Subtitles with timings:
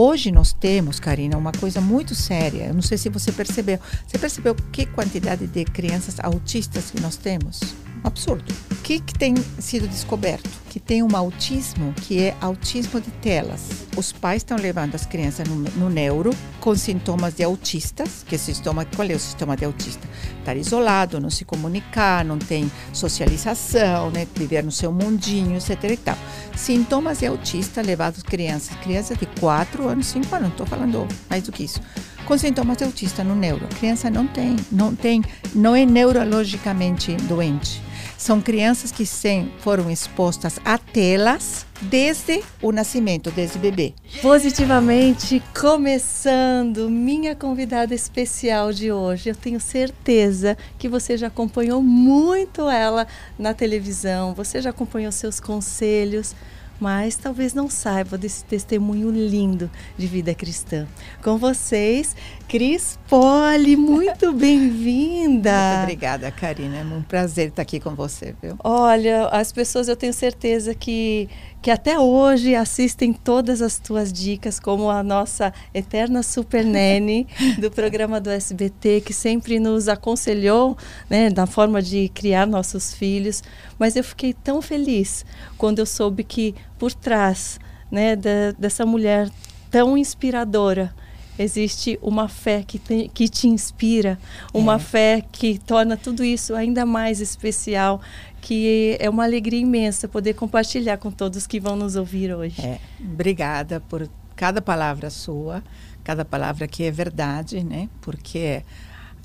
[0.00, 2.66] Hoje nós temos, Karina, uma coisa muito séria.
[2.66, 3.80] Eu não sei se você percebeu.
[4.06, 7.58] Você percebeu que quantidade de crianças autistas que nós temos?
[8.04, 8.44] absurdo.
[8.70, 10.48] O que, que tem sido descoberto?
[10.68, 13.86] Que tem um autismo que é autismo de telas.
[13.96, 18.84] Os pais estão levando as crianças no, no neuro com sintomas de autistas, que sintoma,
[18.84, 20.06] qual é o sintoma de autista?
[20.38, 24.26] Estar isolado, não se comunicar, não tem socialização, né?
[24.34, 25.84] viver no seu mundinho, etc.
[25.84, 26.18] E tal.
[26.56, 31.44] Sintomas de autista levados crianças, crianças de 4 anos, 5 anos, não estou falando mais
[31.44, 31.80] do que isso
[32.28, 33.64] com sintomas de autista no neuro.
[33.64, 35.24] A criança não tem, não tem,
[35.54, 37.82] não é neurologicamente doente.
[38.18, 43.94] São crianças que sem, foram expostas a telas desde o nascimento, desde bebê.
[44.20, 49.30] Positivamente, começando minha convidada especial de hoje.
[49.30, 53.06] Eu tenho certeza que você já acompanhou muito ela
[53.38, 56.34] na televisão, você já acompanhou seus conselhos
[56.80, 60.86] mas talvez não saiba desse testemunho lindo de vida cristã.
[61.22, 62.14] Com vocês,
[62.48, 65.52] Cris Poli, muito bem-vinda.
[65.52, 66.78] Muito obrigada, Karina.
[66.78, 68.56] É um prazer estar aqui com você, viu?
[68.64, 71.28] Olha, as pessoas eu tenho certeza que
[71.60, 77.26] que até hoje assistem todas as tuas dicas, como a nossa eterna super nene
[77.58, 80.78] do programa do SBT, que sempre nos aconselhou
[81.10, 83.42] né, na forma de criar nossos filhos.
[83.78, 85.26] Mas eu fiquei tão feliz
[85.58, 89.28] quando eu soube que por trás né, da, dessa mulher
[89.70, 90.94] tão inspiradora,
[91.38, 94.18] existe uma fé que, te, que te inspira,
[94.52, 94.78] uma é.
[94.78, 98.00] fé que torna tudo isso ainda mais especial
[98.40, 102.60] que é uma alegria imensa poder compartilhar com todos que vão nos ouvir hoje.
[102.60, 105.62] É, obrigada por cada palavra sua,
[106.04, 107.88] cada palavra que é verdade, né?
[108.00, 108.62] Porque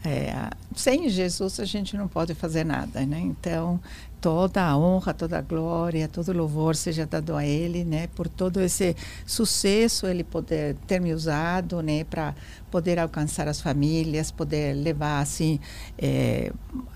[0.04, 3.20] é, sem Jesus a gente não pode fazer nada, né?
[3.20, 3.80] Então
[4.24, 8.08] toda a honra, toda a glória, todo o louvor seja dado a Ele, né?
[8.16, 12.06] Por todo esse sucesso Ele poder ter me usado, né?
[12.06, 12.34] Para
[12.72, 15.60] poder alcançar as famílias, poder levar assim
[15.98, 16.54] é,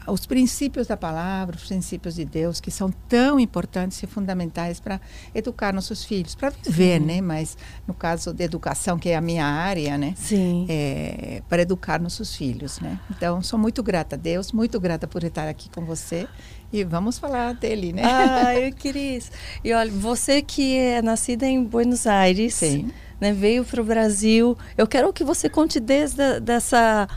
[0.07, 4.99] os princípios da palavra, os princípios de Deus que são tão importantes e fundamentais para
[5.35, 7.05] educar nossos filhos, para viver, Sim.
[7.05, 7.19] né?
[7.19, 10.13] Mas no caso de educação que é a minha área, né?
[10.15, 10.65] Sim.
[10.69, 12.97] É, para educar nossos filhos, né?
[13.11, 16.25] Então sou muito grata a Deus, muito grata por estar aqui com você
[16.71, 18.01] e vamos falar dele, né?
[18.03, 19.19] Ah, eu queria.
[19.63, 22.55] E olha, você que é nascida em Buenos Aires.
[22.55, 24.57] Sim né, veio para o Brasil.
[24.77, 27.07] Eu quero que você conte desde dessa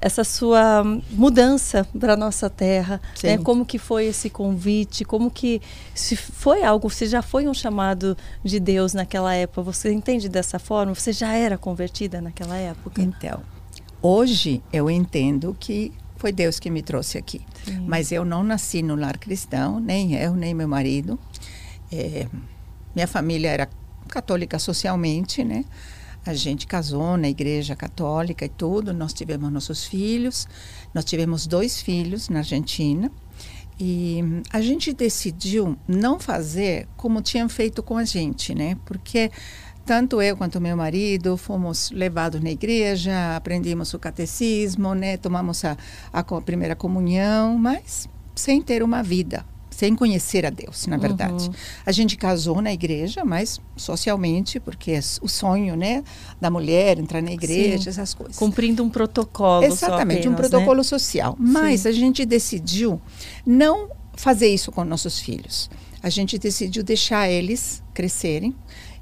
[0.00, 3.38] essa sua mudança para a nossa terra, né?
[3.38, 5.62] como que foi esse convite, como que
[5.94, 10.58] se foi algo, se já foi um chamado de Deus naquela época, você entende dessa
[10.58, 10.94] forma?
[10.94, 13.00] Você já era convertida naquela época?
[13.00, 13.40] Então,
[14.02, 17.84] hoje eu entendo que foi Deus que me trouxe aqui, Sim.
[17.86, 21.18] mas eu não nasci no lar cristão, nem eu nem meu marido.
[21.92, 22.26] É,
[22.94, 23.68] minha família era
[24.08, 25.64] católica socialmente, né?
[26.24, 28.92] A gente casou na igreja católica e tudo.
[28.92, 30.48] Nós tivemos nossos filhos.
[30.92, 33.12] Nós tivemos dois filhos na Argentina.
[33.78, 38.76] E a gente decidiu não fazer como tinham feito com a gente, né?
[38.84, 39.30] Porque
[39.86, 45.16] tanto eu quanto meu marido fomos levados na igreja, aprendemos o catecismo, né?
[45.16, 45.76] Tomamos a,
[46.12, 49.44] a primeira comunhão, mas sem ter uma vida
[49.76, 51.48] sem conhecer a Deus, na verdade.
[51.48, 51.54] Uhum.
[51.84, 56.02] A gente casou na igreja, mas socialmente, porque é o sonho, né,
[56.40, 57.90] da mulher entrar na igreja, Sim.
[57.90, 58.36] essas coisas.
[58.36, 59.64] Cumprindo um protocolo.
[59.64, 60.82] Exatamente, apenas, um protocolo né?
[60.82, 61.36] social.
[61.38, 61.88] Mas Sim.
[61.90, 62.98] a gente decidiu
[63.44, 65.68] não fazer isso com nossos filhos.
[66.02, 68.54] A gente decidiu deixar eles crescerem.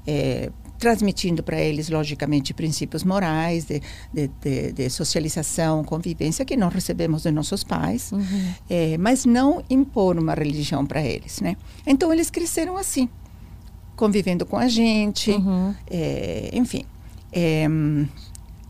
[0.05, 3.81] É, transmitindo para eles, logicamente, princípios morais, de,
[4.13, 8.53] de, de, de, socialização, convivência, que nós recebemos de nossos pais, uhum.
[8.69, 11.39] é, mas não impor uma religião para eles.
[11.41, 11.55] Né?
[11.85, 13.09] Então, eles cresceram assim,
[13.95, 15.73] convivendo com a gente, uhum.
[15.89, 16.83] é, enfim.
[17.31, 17.67] É,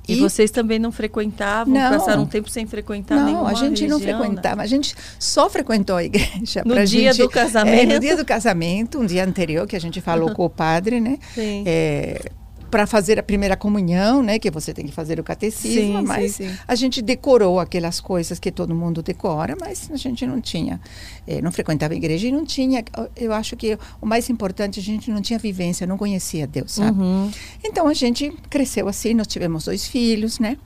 [0.08, 3.54] e, e, vocês também não frequentavam, não, passaram um tempo sem frequentar não, nenhuma a
[3.54, 4.64] gente religião, não frequentava, né?
[4.64, 6.64] a gente só frequentou a igreja.
[6.66, 7.92] No dia gente, do casamento?
[7.92, 11.00] É, no dia do casamento, um dia anterior, que a gente falou com o padre,
[11.00, 11.18] né?
[11.34, 11.64] Sim.
[11.66, 12.32] É,
[12.76, 16.34] para fazer a primeira comunhão, né, que você tem que fazer o catecismo, sim, mas
[16.34, 16.58] sim, sim.
[16.68, 20.82] a gente decorou aquelas coisas que todo mundo decora, mas a gente não tinha,
[21.26, 22.84] eh, não frequentava a igreja e não tinha,
[23.16, 27.00] eu acho que o mais importante, a gente não tinha vivência, não conhecia Deus, sabe?
[27.00, 27.32] Uhum.
[27.64, 30.58] Então a gente cresceu assim, nós tivemos dois filhos, né?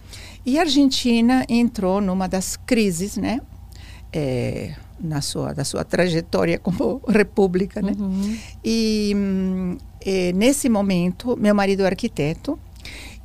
[0.44, 3.40] E a Argentina entrou numa das crises, né?
[4.12, 7.94] É, na sua da sua trajetória como república, né?
[8.00, 8.38] Uhum.
[8.66, 12.60] E hum, e, nesse momento, meu marido é arquiteto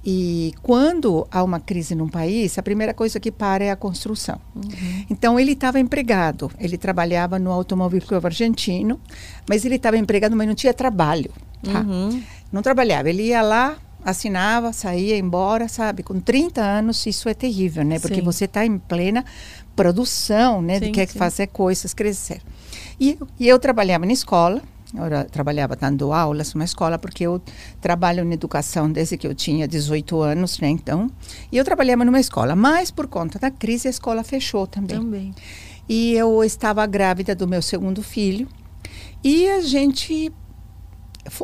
[0.07, 4.39] e quando há uma crise num país, a primeira coisa que para é a construção.
[4.55, 5.05] Uhum.
[5.09, 9.01] Então ele estava empregado, ele trabalhava no Automóvel Clube Argentino,
[9.49, 11.31] mas ele estava empregado, mas não tinha trabalho.
[11.63, 11.81] Tá?
[11.81, 12.23] Uhum.
[12.53, 16.03] Não trabalhava, ele ia lá assinava, saía embora, sabe?
[16.03, 17.99] Com 30 anos, isso é terrível, né?
[17.99, 18.21] Porque sim.
[18.21, 19.25] você está em plena
[19.75, 20.79] produção, né?
[20.79, 21.19] Sim, de quer sim.
[21.19, 22.43] fazer coisas crescer.
[23.01, 24.63] E, e eu trabalhava na escola,
[24.95, 27.43] eu trabalhava dando aulas numa escola, porque eu
[27.81, 30.69] trabalho na educação desde que eu tinha 18 anos, né?
[30.69, 31.11] Então,
[31.51, 34.99] e eu trabalhava numa escola, mas por conta da crise a escola fechou também.
[34.99, 35.35] Também.
[35.89, 38.49] E eu estava grávida do meu segundo filho.
[39.23, 40.33] E a gente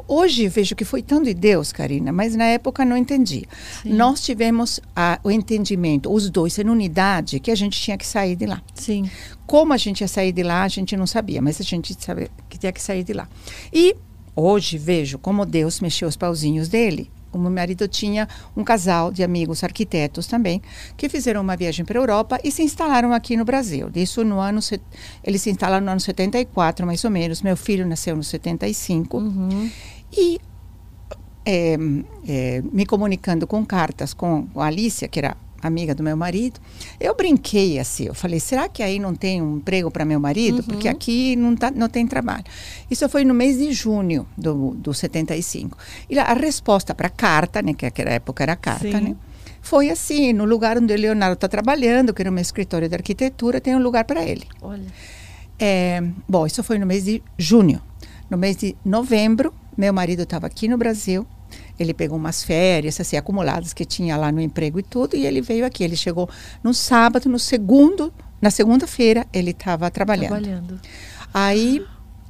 [0.06, 3.44] Hoje vejo que foi tanto de Deus, Karina, mas na época não entendi.
[3.82, 3.94] Sim.
[3.94, 8.36] Nós tivemos a, o entendimento, os dois em unidade, que a gente tinha que sair
[8.36, 8.62] de lá.
[8.74, 9.10] Sim.
[9.46, 12.28] Como a gente ia sair de lá, a gente não sabia, mas a gente sabia
[12.48, 13.28] que tinha que sair de lá.
[13.72, 13.96] E
[14.36, 19.22] hoje vejo como Deus mexeu os pauzinhos dele o meu marido tinha um casal de
[19.22, 20.60] amigos arquitetos também,
[20.96, 23.90] que fizeram uma viagem para a Europa e se instalaram aqui no Brasil.
[23.94, 24.60] Isso no ano,
[25.22, 27.42] eles se instalaram no ano 74, mais ou menos.
[27.42, 29.18] Meu filho nasceu no 75.
[29.18, 29.70] Uhum.
[30.12, 30.40] E
[31.44, 31.76] é,
[32.28, 36.60] é, me comunicando com cartas com a Alicia, que era amiga do meu marido,
[36.98, 40.58] eu brinquei assim, eu falei, será que aí não tem um emprego para meu marido?
[40.58, 40.62] Uhum.
[40.64, 42.44] Porque aqui não, tá, não tem trabalho.
[42.90, 45.76] Isso foi no mês de junho do, do 75.
[46.08, 49.00] E a resposta para a carta, né, que naquela época era carta, Sim.
[49.00, 49.16] né?
[49.62, 53.60] Foi assim, no lugar onde o Leonardo está trabalhando, que era um escritório de arquitetura,
[53.60, 54.46] tem um lugar para ele.
[54.62, 54.86] Olha.
[55.58, 57.80] É, bom, isso foi no mês de junho.
[58.30, 61.26] No mês de novembro, meu marido estava aqui no Brasil,
[61.80, 65.40] ele pegou umas férias assim acumuladas que tinha lá no emprego e tudo e ele
[65.40, 65.82] veio aqui.
[65.82, 66.28] Ele chegou
[66.62, 70.28] no sábado, no segundo, na segunda-feira ele estava trabalhando.
[70.28, 70.80] Trabalhando.
[71.32, 71.82] Aí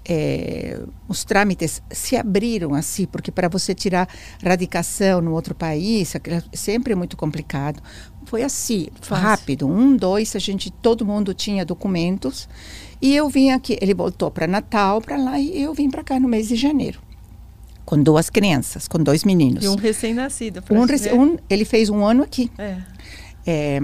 [0.08, 4.08] é, os trâmites se abriram assim, porque para você tirar
[4.40, 6.20] radicação no outro país, é
[6.52, 7.82] sempre é muito complicado.
[8.26, 9.24] Foi assim, Fácil.
[9.24, 12.48] rápido, um, dois, a gente, todo mundo tinha documentos.
[13.02, 16.20] E eu vim aqui, ele voltou para Natal, para lá, e eu vim para cá
[16.20, 17.00] no mês de janeiro
[17.84, 19.64] com duas crianças, com dois meninos.
[19.64, 20.62] E um recém-nascido.
[20.70, 22.50] Um, rec um, ele fez um ano aqui.
[22.58, 22.76] É.
[23.46, 23.80] É,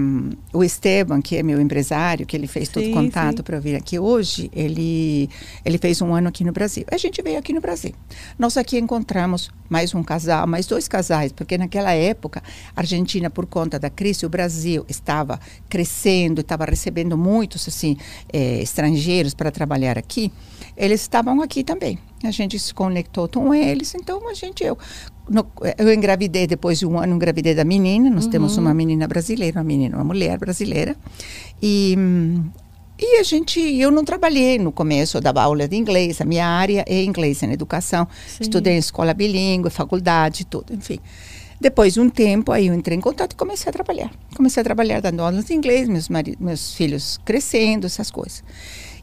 [0.53, 3.97] o Esteban, que é meu empresário, que ele fez sim, todo contato para vir aqui
[3.97, 5.29] hoje, ele,
[5.65, 6.85] ele fez um ano aqui no Brasil.
[6.91, 7.93] A gente veio aqui no Brasil.
[8.37, 12.41] Nós aqui encontramos mais um casal, mais dois casais, porque naquela época,
[12.75, 17.97] a Argentina, por conta da crise, o Brasil estava crescendo, estava recebendo muitos assim,
[18.31, 20.31] é, estrangeiros para trabalhar aqui.
[20.75, 21.97] Eles estavam aqui também.
[22.23, 24.77] A gente se conectou com eles, então a gente, eu
[25.29, 25.45] no,
[25.77, 28.09] eu engravidei depois de um ano, engravidei da menina.
[28.09, 28.31] Nós uhum.
[28.31, 30.95] temos uma menina brasileira, uma menina, uma mulher brasileira.
[31.61, 31.95] E,
[32.97, 36.21] e a gente, eu não trabalhei no começo, eu dava aula de inglês.
[36.21, 38.07] A minha área é inglês na educação.
[38.27, 38.43] Sim.
[38.43, 40.99] Estudei em escola bilíngue, faculdade, tudo, enfim.
[41.59, 44.11] Depois de um tempo, aí eu entrei em contato e comecei a trabalhar.
[44.35, 46.07] Comecei a trabalhar dando aulas de inglês, meus,
[46.39, 48.43] meus filhos crescendo, essas coisas.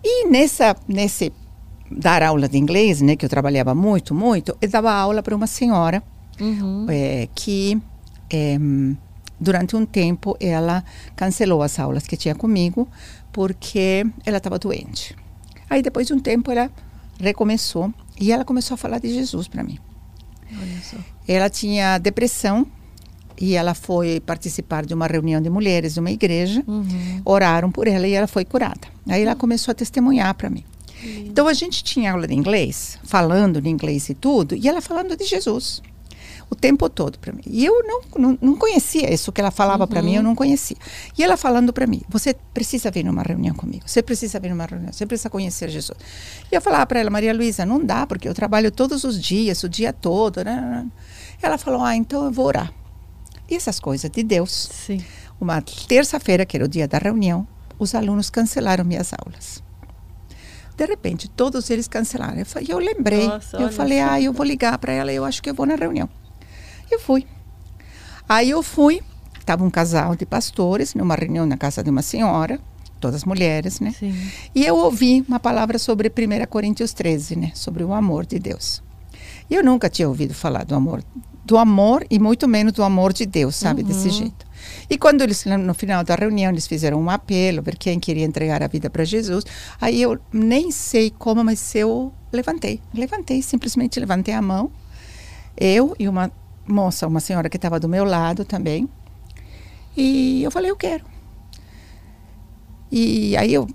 [0.05, 1.33] E nessa, nesse
[1.91, 5.47] dar aula de inglês, né, que eu trabalhava muito, muito, eu dava aula para uma
[5.47, 6.03] senhora
[6.41, 6.87] uhum.
[6.89, 7.81] é, que
[8.31, 8.59] é,
[9.39, 10.85] durante um tempo ela
[11.15, 12.89] cancelou as aulas que tinha comigo
[13.33, 15.17] porque ela estava doente.
[15.69, 16.71] Aí depois de um tempo ela
[17.19, 19.79] recomeçou e ela começou a falar de Jesus para mim.
[21.27, 22.67] Ela tinha depressão
[23.41, 27.21] e ela foi participar de uma reunião de mulheres de uma igreja, uhum.
[27.25, 28.87] oraram por ela e ela foi curada.
[29.09, 30.65] Aí ela começou a testemunhar para mim.
[31.27, 35.17] Então a gente tinha aula de inglês, falando de inglês e tudo, e ela falando
[35.17, 35.83] de Jesus
[36.51, 37.43] o tempo todo para mim.
[37.47, 39.89] E eu não, não, não, conhecia isso que ela falava uhum.
[39.89, 40.77] para mim, eu não conhecia.
[41.19, 44.65] E ela falando para mim: você precisa vir numa reunião comigo, você precisa vir numa
[44.65, 45.99] reunião, você precisa conhecer Jesus.
[46.51, 49.63] E eu falava para ela: Maria Luísa, não dá, porque eu trabalho todos os dias,
[49.63, 50.45] o dia todo.
[50.45, 50.87] Né?
[51.43, 52.73] Ela falou: ah, então eu vou orar.
[53.51, 54.71] E essas coisas de Deus.
[54.87, 55.05] Sim.
[55.41, 57.47] Uma terça-feira, que era o dia da reunião,
[57.79, 59.63] os alunos cancelaram minhas aulas.
[60.77, 62.39] De repente, todos eles cancelaram.
[62.39, 63.29] Eu, eu lembrei.
[63.29, 65.77] Nossa, eu falei, ah, eu vou ligar para ela, eu acho que eu vou na
[65.77, 66.09] reunião.
[66.91, 67.27] Eu fui.
[68.29, 69.01] Aí eu fui,
[69.39, 72.59] estava um casal de pastores numa reunião na casa de uma senhora,
[72.99, 73.93] todas mulheres, né?
[73.93, 74.15] Sim.
[74.55, 77.53] E eu ouvi uma palavra sobre 1 Coríntios 13, né?
[77.55, 78.83] Sobre o amor de Deus.
[79.51, 81.05] E eu nunca tinha ouvido falar do amor,
[81.45, 83.83] do amor e muito menos do amor de Deus, sabe?
[83.83, 83.89] Uhum.
[83.89, 84.47] Desse jeito.
[84.89, 88.63] E quando eles, no final da reunião, eles fizeram um apelo para quem queria entregar
[88.63, 89.45] a vida para Jesus,
[89.81, 92.81] aí eu nem sei como, mas eu levantei.
[92.93, 94.71] Levantei, simplesmente levantei a mão.
[95.57, 96.31] Eu e uma
[96.67, 98.89] moça, uma senhora que estava do meu lado também.
[99.97, 101.05] E eu falei, eu quero.
[102.91, 103.67] E aí eu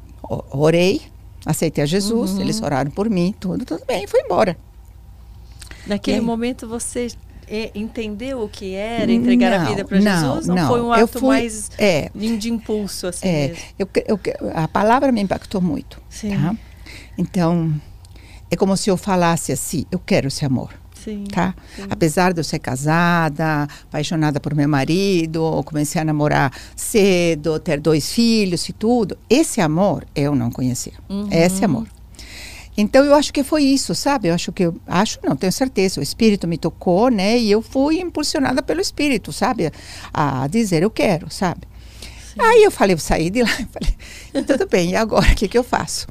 [0.51, 1.01] orei,
[1.45, 2.41] aceitei a Jesus, uhum.
[2.41, 4.57] eles oraram por mim, tudo, tudo bem, fui embora.
[5.87, 7.07] Naquele momento você
[7.73, 10.47] entendeu o que era entregar não, a vida para Jesus?
[10.47, 14.19] Não, não, foi um ato fui, mais é, de impulso assim é, eu, eu,
[14.53, 16.01] a palavra me impactou muito.
[16.09, 16.31] Sim.
[16.31, 16.55] Tá?
[17.17, 17.73] Então,
[18.51, 20.73] é como se eu falasse assim, eu quero esse amor.
[20.93, 21.53] sim, tá?
[21.75, 21.83] Sim.
[21.89, 28.11] Apesar de eu ser casada, apaixonada por meu marido, comecei a namorar cedo, ter dois
[28.11, 30.93] filhos e tudo, esse amor eu não conhecia.
[31.09, 31.27] Uhum.
[31.31, 31.87] Esse amor.
[32.79, 34.29] Então eu acho que foi isso, sabe?
[34.29, 35.99] Eu acho que eu acho, não tenho certeza.
[35.99, 37.37] O espírito me tocou, né?
[37.37, 39.69] E eu fui impulsionada pelo espírito, sabe?
[40.13, 41.67] A dizer eu quero, sabe?
[42.33, 42.39] Sim.
[42.39, 44.91] Aí eu falei, eu saí de lá, falei, tudo bem.
[44.91, 46.07] E agora o que que eu faço?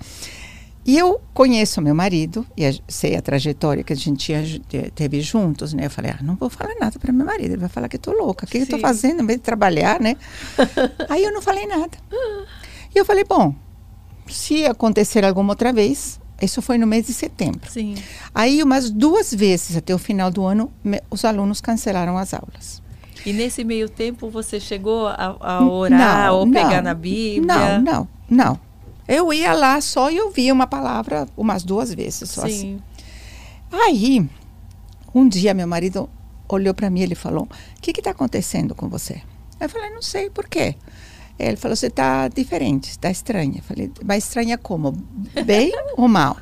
[0.85, 4.43] E eu conheço meu marido e sei a trajetória que a gente tinha,
[4.95, 5.87] teve juntos, né?
[5.87, 8.01] Eu falei, ah, não vou falar nada para meu marido, ele vai falar que eu
[8.01, 10.17] tô louca, o que, que eu tô fazendo em vez de trabalhar, né?
[11.09, 11.97] Aí eu não falei nada.
[12.95, 13.55] E eu falei, bom,
[14.29, 17.71] se acontecer alguma outra vez, isso foi no mês de setembro.
[17.71, 17.97] Sim.
[18.35, 22.81] Aí, umas duas vezes até o final do ano, me, os alunos cancelaram as aulas.
[23.27, 27.81] E nesse meio tempo você chegou a, a orar não, ou não, pegar na Bíblia?
[27.81, 28.61] Não, não, não.
[29.07, 32.47] Eu ia lá só e ouvia uma palavra umas duas vezes, só Sim.
[32.47, 32.83] assim.
[33.73, 34.29] Aí,
[35.15, 36.09] um dia meu marido
[36.49, 39.21] olhou para mim e ele falou: "O que está acontecendo com você?"
[39.61, 40.77] Eu falei: "Não sei por quê."
[41.39, 43.59] Ele falou: Você está diferente, está estranha.
[43.59, 44.93] Eu falei: Mas estranha como?
[45.45, 46.37] Bem ou mal?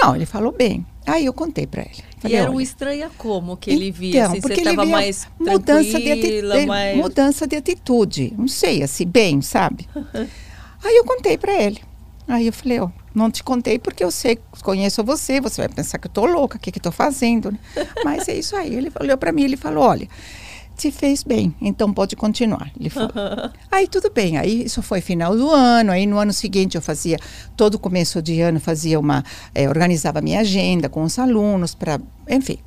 [0.00, 0.86] Não, ele falou bem.
[1.06, 2.04] Aí eu contei para ele.
[2.18, 4.10] Falei, e era um estranha como que ele via?
[4.10, 6.96] Então, assim, porque você ele via mais mudança de, atitude, mais...
[6.96, 8.34] mudança de atitude.
[8.36, 9.88] Não sei, assim, bem, sabe?
[10.84, 11.80] Aí eu contei para ele.
[12.26, 15.68] Aí eu falei, ó, oh, não te contei porque eu sei, conheço você, você vai
[15.68, 17.58] pensar que eu tô louca, o que que eu tô fazendo, né?
[18.04, 18.74] Mas é isso aí.
[18.74, 20.06] Ele olhou para mim, ele falou, olha,
[20.78, 22.70] te fez bem, então pode continuar.
[22.78, 23.10] Ele falou.
[23.70, 27.18] aí tudo bem, aí isso foi final do ano, aí no ano seguinte eu fazia,
[27.56, 32.58] todo começo de ano fazia uma, é, organizava minha agenda com os alunos para, enfim.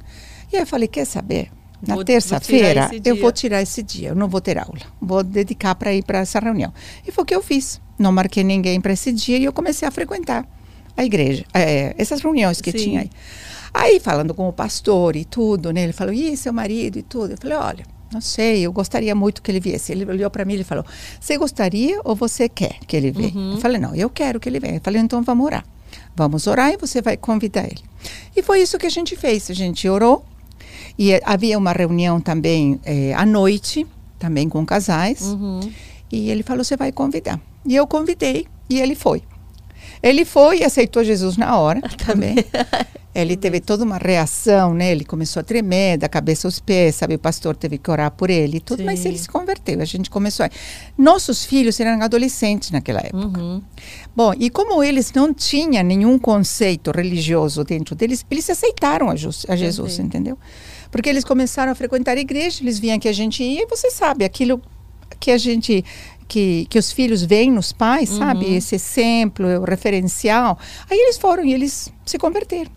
[0.52, 1.50] E aí eu falei, quer saber?
[1.82, 5.92] Na terça-feira eu vou tirar esse dia, eu não vou ter aula, vou dedicar para
[5.94, 6.72] ir para essa reunião.
[7.08, 7.82] E foi o que eu fiz.
[7.98, 10.48] Não marquei ninguém para esse dia e eu comecei a frequentar
[10.96, 12.78] a igreja, é, essas reuniões que Sim.
[12.78, 13.10] tinha aí.
[13.74, 15.84] Aí, falando com o pastor e tudo, né?
[15.84, 17.32] Ele falou, e seu marido e tudo.
[17.32, 19.92] Eu falei, olha, não sei, eu gostaria muito que ele viesse.
[19.92, 20.86] Ele olhou para mim e falou:
[21.20, 23.34] Você gostaria ou você quer que ele venha?
[23.34, 23.54] Uhum.
[23.54, 24.76] Eu falei: Não, eu quero que ele venha.
[24.76, 25.66] Eu falei: Então vamos orar.
[26.16, 27.82] Vamos orar e você vai convidar ele.
[28.36, 29.50] E foi isso que a gente fez.
[29.50, 30.26] A gente orou
[30.98, 33.88] e havia uma reunião também eh, à noite,
[34.20, 35.22] também com casais.
[35.22, 35.72] Uhum.
[36.12, 37.40] E ele falou: Você vai convidar.
[37.66, 39.24] E eu convidei e ele foi.
[40.04, 42.36] Ele foi e aceitou Jesus na hora também.
[43.14, 44.92] Ele teve toda uma reação, né?
[44.92, 47.16] Ele começou a tremer da cabeça aos pés, sabe?
[47.16, 48.86] O pastor teve que orar por ele e tudo, Sim.
[48.86, 49.82] mas ele se converteu.
[49.82, 50.46] A gente começou.
[50.46, 50.50] A...
[50.98, 53.40] Nossos filhos eram adolescentes naquela época.
[53.40, 53.62] Uhum.
[54.16, 59.56] Bom, e como eles não tinham nenhum conceito religioso dentro deles, eles aceitaram a, a
[59.56, 60.38] Jesus, entendeu?
[60.90, 63.92] Porque eles começaram a frequentar a igreja, eles vinham que a gente ia, e você
[63.92, 64.62] sabe, aquilo
[65.20, 65.84] que a gente
[66.28, 68.20] que, que os filhos veem nos pais, uhum.
[68.20, 68.56] sabe?
[68.56, 70.58] Esse exemplo, o referencial.
[70.90, 72.72] Aí eles foram e eles se converteram.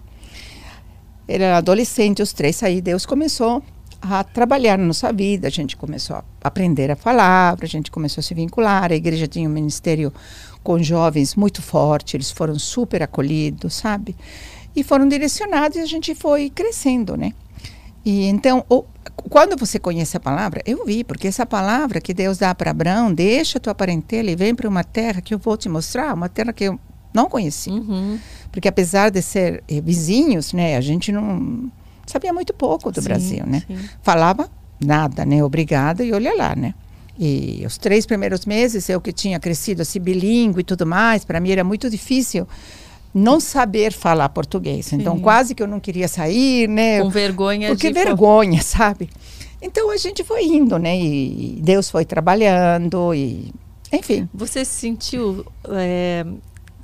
[1.29, 3.63] Ele era adolescente, os três aí Deus começou
[4.01, 8.21] a trabalhar na nossa vida, a gente começou a aprender a palavra, a gente começou
[8.21, 10.13] a se vincular, a igreja tinha um ministério
[10.63, 14.15] com jovens muito forte, eles foram super acolhidos, sabe?
[14.77, 17.33] E foram direcionados e a gente foi crescendo, né?
[18.05, 18.85] E então, o,
[19.31, 23.13] quando você conhece a palavra, eu vi, porque essa palavra que Deus dá para Abraão,
[23.13, 26.53] deixa tua parentela e vem para uma terra que eu vou te mostrar, uma terra
[26.53, 26.79] que eu
[27.15, 27.73] não conhecia.
[27.73, 28.19] Uhum.
[28.55, 31.69] Porque apesar de ser eh, vizinhos, né, a gente não
[32.07, 33.65] sabia muito pouco do sim, Brasil, né?
[33.67, 33.77] Sim.
[34.01, 35.43] Falava nada, né?
[35.43, 36.73] Obrigada e olha lá, né?
[37.19, 41.41] E os três primeiros meses, eu que tinha crescido assim bilíngue e tudo mais, para
[41.41, 42.47] mim era muito difícil
[43.13, 44.93] não saber falar português.
[44.93, 45.23] Então, Sim.
[45.23, 47.03] quase que eu não queria sair, né?
[47.03, 49.11] Com vergonha Porque de vergonha, sabe?
[49.61, 50.97] Então, a gente foi indo, né?
[50.97, 53.53] E Deus foi trabalhando e...
[53.93, 54.29] Enfim.
[54.33, 56.25] Você sentiu é,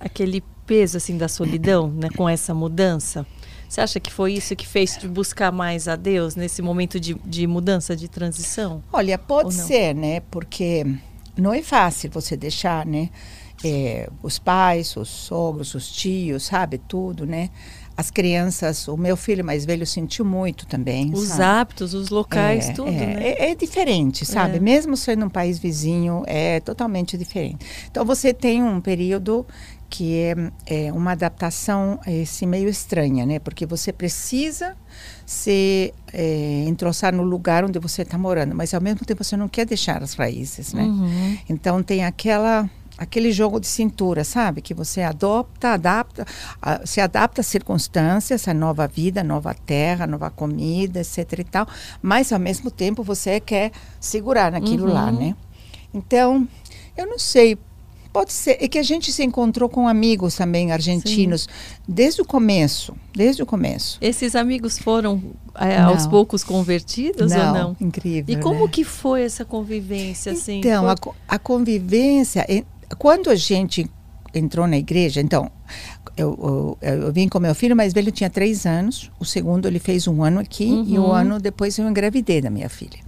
[0.00, 3.26] aquele peso assim da solidão, né, com essa mudança?
[3.68, 7.14] Você acha que foi isso que fez te buscar mais a Deus nesse momento de,
[7.24, 8.80] de mudança, de transição?
[8.92, 10.20] Olha, pode ser, né?
[10.30, 10.86] Porque
[11.36, 13.10] não é fácil você deixar, né?
[13.64, 16.78] É, os pais, os sogros, os tios, sabe?
[16.78, 17.50] Tudo, né?
[17.96, 21.12] As crianças, o meu filho mais velho sentiu muito também.
[21.12, 21.42] Os sabe?
[21.42, 23.16] hábitos, os locais, é, tudo, é, né?
[23.22, 24.56] É, é diferente, sabe?
[24.56, 24.60] É.
[24.60, 27.66] Mesmo sendo um país vizinho, é totalmente diferente.
[27.90, 29.46] Então você tem um período
[29.90, 30.34] que é,
[30.66, 33.40] é, uma adaptação a esse meio estranha, né?
[33.40, 34.76] Porque você precisa
[35.26, 39.48] se é, entroçar no lugar onde você está morando, mas ao mesmo tempo você não
[39.48, 40.84] quer deixar as raízes, né?
[40.84, 41.38] Uhum.
[41.48, 44.60] Então tem aquela aquele jogo de cintura, sabe?
[44.60, 46.26] Que você adopta, adapta,
[46.60, 51.66] a, se adapta às circunstâncias, à nova vida, nova terra, nova comida, etc e tal,
[52.00, 54.92] mas ao mesmo tempo você quer segurar naquilo uhum.
[54.92, 55.34] lá, né?
[55.92, 56.46] Então,
[56.96, 57.58] eu não sei
[58.12, 58.56] Pode ser.
[58.60, 61.82] É que a gente se encontrou com amigos também argentinos Sim.
[61.86, 62.94] desde o começo.
[63.14, 63.98] Desde o começo.
[64.00, 65.22] Esses amigos foram
[65.54, 67.76] é, aos poucos convertidos não, ou não?
[67.80, 68.36] Incrível.
[68.36, 68.70] E como né?
[68.70, 70.32] que foi essa convivência?
[70.32, 70.58] Assim?
[70.58, 70.94] Então, a,
[71.28, 72.44] a convivência.
[72.98, 73.88] Quando a gente
[74.34, 75.50] entrou na igreja, então,
[76.16, 79.10] eu, eu, eu, vim com meu filho mais velho, tinha três anos.
[79.18, 80.84] O segundo ele fez um ano aqui uhum.
[80.86, 82.98] e um ano depois eu engravidei da minha filha.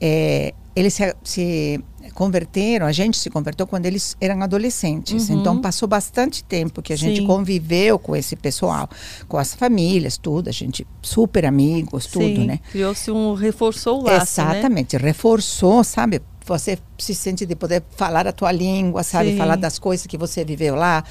[0.00, 5.28] É, eles se, se, converteram, a gente se converteu quando eles eram adolescentes.
[5.28, 5.40] Uhum.
[5.40, 7.26] Então passou bastante tempo que a gente Sim.
[7.26, 8.88] conviveu com esse pessoal,
[9.28, 12.46] com as famílias, tudo, a gente super amigos, tudo, Sim.
[12.46, 12.60] né?
[12.70, 14.50] Criou-se um reforçou o laço, né?
[14.50, 15.02] Exatamente, né?
[15.02, 16.20] reforçou, sabe?
[16.46, 19.30] Você se sente de poder falar a tua língua, sabe?
[19.30, 19.38] Sim.
[19.38, 21.02] Falar das coisas que você viveu lá.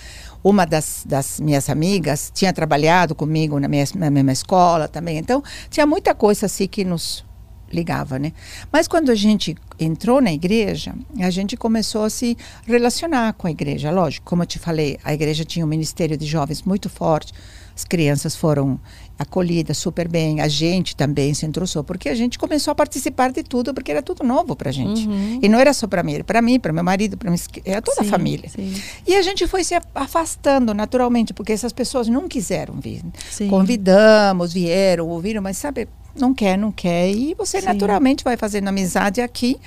[0.43, 5.17] Uma das, das minhas amigas tinha trabalhado comigo na, minha, na mesma escola também.
[5.17, 7.25] Então, tinha muita coisa assim que nos
[7.73, 8.31] ligava, né?
[8.71, 13.51] Mas quando a gente entrou na igreja, a gente começou a se relacionar com a
[13.51, 13.91] igreja.
[13.91, 17.33] Lógico, como eu te falei, a igreja tinha um ministério de jovens muito forte.
[17.75, 18.79] As crianças foram
[19.17, 23.43] acolhidas super bem, a gente também se entrosou, porque a gente começou a participar de
[23.43, 25.07] tudo, porque era tudo novo para a gente.
[25.07, 25.39] Uhum.
[25.41, 27.33] E não era só para mim, era para mim, para meu marido, para
[27.65, 28.49] era toda sim, a família.
[28.49, 28.73] Sim.
[29.07, 33.03] E a gente foi se afastando naturalmente, porque essas pessoas não quiseram vir.
[33.31, 33.47] Sim.
[33.47, 37.09] Convidamos, vieram, ouviram, mas sabe, não quer, não quer.
[37.09, 37.67] E você Sim.
[37.67, 39.59] naturalmente vai fazendo amizade aqui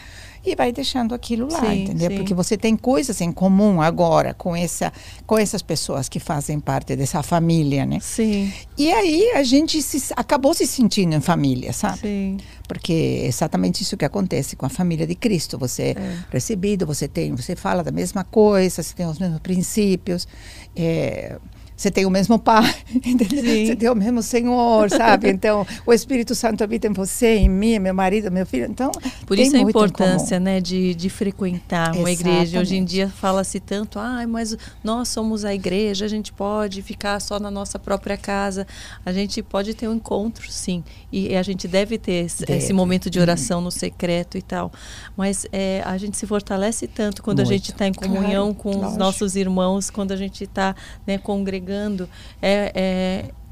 [0.46, 2.08] e vai deixando aquilo lá, sim, entendeu?
[2.08, 2.16] Sim.
[2.18, 4.92] Porque você tem coisas em comum agora com essa
[5.26, 7.98] com essas pessoas que fazem parte dessa família, né?
[8.00, 8.52] Sim.
[8.78, 11.98] E aí a gente se, acabou se sentindo em família, sabe?
[11.98, 12.36] Sim.
[12.68, 12.92] Porque
[13.24, 15.58] é exatamente isso que acontece com a família de Cristo.
[15.58, 19.40] Você é, é recebido, você tem, você fala da mesma coisa, você tem os mesmos
[19.40, 20.28] princípios.
[20.76, 21.38] É,
[21.76, 25.28] você tem o mesmo pai, você tem o mesmo Senhor, sabe?
[25.28, 28.64] Então, o Espírito Santo habita em você, em mim, meu marido, meu filho.
[28.64, 28.90] Então,
[29.26, 32.20] por isso a importância, né, de, de frequentar uma Exatamente.
[32.20, 32.60] igreja.
[32.60, 37.20] Hoje em dia fala-se tanto, ah, mas nós somos a igreja, a gente pode ficar
[37.20, 38.66] só na nossa própria casa.
[39.04, 42.58] A gente pode ter um encontro, sim, e a gente deve ter esse, deve.
[42.58, 44.72] esse momento de oração no secreto e tal.
[45.14, 47.50] Mas é, a gente se fortalece tanto quando Muito.
[47.50, 48.92] a gente está em comunhão claro, com lógico.
[48.92, 50.74] os nossos irmãos, quando a gente está
[51.06, 52.08] né, congregando chegando,
[52.40, 52.72] é,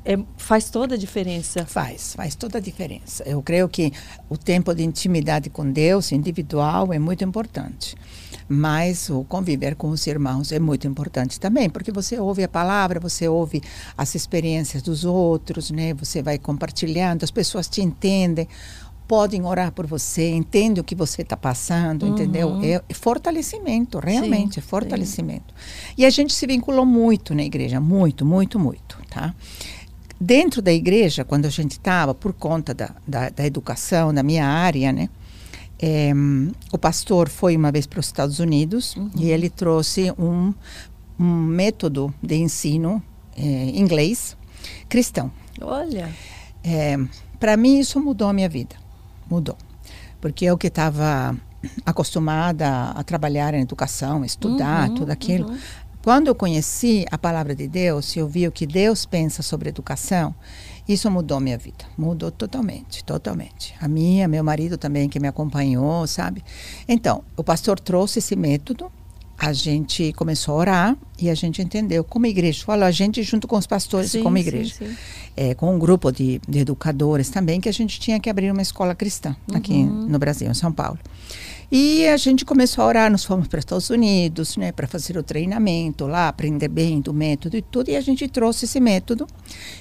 [0.05, 1.67] é, é, faz toda a diferença.
[1.67, 3.25] Faz, faz toda a diferença.
[3.25, 3.93] Eu creio que
[4.29, 7.97] o tempo de intimidade com Deus, individual, é muito importante.
[8.47, 13.01] Mas o conviver com os irmãos é muito importante também, porque você ouve a palavra,
[13.01, 13.63] você ouve
[13.97, 15.95] as experiências dos outros, né?
[15.95, 18.47] Você vai compartilhando, as pessoas te entendem
[19.07, 22.13] podem orar por você, entendem o que você está passando, uhum.
[22.13, 22.61] entendeu?
[22.63, 25.55] É, é, fortalecimento, realmente, sim, é fortalecimento.
[25.55, 25.95] Sim.
[25.99, 29.35] E a gente se vinculou muito na igreja, muito, muito, muito, tá?
[30.21, 34.47] Dentro da igreja, quando a gente estava, por conta da, da, da, educação, da minha
[34.47, 35.09] área, né?
[35.79, 36.13] É,
[36.73, 39.11] o pastor foi uma vez para os Estados Unidos uhum.
[39.17, 40.55] e ele trouxe um,
[41.19, 43.03] um método de ensino
[43.37, 43.43] é,
[43.75, 44.37] inglês
[44.89, 45.31] cristão.
[45.61, 46.09] Olha!
[46.63, 46.97] É,
[47.39, 48.84] para mim, isso mudou a minha vida
[49.29, 49.57] mudou.
[50.21, 51.37] Porque eu que estava
[51.85, 55.49] acostumada a trabalhar em educação, estudar, uhum, tudo aquilo.
[55.49, 55.59] Uhum.
[56.03, 59.71] Quando eu conheci a palavra de Deus e eu vi o que Deus pensa sobre
[59.71, 60.35] educação,
[60.87, 61.85] isso mudou minha vida.
[61.97, 63.75] Mudou totalmente, totalmente.
[63.81, 66.45] A minha, meu marido também que me acompanhou, sabe?
[66.87, 68.93] Então, o pastor trouxe esse método
[69.39, 72.65] a gente começou a orar e a gente entendeu como igreja.
[72.65, 74.75] Fala a gente junto com os pastores sim, como igreja.
[74.75, 74.97] Sim, sim.
[75.37, 78.63] É, com um grupo de, de, educadores também, que a gente tinha que abrir uma
[78.63, 80.07] escola cristã aqui uhum.
[80.09, 80.99] no Brasil, em São Paulo.
[81.71, 85.17] E a gente começou a orar, nós fomos para os Estados Unidos, né, para fazer
[85.17, 89.27] o treinamento lá, aprender bem do método e tudo, e a gente trouxe esse método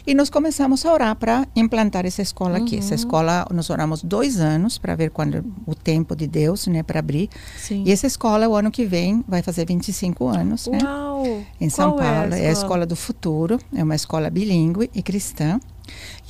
[0.05, 2.65] e nós começamos a orar para implantar essa escola uhum.
[2.65, 2.77] aqui.
[2.77, 2.95] Essa uhum.
[2.95, 7.29] escola, nós oramos dois anos para ver quando o tempo de Deus, né, para abrir.
[7.57, 7.83] Sim.
[7.85, 10.79] E essa escola, o ano que vem, vai fazer 25 anos, né?
[10.83, 11.43] Uau!
[11.59, 12.33] Em São Qual Paulo.
[12.33, 15.59] É a, é a escola do futuro, é uma escola bilíngue e cristã.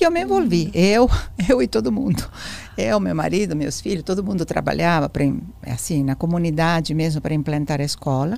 [0.04, 1.10] E eu me envolvi, eu,
[1.48, 2.30] eu e todo mundo.
[2.78, 5.24] Eu, meu marido, meus filhos, todo mundo trabalhava pra,
[5.66, 8.38] assim na comunidade mesmo para implantar a escola.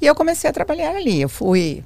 [0.00, 1.20] E eu comecei a trabalhar ali.
[1.20, 1.82] Eu fui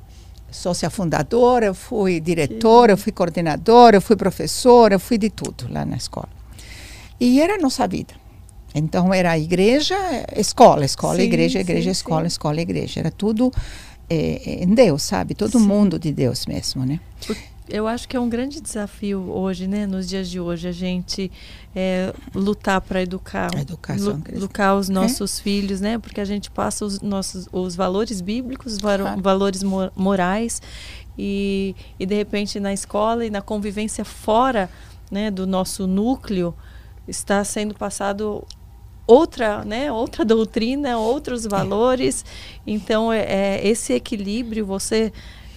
[0.51, 5.67] sócia fundadora, eu fui diretora, eu fui coordenadora, eu fui professora, eu fui de tudo
[5.71, 6.29] lá na escola.
[7.19, 8.13] E era a nossa vida.
[8.75, 9.97] Então era igreja,
[10.37, 12.27] escola, escola, sim, igreja, igreja, sim, escola, sim.
[12.27, 13.01] escola, igreja.
[13.01, 13.51] Era tudo
[14.11, 15.35] é, em Deus, sabe?
[15.35, 17.01] Todo mundo de Deus mesmo, né?
[17.69, 21.31] Eu acho que é um grande desafio hoje, né, nos dias de hoje, a gente
[21.75, 23.51] é, lutar para educar,
[24.33, 25.43] educar os nossos é?
[25.43, 29.21] filhos, né, porque a gente passa os nossos os valores bíblicos, os claro.
[29.21, 29.63] valores
[29.95, 30.63] morais
[31.19, 34.71] e, e de repente na escola e na convivência fora,
[35.11, 36.55] né, do nosso núcleo
[37.09, 38.45] está sendo passado
[39.07, 42.25] outra, né, outra doutrina, outros valores.
[42.25, 42.61] É.
[42.67, 45.13] Então, é, é, esse equilíbrio, você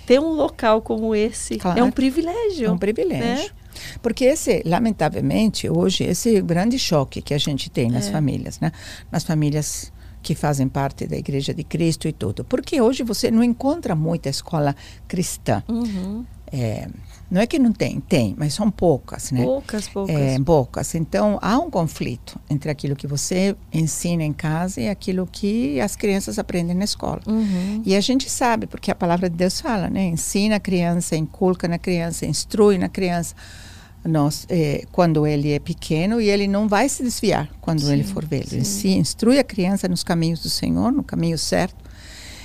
[0.09, 1.79] ter um local como esse claro.
[1.79, 2.65] é um privilégio.
[2.65, 3.45] É um privilégio.
[3.45, 3.49] Né?
[4.01, 8.11] Porque esse, lamentavelmente, hoje, esse grande choque que a gente tem nas é.
[8.11, 8.71] famílias, né?
[9.11, 9.93] Nas famílias
[10.23, 12.43] que fazem parte da Igreja de Cristo e tudo.
[12.43, 14.75] Porque hoje você não encontra muita escola
[15.07, 15.61] cristã.
[15.69, 16.25] Uhum.
[16.51, 16.87] É,
[17.29, 19.43] não é que não tem, tem, mas são poucas, né?
[19.43, 20.15] Poucas, poucas.
[20.15, 20.95] É, poucas.
[20.95, 25.95] Então, há um conflito entre aquilo que você ensina em casa e aquilo que as
[25.95, 27.21] crianças aprendem na escola.
[27.27, 27.83] Uhum.
[27.85, 30.05] E a gente sabe, porque a palavra de Deus fala, né?
[30.05, 33.35] Ensina a criança, inculca na criança, instrui na criança
[34.03, 38.03] nós, é, quando ele é pequeno e ele não vai se desviar quando sim, ele
[38.03, 38.63] for velho.
[38.63, 41.88] Se instrui a criança nos caminhos do Senhor, no caminho certo.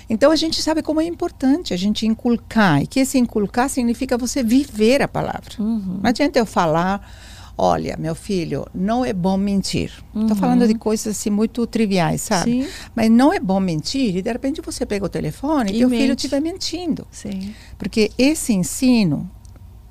[0.09, 2.83] Então a gente sabe como é importante a gente inculcar.
[2.83, 5.55] E que esse inculcar significa você viver a palavra.
[5.59, 6.01] Uhum.
[6.03, 7.09] Não adianta eu falar,
[7.57, 9.91] olha, meu filho, não é bom mentir.
[10.09, 10.35] Estou uhum.
[10.35, 12.65] falando de coisas assim muito triviais, sabe?
[12.65, 12.69] Sim.
[12.95, 16.01] Mas não é bom mentir e de repente você pega o telefone e, teu mente.
[16.01, 17.07] filho estiver mentindo.
[17.11, 17.55] Sim.
[17.79, 19.31] Porque esse ensino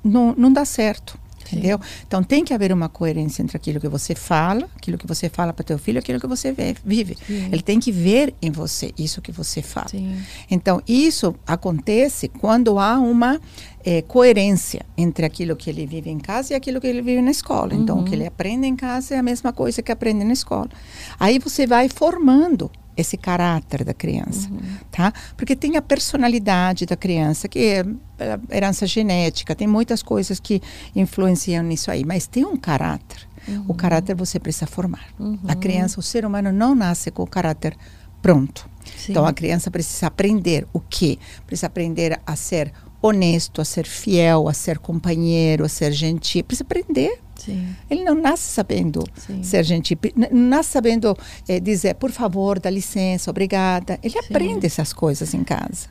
[0.02, 1.78] não, não dá certo entendeu?
[1.78, 2.04] Sim.
[2.06, 5.52] Então tem que haver uma coerência entre aquilo que você fala, aquilo que você fala
[5.52, 7.16] para teu filho, aquilo que você vê, vive.
[7.26, 7.48] Sim.
[7.52, 9.88] Ele tem que ver em você isso que você fala.
[9.88, 10.16] Sim.
[10.50, 13.40] Então isso acontece quando há uma
[13.84, 17.30] é, coerência entre aquilo que ele vive em casa e aquilo que ele vive na
[17.30, 17.74] escola.
[17.74, 17.82] Uhum.
[17.82, 18.14] Então o que uhum.
[18.14, 20.70] ele aprende em casa é a mesma coisa que aprende na escola.
[21.18, 24.60] Aí você vai formando esse caráter da criança, uhum.
[24.90, 25.12] tá?
[25.36, 27.84] Porque tem a personalidade da criança, que é,
[28.18, 30.62] é herança genética, tem muitas coisas que
[30.94, 33.28] influenciam nisso aí, mas tem um caráter.
[33.46, 33.64] Uhum.
[33.68, 35.06] O caráter você precisa formar.
[35.18, 35.38] Uhum.
[35.46, 37.76] A criança, o ser humano não nasce com o caráter
[38.22, 38.68] pronto.
[38.96, 39.12] Sim.
[39.12, 41.18] Então a criança precisa aprender o quê?
[41.46, 46.42] Precisa aprender a ser honesto, a ser fiel, a ser companheiro, a ser gentil.
[46.44, 47.20] Precisa aprender.
[47.36, 47.74] Sim.
[47.90, 49.42] Ele não nasce sabendo Sim.
[49.42, 51.16] ser gentil, não nasce sabendo
[51.48, 53.98] é, dizer, por favor, dá licença, obrigada.
[54.02, 54.18] Ele Sim.
[54.20, 55.88] aprende essas coisas em casa.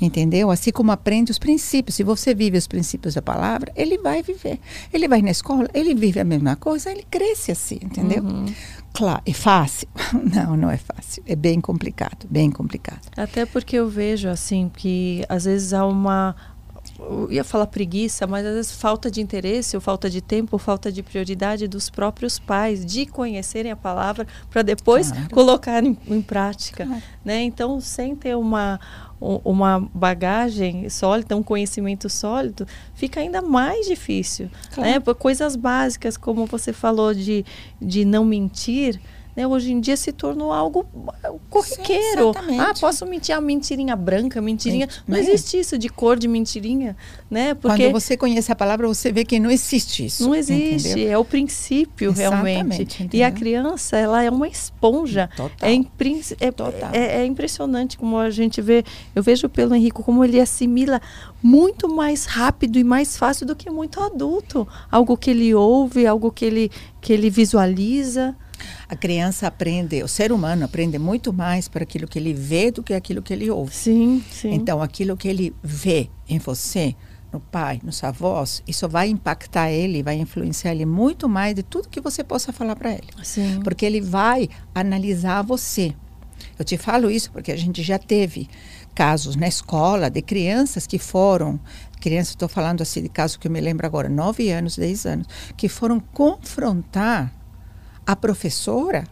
[0.00, 0.50] Entendeu?
[0.50, 1.94] Assim como aprende os princípios.
[1.94, 4.58] Se você vive os princípios da palavra, ele vai viver.
[4.92, 8.22] Ele vai na escola, ele vive a mesma coisa, ele cresce assim, entendeu?
[8.22, 8.46] Uhum.
[8.92, 9.88] Claro, é fácil?
[10.34, 11.22] Não, não é fácil.
[11.26, 13.00] É bem complicado, bem complicado.
[13.16, 16.34] Até porque eu vejo assim que às vezes há uma
[16.98, 20.58] eu ia falar preguiça, mas às vezes falta de interesse, ou falta de tempo, ou
[20.58, 25.30] falta de prioridade dos próprios pais de conhecerem a palavra para depois claro.
[25.30, 27.02] colocar em, em prática, claro.
[27.24, 27.42] né?
[27.42, 28.80] Então, sem ter uma
[29.18, 34.50] uma bagagem sólida, um conhecimento sólido, fica ainda mais difícil.
[34.74, 34.90] Claro.
[34.90, 35.14] Né?
[35.14, 37.44] Coisas básicas, como você falou de,
[37.80, 39.00] de não mentir,
[39.36, 40.86] né, hoje em dia se tornou algo
[41.50, 42.32] corriqueiro.
[42.48, 44.88] Sim, ah, posso mentir a mentirinha branca, mentirinha.
[44.90, 45.22] Sim, não né?
[45.22, 46.96] existe isso de cor de mentirinha,
[47.30, 47.52] né?
[47.52, 50.26] Porque quando você conhece a palavra, você vê que não existe isso.
[50.26, 51.12] Não existe, entendeu?
[51.12, 52.82] é o princípio realmente.
[52.82, 53.20] Entendeu?
[53.20, 55.28] E a criança, ela é uma esponja.
[55.36, 55.68] Total.
[55.68, 55.74] É,
[56.40, 56.90] é, Total.
[56.94, 58.82] É, é impressionante como a gente vê.
[59.14, 61.00] Eu vejo pelo Henrico como ele assimila
[61.42, 64.66] muito mais rápido e mais fácil do que muito adulto.
[64.90, 66.70] Algo que ele ouve, algo que ele
[67.00, 68.34] que ele visualiza.
[68.88, 72.82] A criança aprende, o ser humano aprende muito mais para aquilo que ele vê do
[72.82, 73.74] que aquilo que ele ouve.
[73.74, 74.52] Sim, sim.
[74.52, 76.94] Então, aquilo que ele vê em você,
[77.32, 81.88] no pai, nos avós, isso vai impactar ele, vai influenciar ele muito mais de tudo
[81.88, 83.08] que você possa falar para ele.
[83.22, 83.60] Sim.
[83.62, 85.94] Porque ele vai analisar você.
[86.58, 88.48] Eu te falo isso porque a gente já teve
[88.94, 91.60] casos na escola de crianças que foram
[92.00, 95.26] crianças, estou falando assim de casos que eu me lembro agora, nove anos, dez anos,
[95.56, 97.32] que foram confrontar
[98.06, 99.04] a professora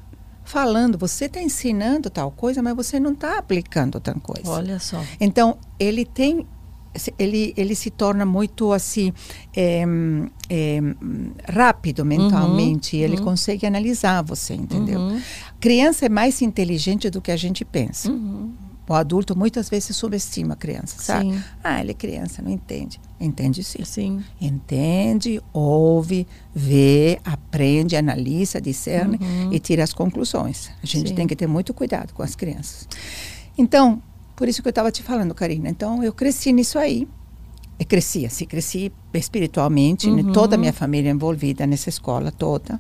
[0.45, 4.49] falando, você está ensinando tal coisa, mas você não está aplicando tal coisa.
[4.49, 5.03] Olha só.
[5.19, 6.47] Então, ele tem
[7.19, 9.13] ele, ele se torna muito assim
[9.57, 9.85] é,
[10.49, 10.81] é,
[11.53, 13.25] rápido mentalmente uhum, ele uhum.
[13.25, 15.21] consegue analisar você entendeu uhum.
[15.59, 18.53] criança é mais inteligente do que a gente pensa uhum.
[18.89, 21.33] O adulto muitas vezes subestima a criança, sabe?
[21.33, 21.43] Sim.
[21.63, 23.01] Ah, ele é criança, não entende.
[23.19, 23.85] Entende sim.
[23.85, 24.25] sim.
[24.39, 29.53] Entende, ouve, vê, aprende, analisa, discerne uhum.
[29.53, 30.71] e tira as conclusões.
[30.83, 31.15] A gente sim.
[31.15, 32.87] tem que ter muito cuidado com as crianças.
[33.57, 34.03] Então,
[34.37, 35.71] por isso que eu estava te falando, Karina.
[35.71, 37.09] Então, eu cresci nisso aí.
[37.79, 40.23] Eu cresci, assim, cresci espiritualmente, né?
[40.23, 40.33] uhum.
[40.33, 42.79] toda a minha família envolvida nessa escola toda.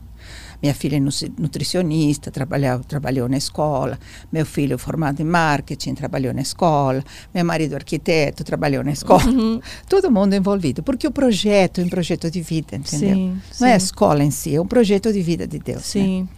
[0.64, 1.00] Minha filha é
[1.38, 3.98] nutricionista, trabalhou, trabalhou na escola.
[4.32, 7.04] Meu filho formado em marketing, trabalhou na escola.
[7.34, 9.26] Meu marido arquiteto, trabalhou na escola.
[9.26, 9.60] Uhum.
[9.86, 10.82] Todo mundo envolvido.
[10.82, 13.14] Porque o projeto é um projeto de vida, entendeu?
[13.14, 13.66] Sim, Não sim.
[13.66, 15.80] é a escola em si, é um projeto de vida de Deus.
[15.80, 15.82] Né?
[15.82, 16.22] Sim.
[16.22, 16.28] Né?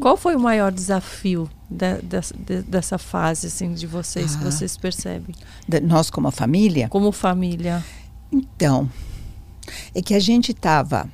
[0.00, 4.78] Qual foi o maior desafio de, de, dessa fase assim, de vocês, ah, que vocês
[4.78, 5.34] percebem?
[5.82, 6.88] Nós como família?
[6.88, 7.84] Como família.
[8.32, 8.88] Então,
[9.94, 11.06] é que a gente estava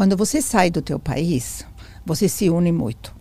[0.00, 1.62] quando você sai do teu país,
[2.06, 3.14] você se une muito,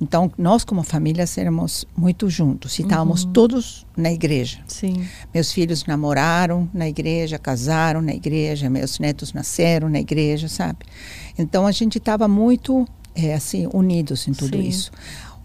[0.00, 3.32] Então, nós como família éramos muito juntos estávamos uhum.
[3.32, 4.60] todos na igreja.
[4.66, 5.06] Sim.
[5.34, 10.86] Meus filhos namoraram na igreja, casaram na igreja, meus netos nasceram na igreja, sabe?
[11.36, 14.66] Então, a gente estava muito, é, assim, unidos em tudo Sim.
[14.66, 14.90] isso.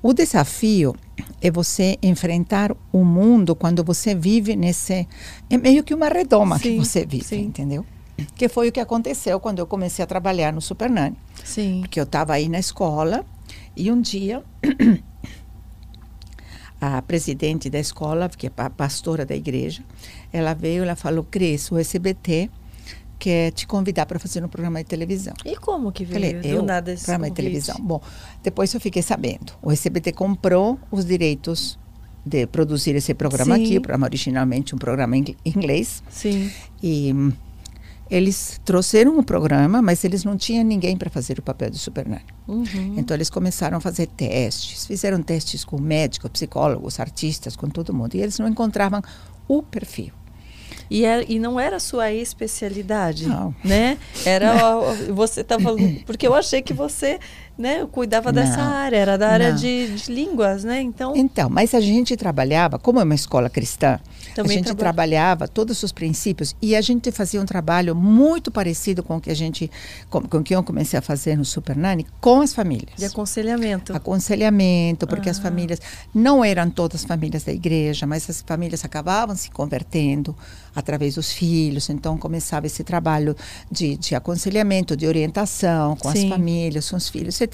[0.02, 0.96] O desafio
[1.42, 5.06] é você enfrentar o mundo quando você vive nesse.
[5.50, 7.42] É meio que uma redoma sim, que você vive, sim.
[7.42, 7.86] entendeu?
[8.36, 11.18] Que foi o que aconteceu quando eu comecei a trabalhar no Super Nani.
[11.44, 11.82] Sim.
[11.82, 13.26] Porque eu estava aí na escola
[13.76, 14.44] e um dia
[16.80, 19.84] a presidente da escola, que é a pastora da igreja,
[20.34, 22.50] ela veio, ela falou: Cris, o SBT
[23.20, 25.36] quer te convidar para fazer um programa de televisão.
[25.46, 27.36] E como que veio Falei, eu, do nada esse programa convite?
[27.36, 27.76] de televisão?
[27.80, 28.02] Bom,
[28.42, 29.54] depois eu fiquei sabendo.
[29.62, 31.78] O SBT comprou os direitos
[32.26, 33.64] de produzir esse programa Sim.
[33.64, 36.02] aqui, o programa originalmente um programa em inglês.
[36.10, 36.52] Sim.
[36.82, 37.14] E
[38.12, 42.06] eles trouxeram o programa, mas eles não tinham ninguém para fazer o papel de Super
[42.46, 42.96] Uhum.
[42.98, 48.16] Então eles começaram a fazer testes, fizeram testes com médicos, psicólogos, artistas, com todo mundo,
[48.16, 49.02] e eles não encontravam
[49.48, 50.12] o perfil.
[50.90, 53.56] E, é, e não era a sua especialidade, não.
[53.64, 53.98] né?
[54.26, 54.76] Era
[55.14, 55.74] você estava
[56.06, 57.18] porque eu achei que você,
[57.62, 58.42] né, cuidava não.
[58.42, 60.82] dessa área, era da área de, de, línguas, né?
[60.82, 61.16] Então.
[61.16, 64.00] Então, mas a gente trabalhava, como é uma escola cristã,
[64.34, 69.04] também a gente trabalhava todos os princípios e a gente fazia um trabalho muito parecido
[69.04, 69.70] com o que a gente,
[70.10, 72.96] com, com que eu comecei a fazer no Super Nani, com as famílias.
[72.98, 73.96] De aconselhamento.
[73.96, 75.32] Aconselhamento, porque ah.
[75.32, 75.80] as famílias
[76.14, 80.36] não eram todas famílias da igreja, mas as famílias acabavam se convertendo
[80.76, 83.36] através dos filhos, então começava esse trabalho
[83.70, 86.24] de, de aconselhamento, de orientação com Sim.
[86.24, 87.51] as famílias, com os filhos, etc.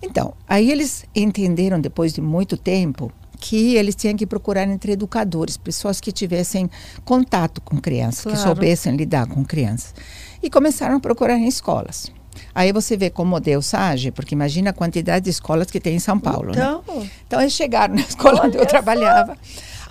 [0.00, 5.56] Então, aí eles entenderam depois de muito tempo que eles tinham que procurar entre educadores,
[5.56, 6.70] pessoas que tivessem
[7.04, 8.38] contato com crianças, claro.
[8.38, 9.94] que soubessem lidar com crianças.
[10.40, 12.12] E começaram a procurar em escolas.
[12.54, 15.98] Aí você vê como Deus age, porque imagina a quantidade de escolas que tem em
[15.98, 16.52] São Paulo.
[16.52, 16.52] Né?
[16.52, 17.10] Então, né?
[17.26, 19.36] então eles chegaram na escola onde eu trabalhava.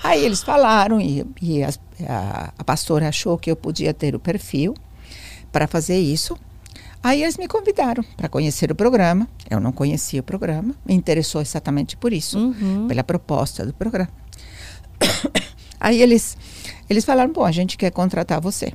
[0.04, 1.70] Aí eles falaram, e, e a,
[2.08, 4.76] a, a pastora achou que eu podia ter o perfil
[5.52, 6.38] para fazer isso.
[7.04, 9.28] Aí eles me convidaram para conhecer o programa.
[9.50, 12.88] Eu não conhecia o programa, me interessou exatamente por isso, uhum.
[12.88, 14.10] pela proposta do programa.
[15.80, 16.38] Aí eles,
[16.90, 18.74] eles falaram: bom, a gente quer contratar você.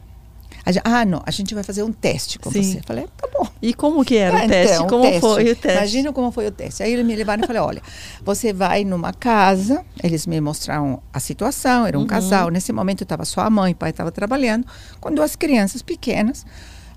[0.66, 2.62] Gente, ah, não, a gente vai fazer um teste com Sim.
[2.62, 2.78] você.
[2.78, 3.46] Eu falei, tá bom.
[3.62, 4.74] E como que era ah, o teste?
[4.74, 5.20] Então, como teste.
[5.20, 5.78] foi o teste?
[5.78, 6.82] Imagina como foi o teste.
[6.82, 7.82] Aí eles me levaram e falaram, olha,
[8.24, 12.06] você vai numa casa, eles me mostraram a situação, era um uhum.
[12.08, 12.50] casal.
[12.50, 14.66] Nesse momento estava só a mãe, o pai estava trabalhando,
[15.00, 16.44] com duas crianças pequenas.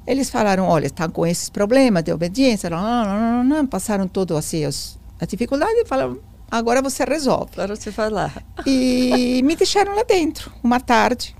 [0.09, 4.35] Eles falaram, olha, está com esses problemas de obediência, não, não, não, não, passaram todo
[4.35, 6.17] assim as, as dificuldades e falaram,
[6.49, 7.51] agora você resolve.
[7.53, 8.33] Agora você vai lá.
[8.65, 11.35] E me deixaram lá dentro, uma tarde.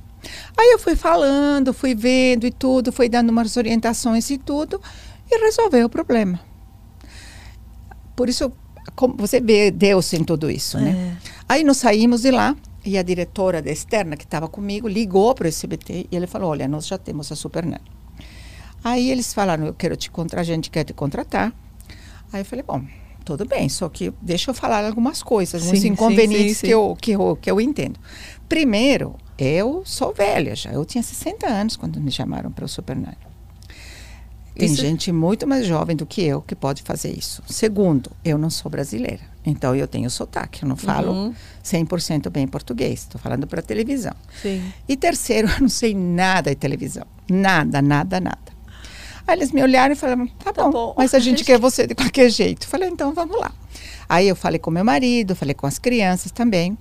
[0.55, 4.79] Aí eu fui falando, fui vendo e tudo, fui dando umas orientações e tudo,
[5.31, 6.39] e resolveu o problema.
[8.15, 8.51] Por isso,
[8.95, 10.91] como você vê Deus em tudo isso, né?
[10.91, 10.93] é.
[10.93, 11.17] né?
[11.49, 12.55] Aí nós saímos de lá,
[12.85, 16.67] e a diretora externa que estava comigo ligou para o SBT e ele falou: Olha,
[16.67, 17.98] nós já temos a Supernani.
[18.83, 21.53] Aí eles falaram, eu quero te contratar, a gente quer te contratar.
[22.31, 22.83] Aí eu falei, bom,
[23.25, 26.73] tudo bem, só que deixa eu falar algumas coisas, sim, uns inconvenientes sim, sim, que,
[26.73, 27.99] eu, que, eu, que eu entendo.
[28.47, 33.29] Primeiro, eu sou velha já, eu tinha 60 anos quando me chamaram para o Supernani.
[34.59, 34.81] Tem isso...
[34.81, 37.41] gente muito mais jovem do que eu que pode fazer isso.
[37.47, 39.21] Segundo, eu não sou brasileira.
[39.45, 41.33] Então eu tenho sotaque, eu não falo uhum.
[41.63, 44.13] 100% bem português, estou falando para televisão.
[44.41, 44.61] Sim.
[44.87, 47.05] E terceiro, eu não sei nada de televisão.
[47.29, 48.58] Nada, nada, nada.
[49.29, 51.85] Aí eles me olharam e falaram: tá, tá bom, bom, mas a gente quer você
[51.85, 52.67] de qualquer jeito.
[52.67, 53.51] Falei: então vamos lá.
[54.07, 56.75] Aí eu falei com meu marido, falei com as crianças também.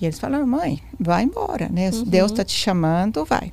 [0.00, 1.90] E eles falaram: mãe, vai embora, né?
[1.90, 2.04] Uhum.
[2.04, 3.52] Deus está te chamando, vai.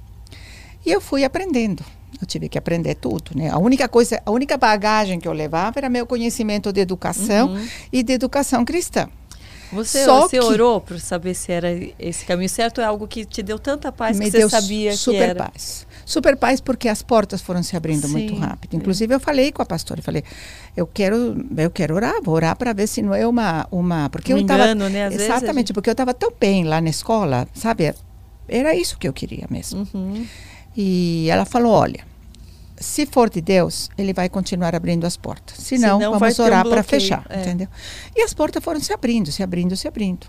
[0.85, 1.83] E eu fui aprendendo.
[2.21, 3.49] Eu tive que aprender tudo, né?
[3.49, 7.67] A única coisa, a única bagagem que eu levava era meu conhecimento de educação uhum.
[7.91, 9.09] e de educação cristã.
[9.71, 12.81] Você, Só você que orou para saber se era esse caminho certo?
[12.81, 15.43] É algo que te deu tanta paz que você sabia super que era?
[15.43, 18.75] paz super paz porque as portas foram se abrindo Sim, muito rápido.
[18.75, 20.23] Inclusive eu falei com a pastora, eu falei,
[20.75, 24.33] eu quero, eu quero orar, vou orar para ver se não é uma uma porque
[24.33, 25.07] um eu estava né?
[25.11, 25.73] exatamente gente...
[25.73, 27.93] porque eu estava tão bem lá na escola, sabe?
[28.47, 29.87] Era isso que eu queria mesmo.
[29.93, 30.25] Uhum.
[30.75, 32.01] E ela falou, olha,
[32.81, 35.57] se for de Deus, ele vai continuar abrindo as portas.
[35.57, 37.41] Se não, vamos orar um para fechar, é.
[37.41, 37.67] entendeu?
[38.15, 40.27] E as portas foram se abrindo, se abrindo, se abrindo.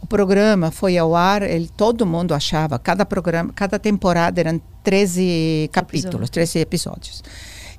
[0.00, 5.70] O programa foi ao ar, ele, todo mundo achava, cada programa, cada temporada eram 13
[5.72, 6.32] capítulos, Episódio.
[6.32, 7.24] 13 episódios.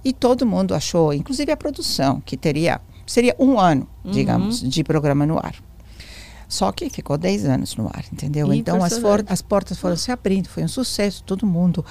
[0.05, 4.11] E todo mundo achou, inclusive a produção, que teria seria um ano, uhum.
[4.11, 5.55] digamos, de programa no ar.
[6.47, 8.53] Só que ficou 10 anos no ar, entendeu?
[8.53, 11.83] então as, for, as portas foram se abrindo, foi um sucesso, todo mundo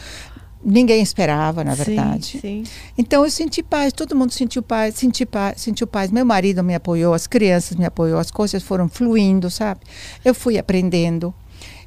[0.65, 2.39] ninguém esperava, na verdade.
[2.41, 2.65] Sim, sim.
[2.97, 6.11] Então eu senti paz, todo mundo sentiu paz, senti paz, sentiu paz.
[6.11, 9.81] Meu marido me apoiou, as crianças me apoiou, as coisas foram fluindo, sabe?
[10.25, 11.35] Eu fui aprendendo.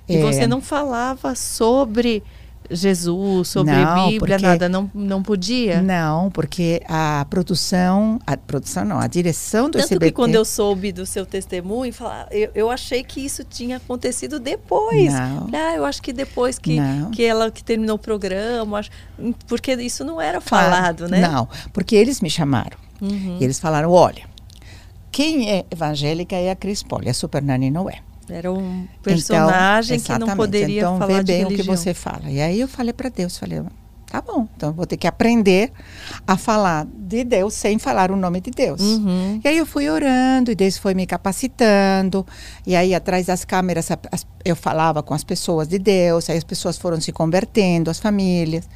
[0.07, 0.21] E é...
[0.21, 2.23] você não falava sobre
[2.69, 5.81] Jesus, sobre não, Bíblia, porque, nada, não, não podia?
[5.81, 10.05] Não, porque a produção, a produção não, a direção do Tanto SBT...
[10.05, 11.93] que quando eu soube do seu testemunho,
[12.31, 15.13] eu, eu achei que isso tinha acontecido depois.
[15.13, 15.49] Não.
[15.53, 16.77] Ah, eu acho que depois que,
[17.11, 18.81] que ela que terminou o programa,
[19.47, 21.21] porque isso não era falado, né?
[21.21, 22.77] Não, porque eles me chamaram.
[23.01, 23.37] Uhum.
[23.39, 24.23] E eles falaram, olha,
[25.11, 27.99] quem é evangélica é a Cris Poli, a Super Nani não é.
[28.29, 31.51] Era um personagem então, que não poderia então, falar vê bem religião.
[31.51, 32.29] o que você fala.
[32.29, 33.61] E aí eu falei para Deus, falei,
[34.09, 35.71] tá bom, então eu vou ter que aprender
[36.25, 38.81] a falar de Deus sem falar o nome de Deus.
[38.81, 39.39] Uhum.
[39.43, 42.25] E aí eu fui orando e Deus foi me capacitando.
[42.65, 43.89] E aí atrás das câmeras
[44.43, 48.67] eu falava com as pessoas de Deus, aí as pessoas foram se convertendo, as famílias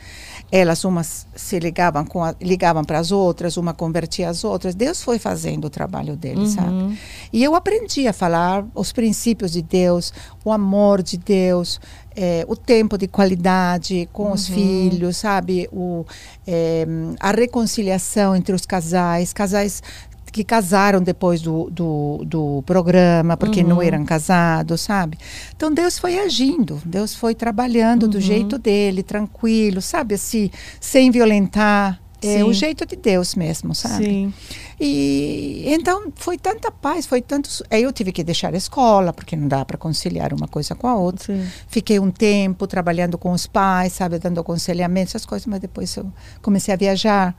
[0.51, 4.73] elas umas se ligavam com a, ligavam para as outras, uma convertia as outras.
[4.73, 6.47] Deus foi fazendo o trabalho dele, uhum.
[6.47, 6.99] sabe?
[7.31, 10.11] E eu aprendi a falar os princípios de Deus,
[10.43, 11.79] o amor de Deus,
[12.15, 14.33] é, o tempo de qualidade com uhum.
[14.33, 15.69] os filhos, sabe?
[15.71, 16.05] O,
[16.47, 16.85] é,
[17.19, 19.83] a reconciliação entre os casais, casais
[20.31, 23.67] que casaram depois do, do, do programa, porque uhum.
[23.67, 25.17] não eram casados, sabe?
[25.55, 28.09] Então Deus foi agindo, Deus foi trabalhando uhum.
[28.09, 30.15] do jeito dele, tranquilo, sabe?
[30.15, 31.99] Assim, sem violentar.
[32.21, 34.03] É o jeito de Deus mesmo, sabe?
[34.03, 34.33] Sim.
[34.77, 37.49] E então foi tanta paz, foi tanto.
[37.69, 40.87] Aí eu tive que deixar a escola, porque não dá para conciliar uma coisa com
[40.87, 41.25] a outra.
[41.25, 41.47] Sim.
[41.67, 46.11] Fiquei um tempo trabalhando com os pais, sabe, dando aconselhamento, essas coisas, mas depois eu
[46.41, 47.35] comecei a viajar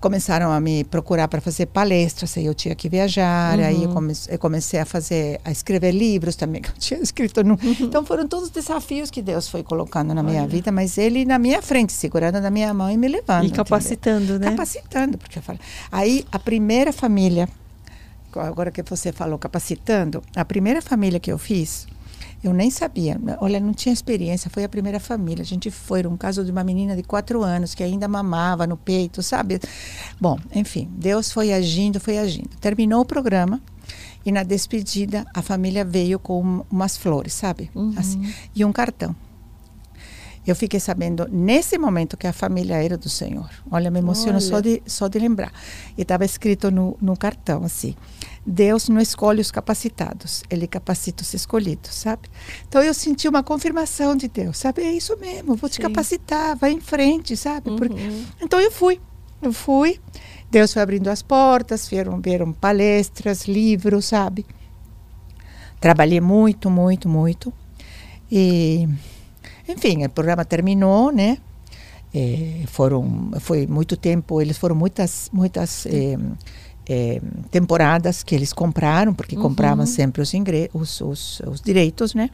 [0.00, 3.64] começaram a me procurar para fazer palestras, aí eu tinha que viajar, uhum.
[3.64, 7.42] aí eu, come, eu, comecei a fazer, a escrever livros também, que eu tinha escrito.
[7.42, 7.76] No, uhum.
[7.80, 10.48] Então foram todos os desafios que Deus foi colocando na minha Olha.
[10.48, 13.46] vida, mas Ele na minha frente, segurando na minha mão e me levando.
[13.46, 14.40] E capacitando, entendeu?
[14.40, 14.50] né?
[14.50, 15.58] Capacitando, porque eu falo.
[15.90, 17.48] Aí a primeira família,
[18.34, 21.86] agora que você falou capacitando, a primeira família que eu fiz,
[22.42, 23.18] eu nem sabia.
[23.40, 24.50] Olha, não tinha experiência.
[24.50, 25.42] Foi a primeira família.
[25.42, 26.00] A gente foi.
[26.00, 29.60] Era um caso de uma menina de quatro anos que ainda mamava no peito, sabe?
[30.20, 32.50] Bom, enfim, Deus foi agindo, foi agindo.
[32.60, 33.60] Terminou o programa.
[34.24, 37.70] E na despedida, a família veio com umas flores, sabe?
[37.72, 37.94] Uhum.
[37.96, 39.14] Assim, e um cartão.
[40.46, 43.50] Eu fiquei sabendo nesse momento que a família era do Senhor.
[43.68, 45.52] Olha, me emociona só de, só de lembrar.
[45.98, 47.96] E estava escrito no, no cartão assim:
[48.46, 52.28] Deus não escolhe os capacitados, Ele capacita os escolhidos, sabe?
[52.68, 54.82] Então eu senti uma confirmação de Deus, sabe?
[54.82, 55.82] É isso mesmo, vou te Sim.
[55.82, 57.70] capacitar, vai em frente, sabe?
[57.70, 57.76] Uhum.
[57.76, 57.96] Porque...
[58.40, 59.00] Então eu fui,
[59.42, 59.98] eu fui.
[60.48, 64.46] Deus foi abrindo as portas, vieram, vieram palestras, livros, sabe?
[65.80, 67.52] Trabalhei muito, muito, muito.
[68.30, 68.88] E,
[69.68, 71.38] enfim, o programa terminou, né?
[72.14, 75.84] É, foram, foi muito tempo, eles foram muitas, muitas.
[75.86, 76.16] É,
[76.88, 77.20] é,
[77.50, 79.42] temporadas que eles compraram, porque uhum.
[79.42, 80.32] compravam sempre os,
[80.72, 82.30] os, os, os, direitos, né?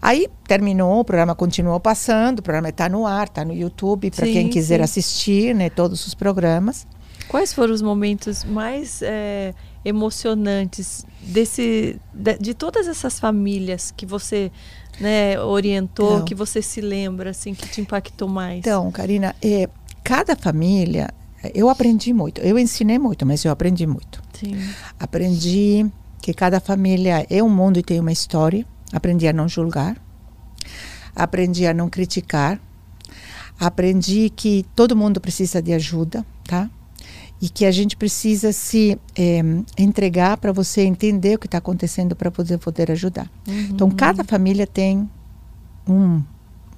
[0.00, 4.26] Aí terminou, o programa continuou passando, o programa está no ar, está no YouTube, para
[4.26, 4.84] quem quiser sim.
[4.84, 5.70] assistir, né?
[5.70, 6.86] Todos os programas.
[7.28, 14.50] Quais foram os momentos mais é, emocionantes desse, de, de, todas essas famílias que você
[15.00, 18.58] né, orientou, então, que você se lembra, assim, que te impactou mais?
[18.58, 19.68] Então, Karina, é,
[20.02, 21.08] cada família
[21.54, 22.40] eu aprendi muito.
[22.40, 24.22] Eu ensinei muito, mas eu aprendi muito.
[24.32, 24.56] Sim.
[24.98, 25.86] Aprendi
[26.20, 28.64] que cada família é um mundo e tem uma história.
[28.92, 29.96] Aprendi a não julgar.
[31.14, 32.60] Aprendi a não criticar.
[33.58, 36.70] Aprendi que todo mundo precisa de ajuda, tá?
[37.40, 39.40] E que a gente precisa se é,
[39.76, 43.28] entregar para você entender o que está acontecendo para você poder ajudar.
[43.48, 43.68] Uhum.
[43.70, 45.08] Então, cada família tem
[45.88, 46.22] um,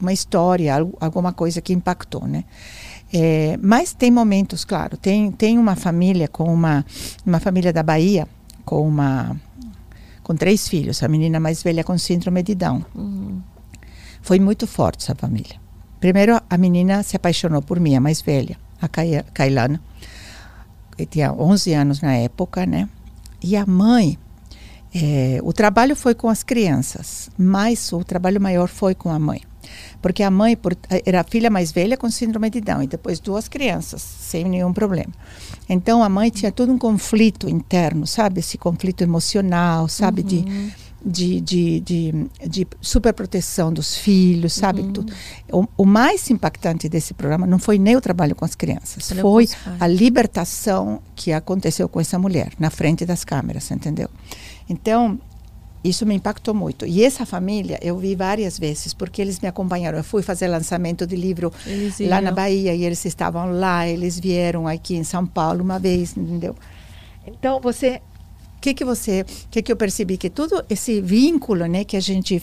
[0.01, 2.45] uma história, alguma coisa que impactou, né?
[3.17, 4.97] É, mas tem momentos, claro.
[4.97, 6.85] Tem, tem uma família com uma,
[7.25, 8.27] uma família da Bahia
[8.65, 9.37] com uma
[10.25, 11.03] com três filhos.
[11.03, 12.83] A menina mais velha com síndrome de Down.
[12.95, 13.41] Uhum.
[14.21, 15.61] Foi muito forte essa família.
[16.01, 19.81] Primeiro, a menina se apaixonou por mim, a mais velha, a Kailana.
[20.97, 22.89] que tinha 11 anos na época, né?
[23.43, 24.19] E a mãe,
[24.95, 29.43] é, o trabalho foi com as crianças, mas o trabalho maior foi com a mãe.
[30.01, 33.21] Porque a mãe por, era a filha mais velha com síndrome de Down e depois
[33.21, 35.13] duas crianças, sem nenhum problema.
[35.69, 38.41] Então a mãe tinha todo um conflito interno, sabe?
[38.41, 40.23] Esse conflito emocional, sabe?
[40.23, 40.71] Uhum.
[41.05, 44.81] De, de, de, de, de superproteção dos filhos, sabe?
[44.81, 44.93] Uhum.
[44.93, 45.13] Tudo.
[45.53, 49.49] O, o, mais impactante desse programa não foi nem o trabalho com as crianças, foi
[49.79, 54.09] a libertação que aconteceu com essa mulher na frente das câmeras, entendeu?
[54.69, 55.19] Então,
[55.85, 56.87] isso me impactou muito.
[56.87, 59.99] E essa família eu vi várias vezes, porque eles me acompanharam.
[59.99, 61.53] Eu fui fazer lançamento de livro
[62.01, 66.17] lá na Bahia e eles estavam lá, eles vieram aqui em São Paulo uma vez,
[66.17, 66.57] entendeu?
[67.27, 68.01] Então, você.
[68.57, 69.21] O que, que você.
[69.21, 70.17] O que, que eu percebi?
[70.17, 72.43] Que todo esse vínculo né, que a gente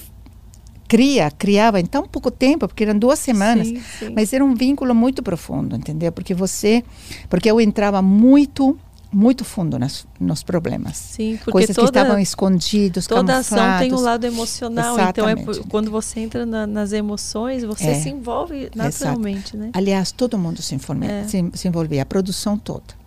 [0.87, 4.13] cria, criava em tão pouco tempo, porque eram duas semanas, sim, sim.
[4.13, 6.11] mas era um vínculo muito profundo, entendeu?
[6.11, 6.83] Porque você.
[7.27, 8.77] Porque eu entrava muito
[9.11, 10.95] muito fundo nas, nos problemas.
[10.95, 15.41] Sim, porque coisas toda, que estavam escondidos, Toda ação tem um lado emocional, Exatamente.
[15.41, 17.99] então é quando você entra na, nas emoções, você é.
[17.99, 19.71] se envolve naturalmente, né?
[19.73, 21.27] Aliás, todo mundo se, informa, é.
[21.27, 23.01] se, se envolvia, a produção toda.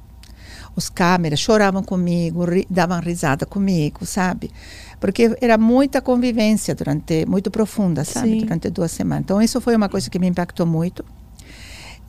[0.76, 4.50] Os câmeras choravam comigo, ri, davam risada comigo, sabe?
[5.00, 8.30] Porque era muita convivência durante, muito profunda, sabe?
[8.30, 8.38] Sim.
[8.40, 9.24] Durante duas semanas.
[9.24, 11.04] Então, isso foi uma coisa que me impactou muito.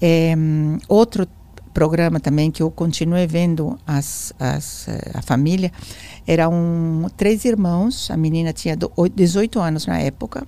[0.01, 0.33] É,
[0.89, 1.27] outro
[1.75, 5.69] programa também que eu continuei vendo as, as, eh, a família
[6.25, 8.77] eram três irmãos a menina tinha
[9.13, 10.47] 18 anos na época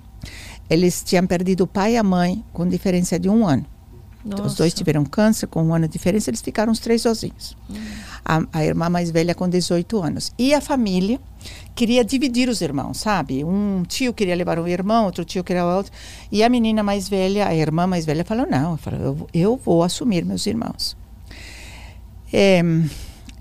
[0.70, 3.66] eles tinham perdido o pai e a mãe com diferença de um ano
[4.24, 4.42] Nossa.
[4.42, 7.74] os dois tiveram câncer com um ano de diferença eles ficaram os três sozinhos hum.
[8.24, 11.20] a, a irmã mais velha com 18 anos e a família
[11.74, 13.44] queria dividir os irmãos, sabe?
[13.44, 15.92] Um tio queria levar um irmão, outro tio queria o outro.
[16.32, 20.24] E a menina mais velha, a irmã mais velha, falou: Não, eu, eu vou assumir
[20.24, 20.97] meus irmãos.
[22.32, 22.62] É,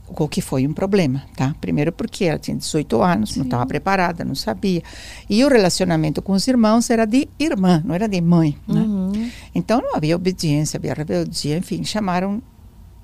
[0.07, 1.53] o que foi um problema, tá?
[1.59, 3.39] Primeiro porque ela tinha 18 anos, Sim.
[3.39, 4.81] não estava preparada, não sabia.
[5.29, 8.81] E o relacionamento com os irmãos era de irmã, não era de mãe, né?
[8.81, 9.29] Uhum.
[9.53, 12.41] Então não havia obediência, havia rebeldia, enfim, chamaram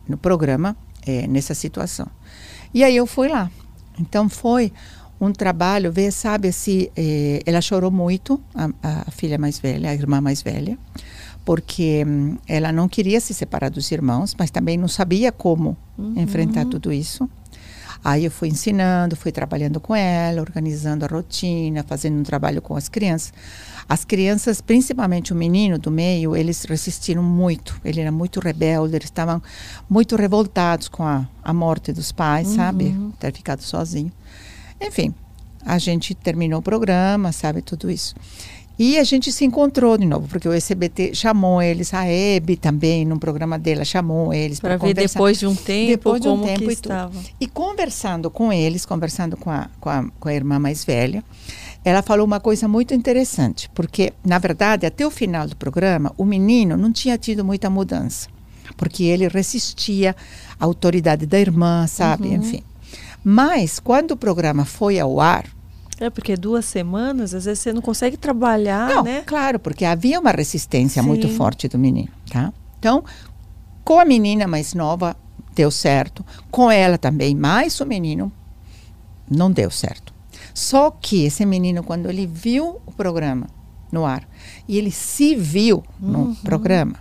[0.07, 0.75] no programa
[1.05, 2.07] é, nessa situação.
[2.73, 3.51] E aí eu fui lá.
[3.99, 4.71] Então foi
[5.19, 8.69] um trabalho, ver, sabe, se eh, ela chorou muito, a,
[9.07, 10.77] a filha mais velha, a irmã mais velha
[11.45, 16.13] porque hum, ela não queria se separar dos irmãos, mas também não sabia como uhum.
[16.17, 17.29] enfrentar tudo isso.
[18.03, 22.75] Aí eu fui ensinando, fui trabalhando com ela, organizando a rotina, fazendo um trabalho com
[22.75, 23.31] as crianças.
[23.87, 27.79] As crianças, principalmente o menino do meio, eles resistiram muito.
[27.83, 29.41] Ele era muito rebelde, eles estavam
[29.89, 32.55] muito revoltados com a, a morte dos pais, uhum.
[32.55, 32.95] sabe?
[33.19, 34.11] Ter ficado sozinho.
[34.81, 35.13] Enfim,
[35.65, 37.61] a gente terminou o programa, sabe?
[37.61, 38.15] Tudo isso.
[38.77, 43.05] E a gente se encontrou de novo, porque o SBT chamou eles, a Hebe também,
[43.05, 45.19] num programa dela, chamou eles para ver conversar.
[45.19, 47.19] depois de um tempo depois de um como tempo que estava.
[47.39, 51.23] E conversando com eles, conversando com a, com, a, com a irmã mais velha,
[51.85, 56.25] ela falou uma coisa muito interessante, porque, na verdade, até o final do programa, o
[56.25, 58.27] menino não tinha tido muita mudança,
[58.75, 60.15] porque ele resistia
[60.59, 62.29] à autoridade da irmã, sabe?
[62.29, 62.35] Uhum.
[62.35, 62.63] Enfim.
[63.23, 65.45] Mas, quando o programa foi ao ar,
[66.03, 69.23] é, porque duas semanas, às vezes você não consegue trabalhar, não, né?
[69.25, 71.07] Claro, porque havia uma resistência Sim.
[71.07, 72.51] muito forte do menino, tá?
[72.77, 73.03] Então,
[73.83, 75.15] com a menina mais nova,
[75.55, 76.25] deu certo.
[76.51, 78.31] Com ela também, mais o menino,
[79.29, 80.13] não deu certo.
[80.53, 83.47] Só que esse menino, quando ele viu o programa
[83.91, 84.27] no ar,
[84.67, 86.35] e ele se viu no uhum.
[86.35, 86.95] programa,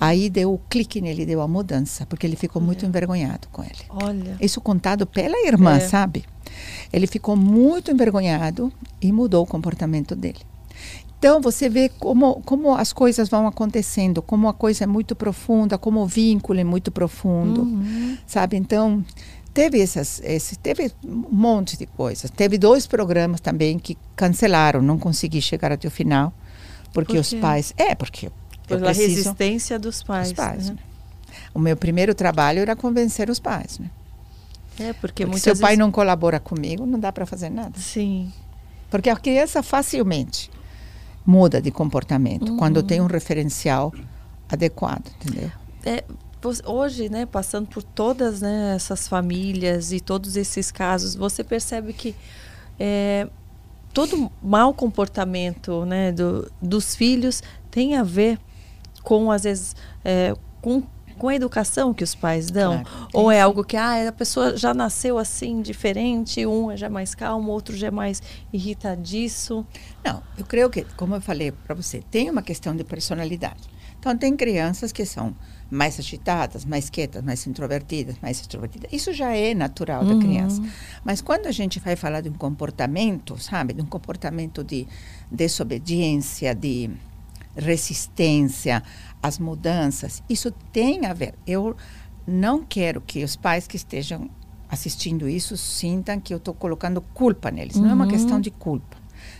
[0.00, 3.84] Aí deu o clique nele, deu a mudança, porque ele ficou muito envergonhado com ele.
[3.88, 4.36] Olha.
[4.40, 5.80] Isso contado pela irmã, é.
[5.80, 6.24] sabe?
[6.92, 10.40] Ele ficou muito envergonhado e mudou o comportamento dele.
[11.18, 15.76] Então você vê como, como as coisas vão acontecendo, como a coisa é muito profunda,
[15.76, 18.16] como o vínculo é muito profundo, uhum.
[18.24, 18.56] sabe?
[18.56, 19.04] Então
[19.52, 22.30] teve essas, esse, teve um monte de coisas.
[22.30, 26.32] Teve dois programas também que cancelaram, não consegui chegar até o final,
[26.92, 28.30] porque Por os pais, é porque
[28.68, 30.32] pela resistência dos pais.
[30.32, 30.74] pais né?
[30.74, 30.78] Né?
[31.54, 33.90] O meu primeiro trabalho era convencer os pais, né?
[34.78, 37.78] É, porque, porque se o pai não colabora comigo, não dá para fazer nada.
[37.78, 38.32] Sim.
[38.88, 40.50] Porque a criança facilmente
[41.26, 42.56] muda de comportamento uhum.
[42.56, 43.92] quando tem um referencial
[44.48, 45.50] adequado, entendeu?
[45.84, 46.04] É,
[46.64, 52.14] hoje, né, passando por todas né, essas famílias e todos esses casos, você percebe que
[52.78, 53.28] é,
[53.92, 58.38] todo mau comportamento né, do, dos filhos tem a ver
[59.08, 60.82] com, às vezes, é, com,
[61.16, 62.82] com a educação que os pais dão?
[62.82, 66.90] Claro, Ou é algo que ah, a pessoa já nasceu assim, diferente, um é já
[66.90, 69.66] mais calmo, outro já é mais irritadiço?
[70.04, 73.62] Não, eu creio que, como eu falei para você, tem uma questão de personalidade.
[73.98, 75.34] Então, tem crianças que são
[75.70, 78.92] mais agitadas, mais quietas, mais introvertidas, mais extrovertidas.
[78.92, 80.18] Isso já é natural uhum.
[80.18, 80.62] da criança.
[81.02, 84.86] Mas quando a gente vai falar de um comportamento, sabe, de um comportamento de
[85.30, 86.90] desobediência, de
[87.58, 88.82] resistência
[89.22, 91.34] às mudanças, isso tem a ver.
[91.46, 91.76] Eu
[92.26, 94.30] não quero que os pais que estejam
[94.68, 97.76] assistindo isso sintam que eu estou colocando culpa neles.
[97.76, 97.82] Uhum.
[97.82, 98.10] Não é uma uhum.
[98.10, 98.96] questão de culpa.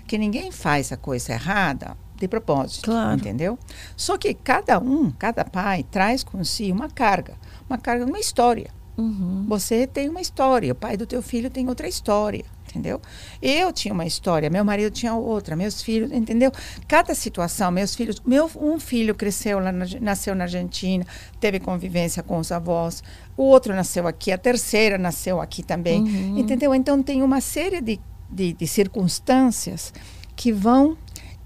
[0.06, 3.20] Que ninguém faz a coisa errada de propósito, claro.
[3.20, 3.58] entendeu?
[3.96, 7.34] Só que cada um, cada pai traz com si uma carga,
[7.68, 8.70] uma carga, uma história.
[8.96, 9.44] Uhum.
[9.48, 12.44] Você tem uma história, o pai do teu filho tem outra história.
[12.68, 13.00] Entendeu?
[13.40, 16.52] Eu tinha uma história, meu marido tinha outra, meus filhos, entendeu?
[16.86, 21.06] Cada situação, meus filhos, meu um filho cresceu lá, na, nasceu na Argentina,
[21.40, 23.02] teve convivência com os avós,
[23.36, 26.38] o outro nasceu aqui, a terceira nasceu aqui também, uhum.
[26.38, 26.74] entendeu?
[26.74, 27.98] Então tem uma série de,
[28.30, 29.92] de, de circunstâncias
[30.36, 30.96] que vão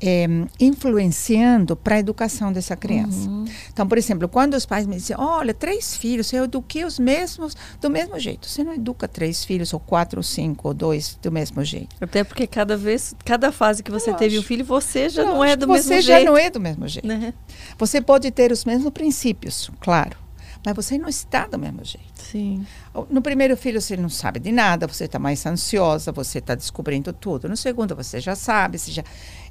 [0.03, 0.27] é,
[0.59, 3.31] influenciando para a educação dessa criança.
[3.31, 3.45] Uhum.
[3.73, 7.57] Então, por exemplo, quando os pais me dizem, olha, três filhos, eu eduquei os mesmos
[7.81, 8.49] do mesmo jeito.
[8.49, 11.95] Você não educa três filhos, ou quatro, ou cinco, ou dois do mesmo jeito.
[12.01, 14.45] Até porque cada vez, cada fase que você eu teve acho.
[14.45, 16.03] um filho, você já não, não é do mesmo jeito.
[16.05, 17.09] Você já não é do mesmo jeito.
[17.09, 17.33] Uhum.
[17.79, 20.23] Você pode ter os mesmos princípios, claro
[20.65, 22.23] mas você não está do mesmo jeito.
[22.23, 22.65] Sim.
[23.11, 27.13] No primeiro filho você não sabe de nada, você está mais ansiosa, você está descobrindo
[27.13, 27.49] tudo.
[27.49, 29.03] No segundo você já sabe, você já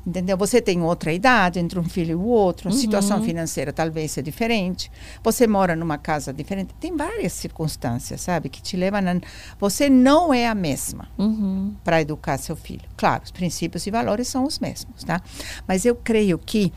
[0.05, 0.37] entendeu?
[0.37, 2.77] Você tem outra idade entre um filho e o outro, a uhum.
[2.77, 4.91] situação financeira talvez é diferente.
[5.23, 6.73] Você mora numa casa diferente.
[6.79, 9.21] Tem várias circunstâncias, sabe, que te levam a
[9.59, 11.75] você não é a mesma uhum.
[11.83, 12.87] para educar seu filho.
[12.95, 15.21] Claro, os princípios e valores são os mesmos, tá?
[15.67, 16.71] Mas eu creio que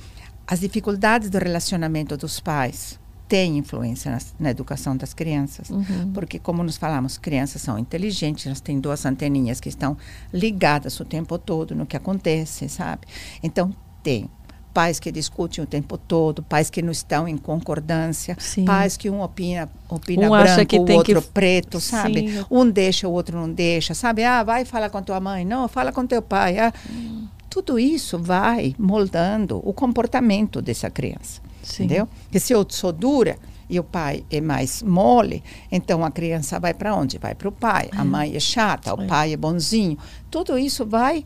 [0.47, 5.70] as dificuldades do relacionamento dos pais tem influência na, na educação das crianças.
[5.70, 6.12] Uhum.
[6.12, 9.97] Porque, como nos falamos, crianças são inteligentes, elas têm duas anteninhas que estão
[10.33, 13.07] ligadas o tempo todo no que acontece, sabe?
[13.43, 14.29] Então, tem
[14.75, 18.64] pais que discutem o tempo todo, pais que não estão em concordância, Sim.
[18.64, 21.29] pais que um opina, opina um branco, o outro que...
[21.29, 22.29] preto, sabe?
[22.29, 22.45] Sim.
[22.51, 24.25] Um deixa, o outro não deixa, sabe?
[24.25, 26.59] Ah, vai falar com tua mãe, não, fala com teu pai.
[26.59, 26.72] Ah.
[26.91, 27.29] Hum.
[27.49, 31.41] Tudo isso vai moldando o comportamento dessa criança.
[31.65, 31.85] Sim.
[31.85, 32.09] Entendeu?
[32.25, 33.39] Porque se eu sou dura
[33.69, 37.19] e o pai é mais mole, então a criança vai para onde?
[37.19, 37.89] Vai para o pai.
[37.93, 37.99] É.
[37.99, 39.99] A mãe é chata, o pai é bonzinho.
[40.31, 41.25] Tudo isso vai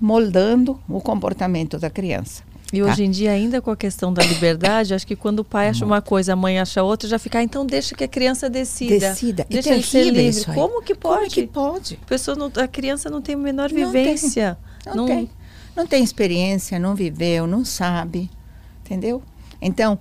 [0.00, 2.42] moldando o comportamento da criança.
[2.72, 2.86] E tá?
[2.86, 5.84] hoje em dia, ainda com a questão da liberdade, acho que quando o pai acha
[5.84, 9.10] uma coisa, a mãe acha outra, já fica, ah, então deixa que a criança decida.
[9.10, 9.46] Decida.
[9.48, 10.44] Deixa ele ser livre.
[10.46, 11.18] Como que pode?
[11.18, 11.98] Como que pode?
[12.02, 14.58] A, pessoa não, a criança não tem a menor não vivência.
[14.82, 14.92] Tem.
[14.92, 15.30] Não, não, tem.
[15.76, 18.28] Não tem experiência, não viveu, não sabe.
[18.84, 19.22] Entendeu?
[19.64, 19.98] Então,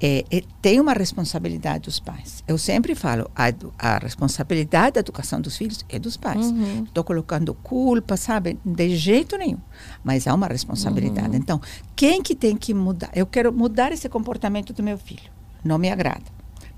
[0.00, 2.42] é, é, tem uma responsabilidade dos pais.
[2.46, 3.46] Eu sempre falo, a,
[3.78, 6.46] a responsabilidade da educação dos filhos é dos pais.
[6.46, 7.04] Estou uhum.
[7.04, 8.58] colocando culpa, sabe?
[8.64, 9.58] De jeito nenhum.
[10.04, 11.30] Mas há uma responsabilidade.
[11.30, 11.36] Uhum.
[11.36, 11.60] Então,
[11.94, 13.10] quem que tem que mudar?
[13.14, 15.30] Eu quero mudar esse comportamento do meu filho.
[15.64, 16.24] Não me agrada.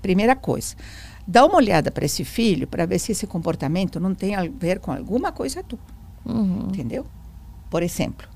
[0.01, 0.75] Primeira coisa,
[1.27, 4.79] dá uma olhada para esse filho para ver se esse comportamento não tem a ver
[4.79, 5.79] com alguma coisa tua.
[6.25, 6.67] Uhum.
[6.69, 7.05] Entendeu?
[7.69, 8.27] Por exemplo,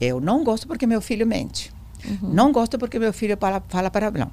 [0.00, 1.71] eu não gosto porque meu filho mente.
[2.04, 2.30] Uhum.
[2.32, 4.30] Não gosto porque meu filho fala, fala palavrão.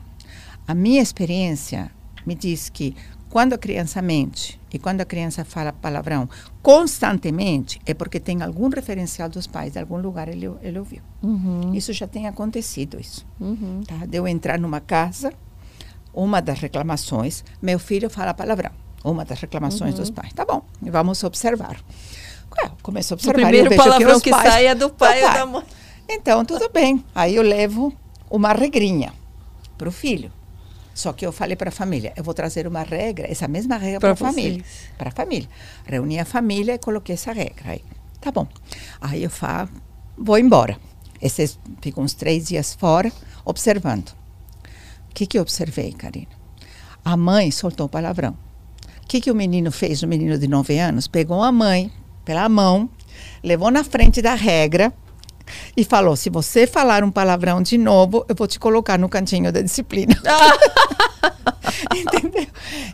[0.67, 1.91] A minha experiência
[2.25, 2.95] me diz que
[3.29, 6.27] quando a criança mente e quando a criança fala palavrão
[6.61, 11.01] constantemente, é porque tem algum referencial dos pais, de algum lugar ele, ele ouviu.
[11.21, 11.73] Uhum.
[11.73, 13.25] Isso já tem acontecido, isso.
[13.39, 13.81] Uhum.
[13.87, 14.05] Tá?
[14.05, 15.31] De eu entrar numa casa,
[16.13, 18.71] uma das reclamações, meu filho fala palavrão.
[19.03, 20.15] Uma das reclamações dos uhum.
[20.15, 20.33] pais.
[20.33, 21.77] Tá bom, vamos observar.
[22.81, 23.39] Começo a observar.
[23.39, 25.63] O primeiro palavrão que, que sai é do pai ou da mãe.
[26.11, 27.05] Então, tudo bem.
[27.13, 27.93] Aí eu levo
[28.31, 29.13] uma regrinha
[29.77, 30.31] para o filho.
[30.95, 33.99] Só que eu falei para a família, eu vou trazer uma regra, essa mesma regra
[33.99, 34.65] para a família.
[34.97, 35.47] Para a família.
[35.85, 37.71] Reuni a família e coloquei essa regra.
[37.71, 37.83] Aí,
[38.19, 38.47] tá bom.
[38.99, 39.69] Aí eu falo,
[40.17, 40.77] vou embora.
[41.21, 43.11] Esses, fico uns três dias fora,
[43.45, 44.09] observando.
[45.09, 46.27] O que, que eu observei, Karina?
[47.05, 48.35] A mãe soltou o palavrão.
[49.03, 50.01] O que, que o menino fez?
[50.01, 51.91] O menino de nove anos pegou a mãe
[52.25, 52.89] pela mão,
[53.43, 54.93] levou na frente da regra
[55.75, 59.51] e falou: se você falar um palavrão de novo, eu vou te colocar no cantinho
[59.51, 60.15] da disciplina.
[61.95, 62.47] Entendeu?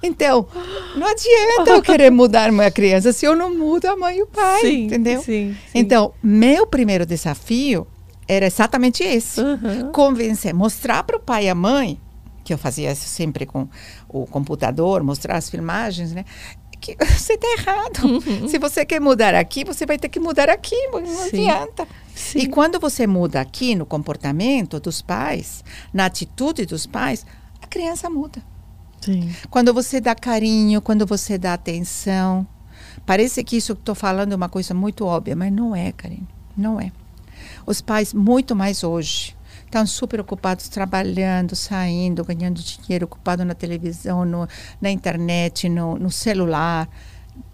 [0.04, 0.48] Então,
[0.96, 4.28] não adianta eu querer mudar minha criança se eu não mudo a mãe e o
[4.28, 4.62] pai.
[4.62, 5.22] Sim, entendeu?
[5.22, 5.80] Sim, sim.
[5.80, 7.88] Então, meu primeiro desafio
[8.28, 9.92] era exatamente esse: uhum.
[9.92, 12.00] convencer, mostrar para o pai e a mãe
[12.46, 13.68] que eu fazia isso sempre com
[14.08, 16.24] o computador, mostrar as filmagens, né?
[16.80, 18.06] Que você está errado.
[18.06, 18.48] Uhum.
[18.48, 21.50] Se você quer mudar aqui, você vai ter que mudar aqui, não Sim.
[21.50, 21.88] adianta.
[22.16, 22.40] Sim.
[22.40, 25.64] E quando você muda aqui no comportamento dos pais,
[25.94, 27.26] na atitude dos pais,
[27.62, 28.42] a criança muda.
[29.02, 29.36] Sim.
[29.50, 32.48] Quando você dá carinho, quando você dá atenção.
[33.06, 36.28] Parece que isso que estou falando é uma coisa muito óbvia, mas não é, carinho.
[36.56, 36.92] Não é.
[37.66, 39.36] Os pais, muito mais hoje,
[39.66, 44.48] estão super ocupados trabalhando, saindo, ganhando dinheiro, ocupados na televisão, no,
[44.80, 46.88] na internet, no, no celular.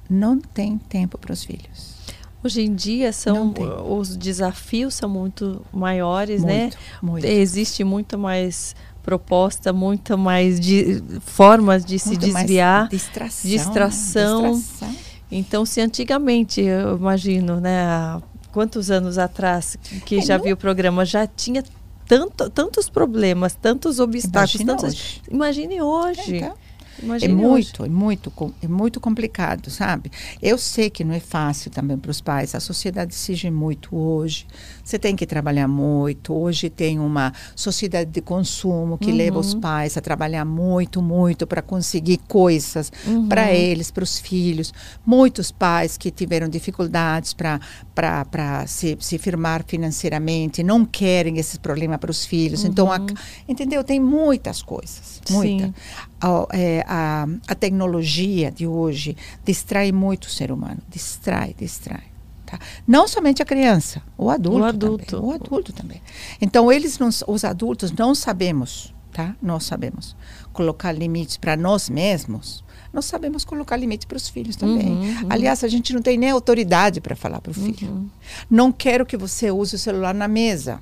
[0.09, 2.00] Não tem tempo para os filhos.
[2.43, 3.53] Hoje em dia são
[3.87, 6.63] os desafios são muito maiores, né?
[6.63, 6.81] muito, né?
[7.01, 7.25] Muito.
[7.25, 14.53] Existe muito mais proposta, muito mais de, formas de muito se desviar, distração, distração.
[14.53, 14.95] distração.
[15.31, 18.21] Então, se antigamente, eu imagino, né,
[18.51, 20.43] quantos anos atrás que é, já não...
[20.43, 21.63] viu o programa, já tinha
[22.05, 24.55] tanto, tantos problemas, tantos obstáculos.
[24.55, 25.21] Imagine tantos, hoje.
[25.31, 26.37] Imagine hoje.
[26.37, 26.53] Então,
[27.01, 27.91] Imagine é muito, hoje.
[27.91, 30.11] é muito, é muito complicado, sabe?
[30.41, 32.55] Eu sei que não é fácil também para os pais.
[32.55, 34.45] A sociedade exige muito hoje.
[34.83, 36.33] Você tem que trabalhar muito.
[36.33, 39.17] Hoje tem uma sociedade de consumo que uhum.
[39.17, 39.61] leva os uhum.
[39.61, 43.27] pais a trabalhar muito, muito para conseguir coisas uhum.
[43.27, 44.73] para eles, para os filhos.
[45.05, 52.11] Muitos pais que tiveram dificuldades para se, se firmar financeiramente não querem esses problemas para
[52.11, 52.63] os filhos.
[52.63, 52.69] Uhum.
[52.69, 52.99] Então, a,
[53.47, 53.83] entendeu?
[53.83, 55.21] Tem muitas coisas.
[55.29, 55.73] Muita.
[56.21, 60.79] A, é, a, a tecnologia de hoje distrai muito o ser humano.
[60.89, 62.11] Distrai, distrai.
[62.45, 62.59] Tá?
[62.85, 66.01] Não somente a criança, o adulto, o adulto, também, o adulto também.
[66.41, 69.35] Então eles, não, os adultos, não sabemos, tá?
[69.41, 70.15] Nós sabemos
[70.51, 72.63] colocar limites para nós mesmos.
[72.91, 74.89] Nós sabemos colocar limites para os filhos também.
[74.89, 75.27] Uhum, uhum.
[75.29, 77.89] Aliás, a gente não tem nem autoridade para falar para o filho.
[77.89, 78.09] Uhum.
[78.49, 80.81] Não quero que você use o celular na mesa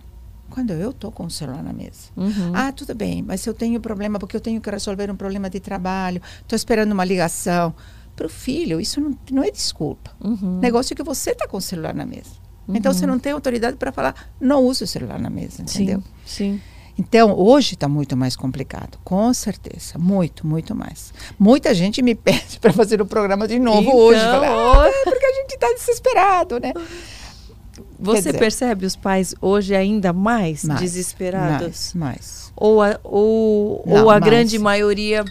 [0.49, 2.09] quando eu estou com o celular na mesa.
[2.15, 2.51] Uhum.
[2.53, 5.49] Ah, tudo bem, mas se eu tenho problema, porque eu tenho que resolver um problema
[5.49, 7.73] de trabalho, estou esperando uma ligação.
[8.15, 10.11] Para o filho, isso não, não é desculpa.
[10.19, 10.59] Uhum.
[10.59, 12.31] Negócio é que você está com o celular na mesa.
[12.67, 12.75] Uhum.
[12.75, 16.03] Então você não tem autoridade para falar, não use o celular na mesa, entendeu?
[16.25, 16.59] Sim.
[16.59, 16.61] sim.
[16.99, 19.97] Então, hoje está muito mais complicado, com certeza.
[19.97, 21.13] Muito, muito mais.
[21.39, 24.19] Muita gente me pede para fazer o programa de novo então, hoje.
[24.19, 26.73] Fala, ah, porque a gente está desesperado, né?
[27.99, 31.93] Você dizer, percebe os pais hoje ainda mais, mais desesperados?
[31.93, 32.53] Mais, mais.
[32.55, 35.25] Ou a, ou, Não, ou a grande maioria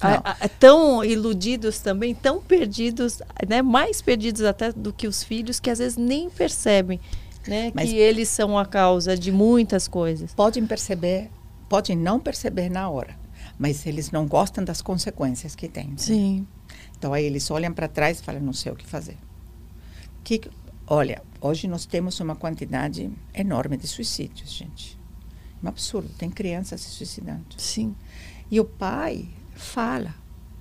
[0.00, 5.58] a, a, tão iludidos também, tão perdidos, né, mais perdidos até do que os filhos,
[5.58, 7.00] que às vezes nem percebem
[7.46, 10.34] né, Mas que eles são a causa de muitas coisas.
[10.34, 11.30] Podem perceber,
[11.68, 13.16] podem não perceber na hora,
[13.58, 15.92] mas eles não gostam das consequências que tem.
[15.96, 16.46] Sim.
[16.98, 19.16] Então aí eles olham para trás e falam, não sei o que fazer.
[20.24, 20.40] Que,
[20.86, 24.96] Olha, hoje nós temos uma quantidade enorme de suicídios, gente.
[25.62, 26.08] É um absurdo.
[26.16, 27.44] Tem crianças se suicidando.
[27.56, 27.94] Sim.
[28.50, 30.14] E o pai fala: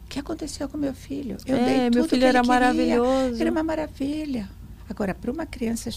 [0.03, 1.38] O que aconteceu com meu filho?
[1.45, 3.39] Eu é, dei meu filho era maravilhoso.
[3.39, 4.49] Era uma maravilha.
[4.89, 5.91] Agora, para uma criança,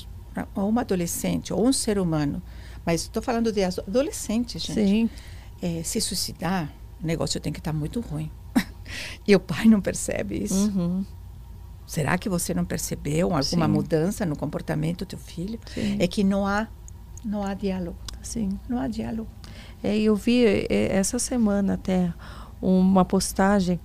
[0.55, 2.43] ou uma adolescente, ou um ser humano,
[2.85, 4.75] mas estou falando de adolescentes, gente.
[4.75, 5.11] Sim.
[5.61, 6.73] É, se suicidar,
[7.03, 8.31] o negócio tem que estar tá muito ruim.
[9.27, 10.71] e o pai não percebe isso.
[10.71, 11.05] Uhum.
[11.89, 13.73] Será que você não percebeu alguma Sim.
[13.73, 15.59] mudança no comportamento do teu filho?
[15.73, 15.97] Sim.
[15.99, 16.69] É que não há,
[17.25, 17.97] não há diálogo.
[18.21, 18.61] Sim.
[18.69, 19.27] Não há diálogo.
[19.83, 22.13] É, eu vi é, essa semana até
[22.61, 23.81] uma postagem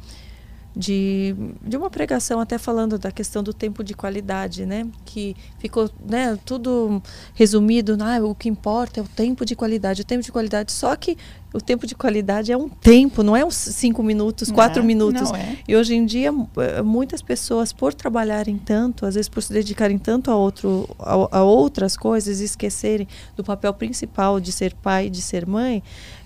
[0.76, 4.88] de, de uma pregação até falando da questão do tempo de qualidade, né?
[5.05, 7.01] Que ficou né, tudo
[7.36, 10.71] resumido, ah, o que importa é o tempo de qualidade, o tempo de qualidade.
[10.71, 11.15] Só que
[11.53, 15.30] o tempo de qualidade é um tempo, não é uns cinco minutos, quatro não, minutos.
[15.30, 15.57] Não é.
[15.67, 19.99] E hoje em dia, eh, muitas pessoas, por trabalharem tanto, às vezes por se dedicarem
[19.99, 23.07] tanto a, outro, a, a outras coisas esquecerem
[23.38, 25.84] do papel principal de ser pai, de ser mãe,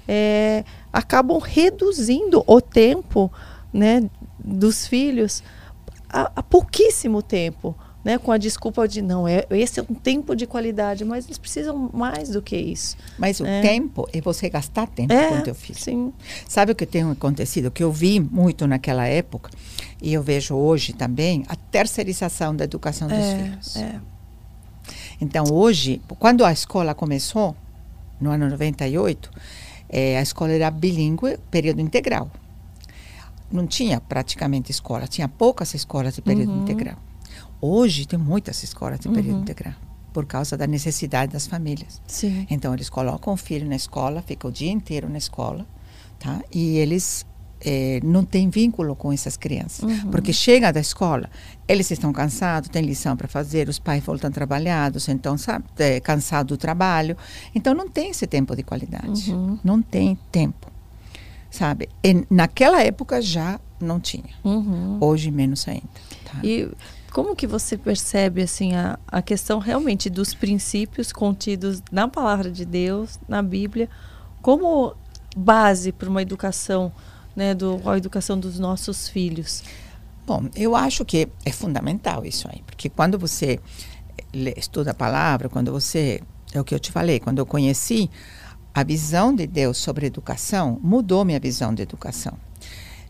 [0.07, 3.29] é, acabam reduzindo o tempo
[3.73, 4.09] né,
[4.43, 5.43] dos filhos
[6.09, 7.75] há, há pouquíssimo tempo.
[8.05, 11.37] Né, com a desculpa de não, é, esse é um tempo de qualidade, mas eles
[11.37, 12.95] precisam mais do que isso.
[13.17, 13.59] Mas né?
[13.59, 15.77] o tempo é você gastar tempo é, com teu filho.
[15.77, 16.13] Sim.
[16.47, 17.69] Sabe o que tem acontecido?
[17.69, 19.49] Que eu vi muito naquela época,
[20.01, 23.75] e eu vejo hoje também, a terceirização da educação dos é, filhos.
[23.75, 23.99] É.
[25.19, 27.57] Então, hoje, quando a escola começou,
[28.21, 29.29] no ano 98,
[29.89, 32.31] é, a escola era bilíngue, período integral
[33.51, 36.63] não tinha praticamente escola, tinha poucas escolas de período uhum.
[36.63, 36.97] integral.
[37.59, 39.41] Hoje tem muitas escolas de período uhum.
[39.41, 39.73] integral
[40.13, 42.01] por causa da necessidade das famílias.
[42.07, 42.47] Sim.
[42.49, 45.65] Então eles colocam o filho na escola, fica o dia inteiro na escola,
[46.17, 46.41] tá?
[46.51, 47.23] E eles
[47.61, 50.11] é, não têm vínculo com essas crianças, uhum.
[50.11, 51.29] porque chega da escola,
[51.67, 56.47] eles estão cansados, têm lição para fazer, os pais voltam trabalhados, então sabe, é, cansado
[56.47, 57.15] do trabalho,
[57.53, 59.59] então não tem esse tempo de qualidade, uhum.
[59.63, 60.71] não tem tempo
[61.49, 61.89] sabe?
[62.03, 64.29] E naquela época já não tinha.
[64.43, 64.97] Uhum.
[65.01, 65.87] Hoje menos ainda.
[66.25, 66.39] Tá?
[66.43, 66.69] E
[67.11, 72.65] como que você percebe assim a, a questão realmente dos princípios contidos na palavra de
[72.65, 73.89] Deus, na Bíblia,
[74.41, 74.95] como
[75.35, 76.91] base para uma educação,
[77.35, 79.63] né, do a educação dos nossos filhos?
[80.25, 83.59] Bom, eu acho que é fundamental isso aí, porque quando você
[84.55, 86.21] estuda a palavra, quando você
[86.53, 88.09] é o que eu te falei, quando eu conheci
[88.77, 92.37] a visão de Deus sobre educação mudou minha visão de educação.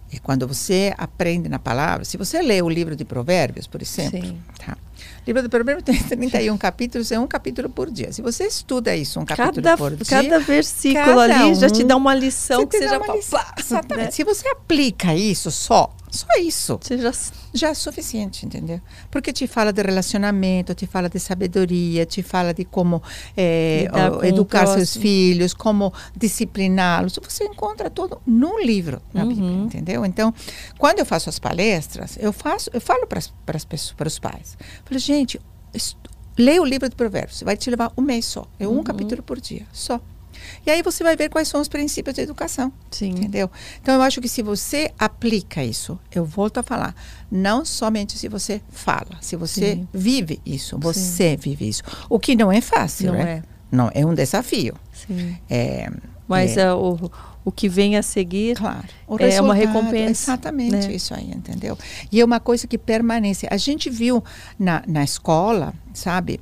[0.09, 4.33] E quando você aprende na palavra, se você lê o livro de Provérbios, por exemplo,
[4.57, 4.77] tá?
[4.97, 8.11] O livro de Provérbios tem 31 capítulos, é um capítulo por dia.
[8.11, 11.69] Se você estuda isso um capítulo cada, por dia, cada versículo cada ali um, já
[11.69, 13.15] te dá uma lição que você já pá,
[13.57, 14.05] Exatamente.
[14.05, 14.11] Né?
[14.11, 16.79] Se você aplica isso só Só isso.
[16.81, 17.11] Você já...
[17.53, 18.79] já é suficiente, entendeu?
[19.11, 23.03] Porque te fala de relacionamento, te fala de sabedoria, te fala de como
[23.35, 23.87] é,
[24.23, 27.19] educar seus filhos, como discipliná-los.
[27.21, 29.29] Você encontra tudo num livro na uhum.
[29.29, 30.05] Bíblia, entendeu?
[30.05, 30.33] Então,
[30.77, 33.19] quando eu faço as palestras, eu faço, eu falo para
[33.53, 34.57] as pessoas, para os pais.
[34.87, 35.39] Eu falo, gente,
[36.37, 37.41] leia o livro de Provérbios.
[37.41, 38.47] Vai te levar um mês só.
[38.59, 38.83] É um uhum.
[38.83, 39.99] capítulo por dia, só.
[40.65, 42.71] E aí você vai ver quais são os princípios da educação.
[42.91, 43.09] Sim.
[43.09, 43.49] Entendeu?
[43.81, 46.95] Então eu acho que se você aplica isso, eu volto a falar,
[47.29, 49.87] não somente se você fala, se você Sim.
[49.93, 51.37] vive isso, você Sim.
[51.37, 51.83] vive isso.
[52.09, 53.43] O que não é fácil, não né?
[53.43, 53.57] É.
[53.69, 54.75] Não, é um desafio.
[54.93, 55.37] Sim.
[55.49, 55.89] É,
[56.27, 57.11] Mas é, é o,
[57.47, 58.85] o que vem a seguir claro,
[59.19, 60.31] é uma recompensa.
[60.31, 60.93] Exatamente né?
[60.93, 61.77] isso aí, entendeu?
[62.11, 63.47] E é uma coisa que permanece.
[63.49, 64.21] A gente viu
[64.59, 66.41] na, na escola, sabe?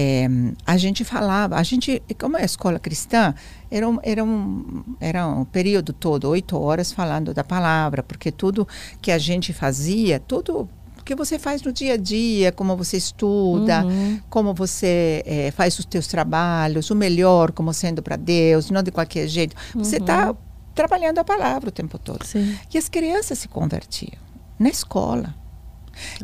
[0.00, 0.28] é,
[0.64, 3.34] a gente falava, a gente, como é a escola cristã,
[3.68, 8.66] era um, era, um, era um período todo, oito horas falando da palavra, porque tudo
[9.02, 10.68] que a gente fazia, tudo
[11.08, 14.20] que você faz no dia a dia, como você estuda, uhum.
[14.28, 18.90] como você é, faz os teus trabalhos, o melhor como sendo para Deus, não de
[18.90, 19.56] qualquer jeito.
[19.74, 19.82] Uhum.
[19.82, 20.36] Você está
[20.74, 22.26] trabalhando a palavra o tempo todo.
[22.26, 22.58] Sim.
[22.72, 24.20] E as crianças se convertiam
[24.58, 25.34] na escola.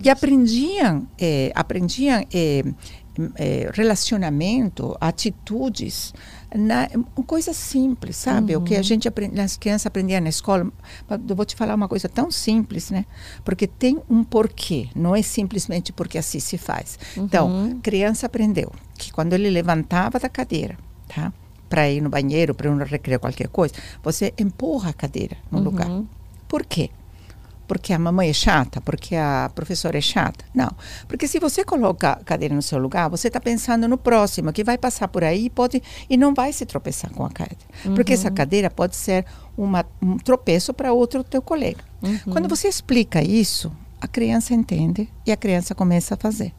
[0.04, 2.62] E aprendiam, é, aprendiam é,
[3.36, 6.12] é, relacionamento, atitudes,
[6.54, 6.88] na,
[7.26, 8.54] coisa simples, sabe?
[8.54, 8.62] Uhum.
[8.62, 8.82] O que a uhum.
[8.82, 10.70] gente aprende, as crianças aprendiam na escola.
[11.28, 13.04] Eu vou te falar uma coisa tão simples, né?
[13.44, 16.98] Porque tem um porquê, não é simplesmente porque assim se faz.
[17.16, 17.66] Então, uhum.
[17.66, 20.78] Então, criança aprendeu que quando ele levantava da cadeira,
[21.08, 21.32] tá?
[21.68, 25.64] Para ir no banheiro, para um recrear qualquer coisa, você empurra a cadeira no uhum.
[25.64, 25.88] lugar.
[26.46, 26.90] Por quê?
[27.66, 30.44] Porque a mamãe é chata, porque a professora é chata.
[30.54, 30.70] Não.
[31.08, 34.64] Porque se você coloca a cadeira no seu lugar, você está pensando no próximo, que
[34.64, 37.64] vai passar por aí pode, e não vai se tropeçar com a cadeira.
[37.84, 37.94] Uhum.
[37.94, 39.24] Porque essa cadeira pode ser
[39.56, 41.82] uma, um tropeço para outro teu colega.
[42.02, 42.18] Uhum.
[42.30, 46.52] Quando você explica isso, a criança entende e a criança começa a fazer.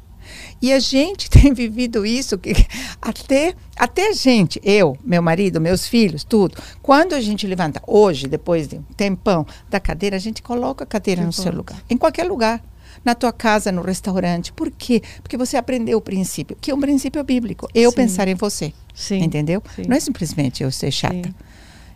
[0.61, 2.53] E a gente tem vivido isso que
[3.01, 6.57] até até a gente, eu, meu marido, meus filhos, tudo.
[6.81, 10.87] Quando a gente levanta hoje, depois de um tempão da cadeira, a gente coloca a
[10.87, 11.43] cadeira que no bom.
[11.43, 12.63] seu lugar, em qualquer lugar.
[13.03, 14.51] Na tua casa, no restaurante.
[14.53, 15.01] Por quê?
[15.21, 17.67] Porque você aprendeu o princípio, que é um princípio bíblico.
[17.73, 17.97] Eu Sim.
[17.97, 18.73] pensar em você.
[18.95, 19.21] Sim.
[19.21, 19.61] Entendeu?
[19.75, 19.83] Sim.
[19.87, 21.35] Não é simplesmente eu ser chata.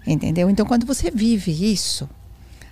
[0.05, 0.49] Entendeu?
[0.49, 2.07] Então, quando você vive isso,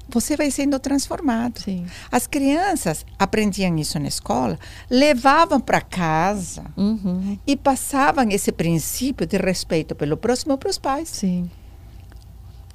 [0.09, 1.61] você vai sendo transformado.
[1.61, 1.85] Sim.
[2.11, 4.57] As crianças aprendiam isso na escola,
[4.89, 7.37] levavam para casa uhum.
[7.45, 11.09] e passavam esse princípio de respeito pelo próximo para os pais.
[11.09, 11.49] Sim.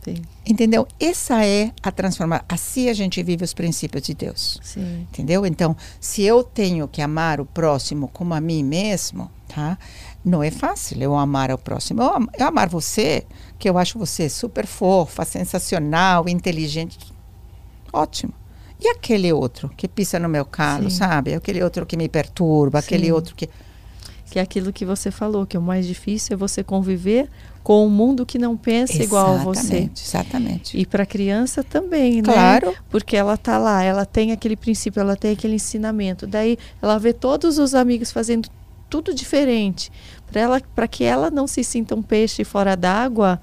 [0.05, 0.16] Sim.
[0.45, 0.87] Entendeu?
[0.99, 2.45] Essa é a transformação.
[2.49, 4.59] Assim a gente vive os princípios de Deus.
[4.61, 5.07] Sim.
[5.09, 5.47] Entendeu?
[5.47, 9.78] Então, se eu tenho que amar o próximo como a mim mesmo, tá?
[10.24, 12.03] Não é fácil eu amar o próximo.
[12.03, 13.24] Eu, eu amar você,
[13.61, 16.99] que eu acho você super fofa, sensacional, inteligente,
[17.93, 18.32] ótimo.
[18.80, 20.97] E aquele outro que pisa no meu calo, Sim.
[20.97, 21.34] sabe?
[21.34, 22.86] Aquele outro que me perturba, Sim.
[22.86, 23.49] aquele outro que.
[24.28, 27.28] Que é aquilo que você falou, que o mais difícil é você conviver
[27.62, 29.90] com um mundo que não pensa exatamente, igual a você.
[29.95, 30.78] Exatamente.
[30.78, 32.32] E para a criança também, né?
[32.32, 32.74] Claro.
[32.90, 36.26] Porque ela tá lá, ela tem aquele princípio, ela tem aquele ensinamento.
[36.26, 38.49] Daí ela vê todos os amigos fazendo
[38.88, 39.93] tudo diferente.
[40.30, 43.40] Para ela, para que ela não se sinta um peixe fora d'água,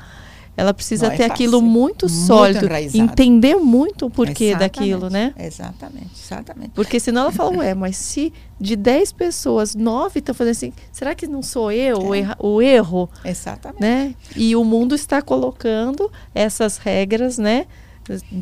[0.59, 3.01] ela precisa não é ter é aquilo muito, muito sólido, enraizado.
[3.01, 5.33] entender muito o porquê exatamente, daquilo, né?
[5.37, 6.71] Exatamente, exatamente.
[6.71, 11.15] Porque senão ela fala, ué, mas se de 10 pessoas, 9 estão fazendo assim, será
[11.15, 12.35] que não sou eu é.
[12.37, 13.09] o, erro?
[13.23, 13.81] Exatamente.
[13.81, 14.13] Né?
[14.35, 17.65] E o mundo está colocando essas regras, né?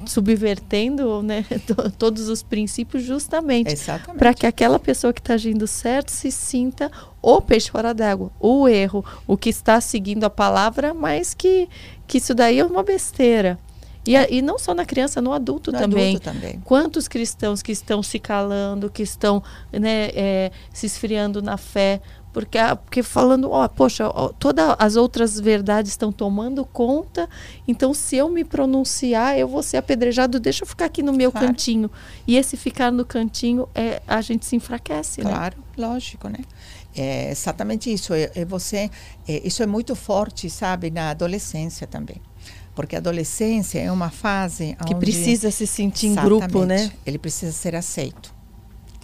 [0.06, 1.46] subvertendo né,
[2.00, 3.76] todos os princípios justamente
[4.18, 6.90] para que aquela pessoa que está agindo certo se sinta
[7.22, 11.68] o peixe fora d'água, o erro, o que está seguindo a palavra, mas que,
[12.08, 13.60] que isso daí é uma besteira.
[14.06, 14.34] E, é.
[14.34, 16.16] e não só na criança, no adulto, no também.
[16.16, 16.62] adulto também.
[16.64, 22.02] Quantos cristãos que estão se calando, que estão né, é, se esfriando na fé,
[22.32, 27.28] porque, porque falando, ó, poxa, ó, todas as outras verdades estão tomando conta,
[27.68, 31.32] então se eu me pronunciar, eu vou ser apedrejado, deixa eu ficar aqui no meu
[31.32, 31.48] claro.
[31.48, 31.90] cantinho.
[32.28, 35.40] E esse ficar no cantinho, é, a gente se enfraquece, claro, né?
[35.76, 36.40] Claro, lógico, né?
[36.98, 38.14] É exatamente isso.
[38.14, 38.90] É, é você,
[39.28, 42.22] é, isso é muito forte, sabe, na adolescência também.
[42.76, 46.92] Porque a adolescência é uma fase que precisa se sentir em grupo, né?
[47.06, 48.37] Ele precisa ser aceito.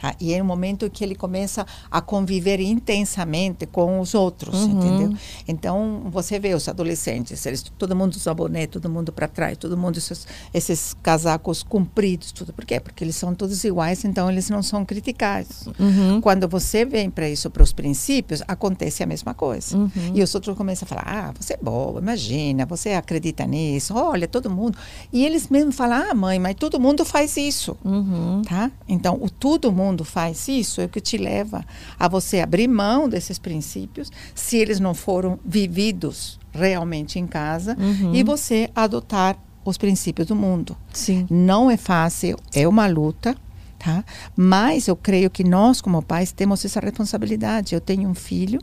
[0.04, 0.14] Tá?
[0.20, 4.72] E é um momento que ele começa a conviver intensamente com os outros, uhum.
[4.72, 5.18] entendeu?
[5.48, 9.78] Então, você vê os adolescentes, eles, todo mundo usa boné, todo mundo para trás, todo
[9.78, 12.52] mundo esses, esses, casacos compridos, tudo.
[12.52, 12.82] Por quê?
[12.82, 15.68] Porque eles são todos iguais, então eles não são criticados.
[15.80, 16.20] Uhum.
[16.20, 19.78] Quando você vem para isso, para os princípios, acontece a mesma coisa.
[19.78, 19.90] Uhum.
[20.14, 24.28] E os outros começam a falar, ah, você é boa, imagina, você acredita nisso, olha,
[24.28, 24.78] todo mundo.
[25.14, 28.42] E eles mesmos falam, ah, mãe, mas todo mundo faz isso, uhum.
[28.42, 28.70] tá?
[28.86, 31.64] Então, o todo mundo mundo faz isso, é o que te leva
[31.98, 38.14] a você abrir mão desses princípios, se eles não foram vividos realmente em casa, uhum.
[38.14, 40.76] e você adotar os princípios do mundo.
[40.92, 41.26] Sim.
[41.30, 43.36] Não é fácil, é uma luta,
[43.80, 44.04] tá?
[44.36, 47.74] Mas eu creio que nós, como pais, temos essa responsabilidade.
[47.74, 48.60] Eu tenho um filho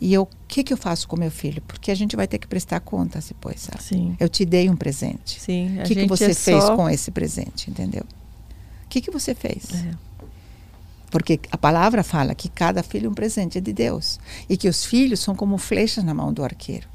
[0.00, 1.62] e eu, o que, que eu faço com meu filho?
[1.66, 3.82] Porque a gente vai ter que prestar contas depois, sabe?
[3.82, 4.16] Sim.
[4.20, 5.40] Eu te dei um presente.
[5.40, 5.80] Sim.
[5.80, 6.76] O que, que você é fez só...
[6.76, 8.04] com esse presente, entendeu?
[8.84, 9.64] O que, que você fez?
[9.72, 9.90] É.
[11.10, 14.18] Porque a palavra fala que cada filho é um presente de Deus.
[14.48, 16.88] E que os filhos são como flechas na mão do arqueiro.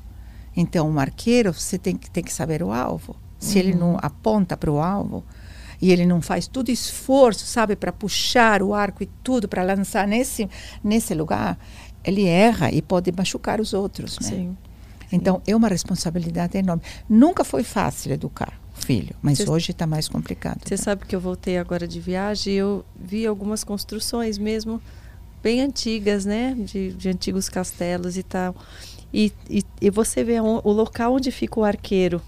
[0.55, 3.15] Então, o arqueiro, você tem que, tem que saber o alvo.
[3.39, 3.59] Se uhum.
[3.59, 5.23] ele não aponta para o alvo,
[5.81, 10.05] e ele não faz todo esforço, sabe, para puxar o arco e tudo, para lançar
[10.05, 10.49] nesse,
[10.83, 11.57] nesse lugar,
[12.03, 14.19] ele erra e pode machucar os outros.
[14.19, 14.27] Né?
[14.27, 14.57] Sim.
[15.11, 16.83] Então, é uma responsabilidade enorme.
[17.07, 20.61] Nunca foi fácil educar filho, mas cê, hoje está mais complicado.
[20.63, 20.83] Você tá?
[20.83, 24.81] sabe que eu voltei agora de viagem e eu vi algumas construções mesmo
[25.41, 26.55] bem antigas, né?
[26.57, 28.55] De, de antigos castelos e tal.
[29.13, 32.21] E, e, e você vê o, o local onde fica o arqueiro,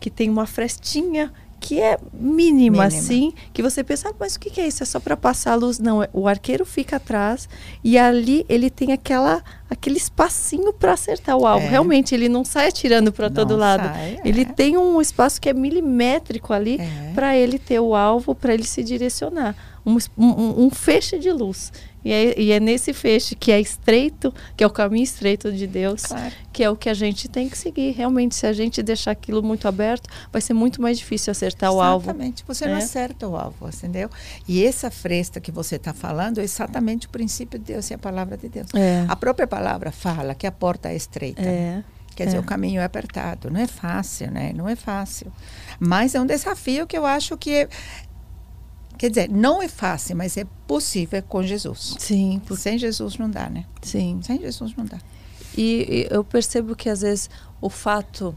[0.00, 4.40] que tem uma frestinha que é mínima, mínima, assim, que você pensa, ah, mas o
[4.40, 4.82] que, é isso?
[4.82, 5.78] É só para passar a luz?
[5.78, 7.48] Não, é, o arqueiro fica atrás
[7.82, 11.66] e ali ele tem aquela aquele espacinho para acertar o alvo.
[11.66, 11.68] É.
[11.68, 13.84] Realmente, ele não sai atirando para todo lado.
[13.84, 14.44] Sai, ele é.
[14.44, 17.12] tem um espaço que é milimétrico ali é.
[17.14, 19.54] para ele ter o alvo, para ele se direcionar.
[19.84, 21.72] Um, um, um, feixe de luz.
[22.08, 25.66] E é, e é, nesse feixe que é estreito, que é o caminho estreito de
[25.66, 26.32] Deus, claro.
[26.50, 27.90] que é o que a gente tem que seguir.
[27.90, 31.86] Realmente, se a gente deixar aquilo muito aberto, vai ser muito mais difícil acertar exatamente.
[31.86, 32.04] o alvo.
[32.06, 32.68] Exatamente, você é.
[32.68, 34.08] não acerta o alvo, entendeu?
[34.48, 37.98] E essa fresta que você está falando é exatamente o princípio de Deus e a
[37.98, 38.68] palavra de Deus.
[38.72, 39.04] É.
[39.06, 41.42] A própria palavra fala que a porta é estreita.
[41.42, 41.84] É.
[42.16, 42.40] Quer dizer, é.
[42.40, 43.48] o caminho é apertado.
[43.48, 44.52] Não é fácil, né?
[44.52, 45.30] Não é fácil.
[45.78, 47.68] Mas é um desafio que eu acho que
[48.98, 51.94] Quer dizer, não é fácil, mas é possível com Jesus.
[51.98, 52.42] Sim.
[52.44, 52.58] Por...
[52.58, 53.64] Sem Jesus não dá, né?
[53.80, 54.20] Sim.
[54.22, 54.98] Sem Jesus não dá.
[55.56, 57.30] E, e eu percebo que às vezes
[57.60, 58.36] o fato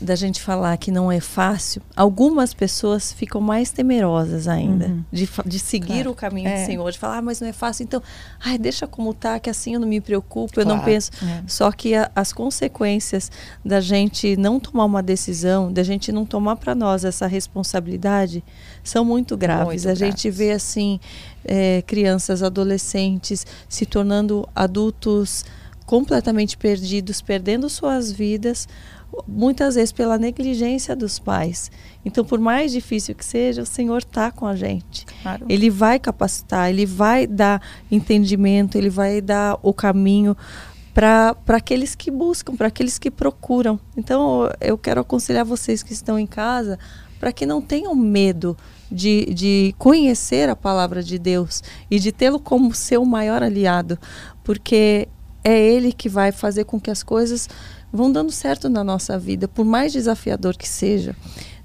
[0.00, 5.04] da gente falar que não é fácil, algumas pessoas ficam mais temerosas ainda uhum.
[5.12, 6.10] de, de seguir claro.
[6.10, 6.62] o caminho é.
[6.62, 8.02] do Senhor, de falar, ah, mas não é fácil, então,
[8.42, 10.68] ai, deixa como tá, que assim eu não me preocupo, claro.
[10.68, 11.10] eu não penso.
[11.22, 11.42] É.
[11.46, 13.30] Só que a, as consequências
[13.64, 18.42] da gente não tomar uma decisão, da gente não tomar para nós essa responsabilidade,
[18.82, 19.84] são muito graves.
[19.84, 19.98] Muito a graves.
[19.98, 20.98] gente vê assim
[21.44, 25.44] é, crianças, adolescentes se tornando adultos
[25.84, 28.68] completamente perdidos, perdendo suas vidas
[29.26, 31.70] muitas vezes pela negligência dos pais.
[32.04, 35.06] Então, por mais difícil que seja, o Senhor está com a gente.
[35.22, 35.46] Claro.
[35.48, 40.36] Ele vai capacitar, ele vai dar entendimento, ele vai dar o caminho
[40.94, 43.78] para aqueles que buscam, para aqueles que procuram.
[43.96, 46.78] Então, eu quero aconselhar vocês que estão em casa
[47.18, 48.56] para que não tenham medo
[48.90, 53.98] de, de conhecer a palavra de Deus e de tê-lo como seu maior aliado,
[54.42, 55.06] porque
[55.44, 57.48] é Ele que vai fazer com que as coisas
[57.92, 61.14] vão dando certo na nossa vida, por mais desafiador que seja.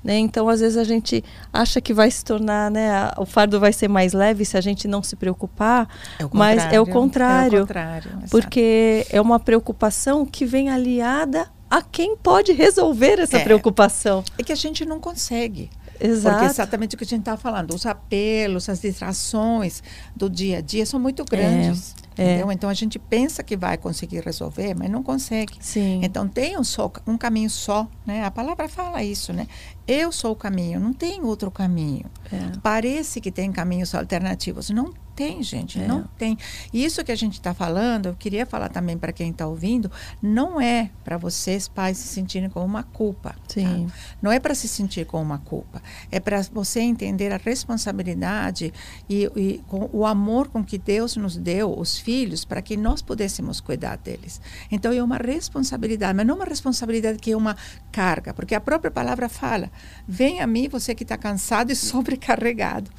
[0.04, 0.20] Né?
[0.20, 3.88] Então, às vezes a gente acha que vai se tornar, né, o fardo vai ser
[3.88, 7.66] mais leve se a gente não se preocupar, é mas é o contrário, é o
[7.66, 14.24] contrário porque é uma preocupação que vem aliada a quem pode resolver essa é, preocupação.
[14.38, 15.72] É que a gente não consegue.
[16.00, 16.36] Exato.
[16.36, 19.82] Porque exatamente o que a gente está falando, os apelos, as distrações
[20.16, 21.96] do dia a dia são muito grandes.
[22.18, 22.24] É.
[22.24, 22.52] Entendeu?
[22.52, 25.58] Então a gente pensa que vai conseguir resolver, mas não consegue.
[25.60, 26.00] Sim.
[26.04, 28.24] Então tem um, só, um caminho só, né?
[28.24, 29.48] A palavra fala isso, né?
[29.88, 32.06] Eu sou o caminho, não tem outro caminho.
[32.32, 32.58] É.
[32.64, 35.88] Parece que tem caminhos alternativos, não tem, gente, é.
[35.88, 36.38] não tem.
[36.74, 39.90] E isso que a gente está falando, eu queria falar também para quem está ouvindo,
[40.22, 43.30] não é para vocês, pais, se sentirem com uma culpa.
[43.30, 43.40] Tá?
[43.48, 43.88] Sim.
[43.88, 43.94] Tá?
[44.22, 45.82] Não é para se sentir com uma culpa.
[46.12, 48.74] É para você entender a responsabilidade
[49.10, 49.64] e, e
[49.94, 54.40] o amor com que Deus nos deu, os filhos, para que nós pudéssemos cuidar deles.
[54.72, 57.58] Então é uma responsabilidade, mas não uma responsabilidade que é uma
[57.92, 59.72] carga, porque a própria palavra fala:
[60.08, 62.92] vem a mim você que está cansado e sobrecarregado.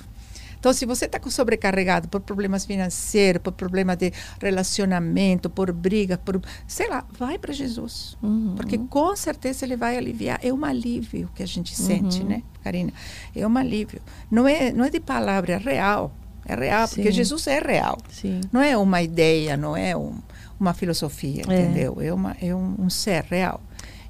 [0.59, 6.43] Então, se você está sobrecarregado por problemas financeiros, por problema de relacionamento, por briga, por
[6.67, 8.55] sei lá, vai para Jesus, uhum.
[8.57, 10.41] porque com certeza ele vai aliviar.
[10.43, 12.29] É um alívio que a gente sente, uhum.
[12.29, 12.93] né, Karina?
[13.33, 14.01] É um alívio.
[14.29, 16.13] Não é, não é de palavra, é real.
[16.47, 17.13] É real, porque Sim.
[17.13, 17.99] Jesus é real.
[18.11, 18.41] Sim.
[18.53, 20.15] Não é uma ideia, não é um,
[20.59, 21.61] uma filosofia, É.
[21.61, 21.99] entendeu?
[22.01, 23.61] É, uma, é um, um ser real.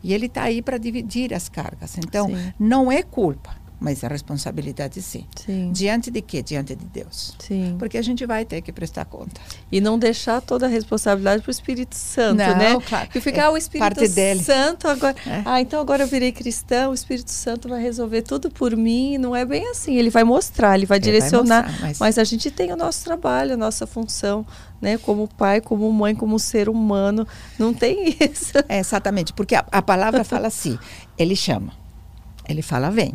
[0.03, 1.99] E ele está aí para dividir as cargas.
[1.99, 2.53] Então, Sim.
[2.59, 5.27] não é culpa, mas é responsabilidade sim.
[5.37, 5.71] Sim.
[5.73, 6.43] Diante de quê?
[6.43, 7.35] Diante de Deus.
[7.39, 7.77] Sim.
[7.79, 9.39] Porque a gente vai ter que prestar conta.
[9.71, 12.79] E não deixar toda a responsabilidade para o Espírito Santo, Não, né?
[12.87, 13.09] claro.
[13.11, 14.43] Que ficar É o Espírito parte dele.
[14.43, 15.15] Santo agora.
[15.27, 15.43] É.
[15.45, 19.19] Ah, então agora eu virei cristão, o Espírito Santo vai resolver tudo por mim.
[19.19, 19.95] Não é bem assim.
[19.97, 21.65] Ele vai mostrar, ele vai Ele vai direcionar.
[21.67, 22.19] mostrar, mas- mas...
[22.19, 24.47] a gente tem o nosso trabalho, a nossa função,
[24.81, 24.97] né?
[24.97, 27.27] Como pai, como mãe, como ser humano.
[27.59, 28.53] Não tem isso.
[28.69, 30.79] É, exatamente, porque a, a palavra fala assim:
[31.19, 31.73] ele chama,
[32.49, 33.15] ele fala, vem.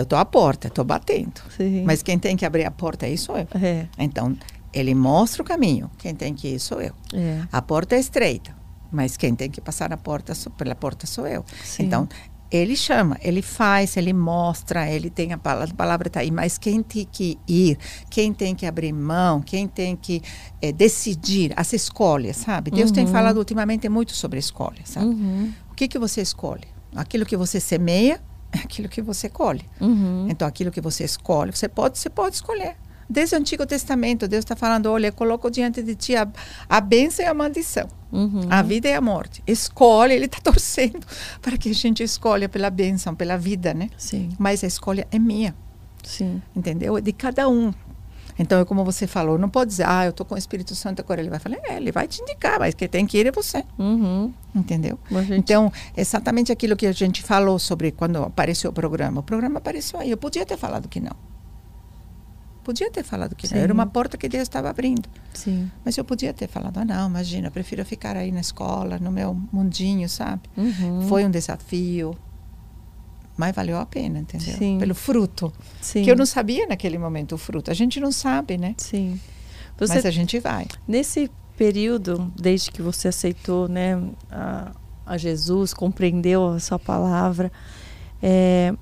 [0.00, 1.40] Eu estou à porta, estou batendo.
[1.56, 1.84] Sim.
[1.84, 3.46] Mas quem tem que abrir a porta aí sou eu.
[3.62, 4.36] É, Então,
[4.72, 6.92] ele mostra o caminho, quem tem que ir sou eu.
[7.14, 7.42] é.
[7.52, 8.54] A porta é estreita,
[8.90, 11.44] mas quem tem que passar a porta pela porta sou eu.
[11.64, 11.84] Sim.
[11.84, 12.08] Então,
[12.52, 16.58] ele chama, ele faz, ele mostra, ele tem a palavra, a palavra está aí, mas
[16.58, 17.78] quem tem que ir,
[18.10, 20.20] quem tem que abrir mão, quem tem que
[20.60, 22.70] eh, decidir, as escolhas, sabe?
[22.72, 23.12] Deus tem Uhum.
[23.12, 25.06] falado ultimamente muito sobre escolhas, sabe?
[25.06, 26.64] Uhum, O que, que você escolhe?
[26.96, 28.20] Aquilo que você semeia é
[28.52, 29.64] aquilo que você colhe.
[29.80, 30.26] uhum.
[30.28, 32.76] Então, aquilo que você escolhe, você pode, você pode escolher.
[33.08, 36.28] Desde o Antigo Testamento, Deus está falando: olha, eu coloco diante de ti a,
[36.68, 38.42] a bênção e a maldição, Uhum.
[38.50, 39.42] a vida e a morte.
[39.46, 41.04] Escolhe, Ele está torcendo
[41.42, 43.88] para que a gente escolha pela bênção, pela vida, né?
[43.96, 45.54] Sim, Mas a escolha é minha,
[46.04, 46.40] sim.
[46.54, 46.96] entendeu?
[46.98, 47.72] É de cada um.
[48.38, 51.00] Então, é como você falou, não pode dizer, ah, eu estou com o Espírito Santo
[51.00, 51.20] agora.
[51.20, 53.64] Ele vai falar, é, ele vai te indicar, mas quem tem que ir é você,
[53.78, 54.32] Uhum.
[54.54, 54.98] entendeu?
[55.10, 59.20] Gente- Então, exatamente aquilo que a gente falou sobre quando apareceu o programa.
[59.20, 60.10] O programa apareceu aí.
[60.10, 61.14] Eu podia ter falado que não.
[62.62, 63.54] Podia ter falado que Sim.
[63.54, 63.62] não.
[63.62, 65.08] Era uma porta que Deus estava abrindo.
[65.32, 65.70] Sim.
[65.84, 69.10] Mas eu podia ter falado, ah, não, imagina, eu prefiro ficar aí na escola, no
[69.10, 70.42] meu mundinho, sabe?
[70.56, 71.02] Uhum.
[71.08, 72.14] Foi um desafio.
[73.40, 74.54] Mas valeu a pena, entendeu?
[74.54, 74.78] Sim.
[74.78, 75.50] Pelo fruto.
[75.80, 76.02] Sim.
[76.02, 77.70] Que eu não sabia naquele momento o fruto.
[77.70, 78.74] A gente não sabe, né?
[78.76, 79.18] Sim.
[79.80, 80.66] Mas Você, a gente vai.
[80.86, 83.98] nesse período, desde que você aceitou né,
[84.30, 84.72] a,
[85.06, 87.50] a Jesus, compreendeu a sua palavra,
[88.22, 88.74] é,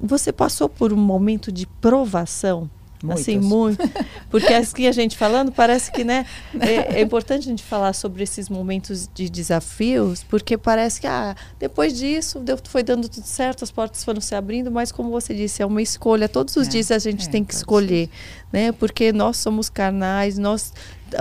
[0.00, 2.70] você passou por um momento de provação?
[3.12, 3.86] Assim, Muitos.
[3.86, 4.06] muito.
[4.30, 6.26] Porque aqui a gente falando, parece que né,
[6.60, 11.36] é, é importante a gente falar sobre esses momentos de desafios, porque parece que ah,
[11.58, 15.34] depois disso deu, foi dando tudo certo, as portas foram se abrindo, mas como você
[15.34, 16.28] disse, é uma escolha.
[16.28, 18.08] Todos os É, dias a gente é, tem que escolher,
[18.52, 18.72] né?
[18.72, 20.72] Porque nós somos carnais, nós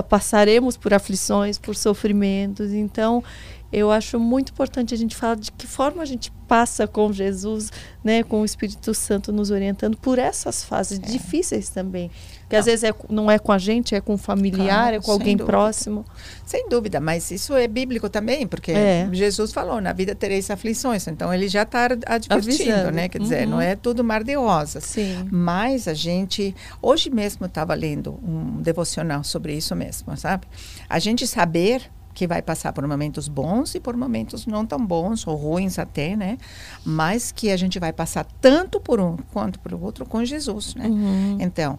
[0.09, 2.71] passaremos por aflições, por sofrimentos.
[2.71, 3.23] Então,
[3.71, 7.71] eu acho muito importante a gente falar de que forma a gente passa com Jesus,
[8.03, 11.01] né, com o Espírito Santo nos orientando por essas fases É.
[11.01, 12.11] difíceis também.
[12.47, 14.99] Que às vezes é, não é com a gente, é com um familiar, Claro, é
[15.01, 15.51] com alguém dúvida.
[15.51, 16.05] próximo.
[16.45, 19.09] Sem dúvida, mas isso é bíblico também, porque É.
[19.11, 21.07] Jesus falou, na vida tereis aflições.
[21.07, 22.91] Então, ele já está advertindo, Avisando.
[22.91, 23.09] né?
[23.09, 23.49] Quer dizer, Uhum.
[23.53, 24.83] não é tudo mar de rosas.
[24.83, 25.27] Sim.
[25.31, 30.45] Mas a gente, hoje mesmo estava lendo um devocional sobre isso mesmo, sabe?
[30.87, 31.81] A gente saber
[32.13, 36.15] que vai passar por momentos bons e por momentos não tão bons ou ruins até,
[36.15, 36.37] né?
[36.85, 40.87] Mas que a gente vai passar tanto por um quanto por outro com Jesus, né?
[40.87, 41.37] Uhum.
[41.39, 41.77] Então,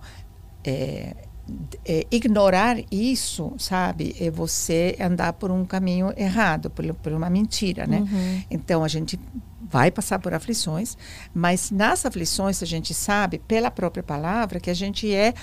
[0.65, 1.15] é,
[1.85, 7.87] é, ignorar isso, sabe, é você andar por um caminho errado, por, por uma mentira,
[7.87, 7.99] né?
[7.99, 8.43] Uhum.
[8.51, 9.19] Então a gente
[9.61, 10.97] vai passar por aflições,
[11.35, 15.35] mas nas aflições a gente sabe pela própria palavra que a gente é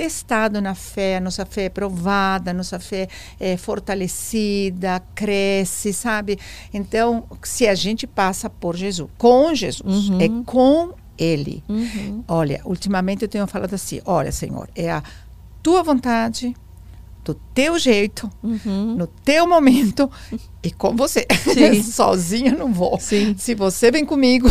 [0.00, 3.06] testado na fé, a nossa fé é provada, a nossa fé
[3.38, 6.38] é fortalecida, cresce, sabe?
[6.72, 10.18] Então, se a gente passa por Jesus, com Jesus, Uhum.
[10.20, 11.62] é com Ele.
[11.68, 12.24] Uhum.
[12.26, 15.02] Olha, ultimamente eu tenho falado assim: olha, Senhor, é a
[15.62, 16.56] tua vontade,
[17.22, 18.94] do teu jeito, Uhum.
[18.96, 20.10] no teu momento
[20.62, 21.26] e com você.
[21.84, 22.98] Sozinha não vou.
[22.98, 23.34] Sim.
[23.36, 24.48] Se você vem comigo,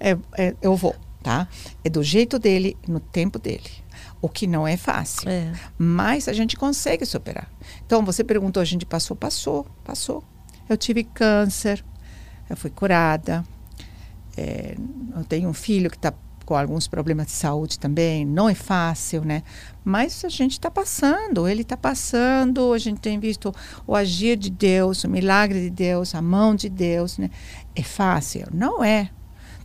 [0.00, 0.10] É.
[0.12, 1.48] é- é, eu vou, tá?
[1.82, 3.64] É do jeito dele, no tempo dele.
[4.26, 5.28] O que não é fácil.
[5.30, 5.52] É.
[5.78, 7.48] Mas a gente consegue superar.
[7.86, 9.16] Então, você perguntou, a gente passou?
[9.16, 10.24] Passou, passou.
[10.68, 11.84] Eu tive câncer,
[12.50, 13.44] eu fui curada.
[14.36, 14.74] É,
[15.16, 16.12] eu tenho um filho que está
[16.44, 18.24] com alguns problemas de saúde também.
[18.24, 19.44] Não é fácil, né?
[19.84, 22.72] Mas a gente está passando, ele está passando.
[22.72, 23.54] A gente tem visto
[23.86, 27.30] o agir de Deus, o milagre de Deus, a mão de Deus, né?
[27.76, 28.48] É fácil?
[28.52, 29.08] Não é.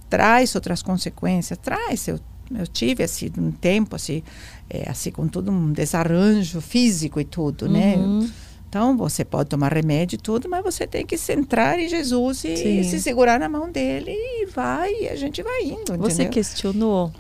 [0.08, 2.08] Traz outras consequências, traz.
[2.08, 2.20] Eu,
[2.60, 4.24] eu tive assim um tempo assim,
[4.70, 7.96] é, assim com todo um desarranjo físico e tudo, né?
[7.98, 8.30] Uhum.
[8.70, 12.56] Então, você pode tomar remédio e tudo, mas você tem que centrar em Jesus e
[12.56, 12.84] Sim.
[12.84, 16.32] se segurar na mão dele e vai, e a gente vai indo, Você entendeu?
[16.32, 17.12] questionou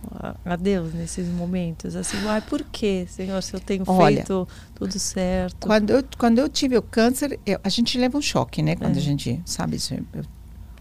[0.46, 1.94] a, Deus nesses momentos?
[1.94, 5.68] Assim, ai, por que, Senhor, se eu tenho Olha, feito tudo certo?
[5.68, 8.78] Quando eu, quando eu tive o câncer, eu- a gente leva um choque, né?
[8.78, 9.00] Quando É.
[9.00, 9.94] a gente sabe isso.
[9.94, 10.24] Eu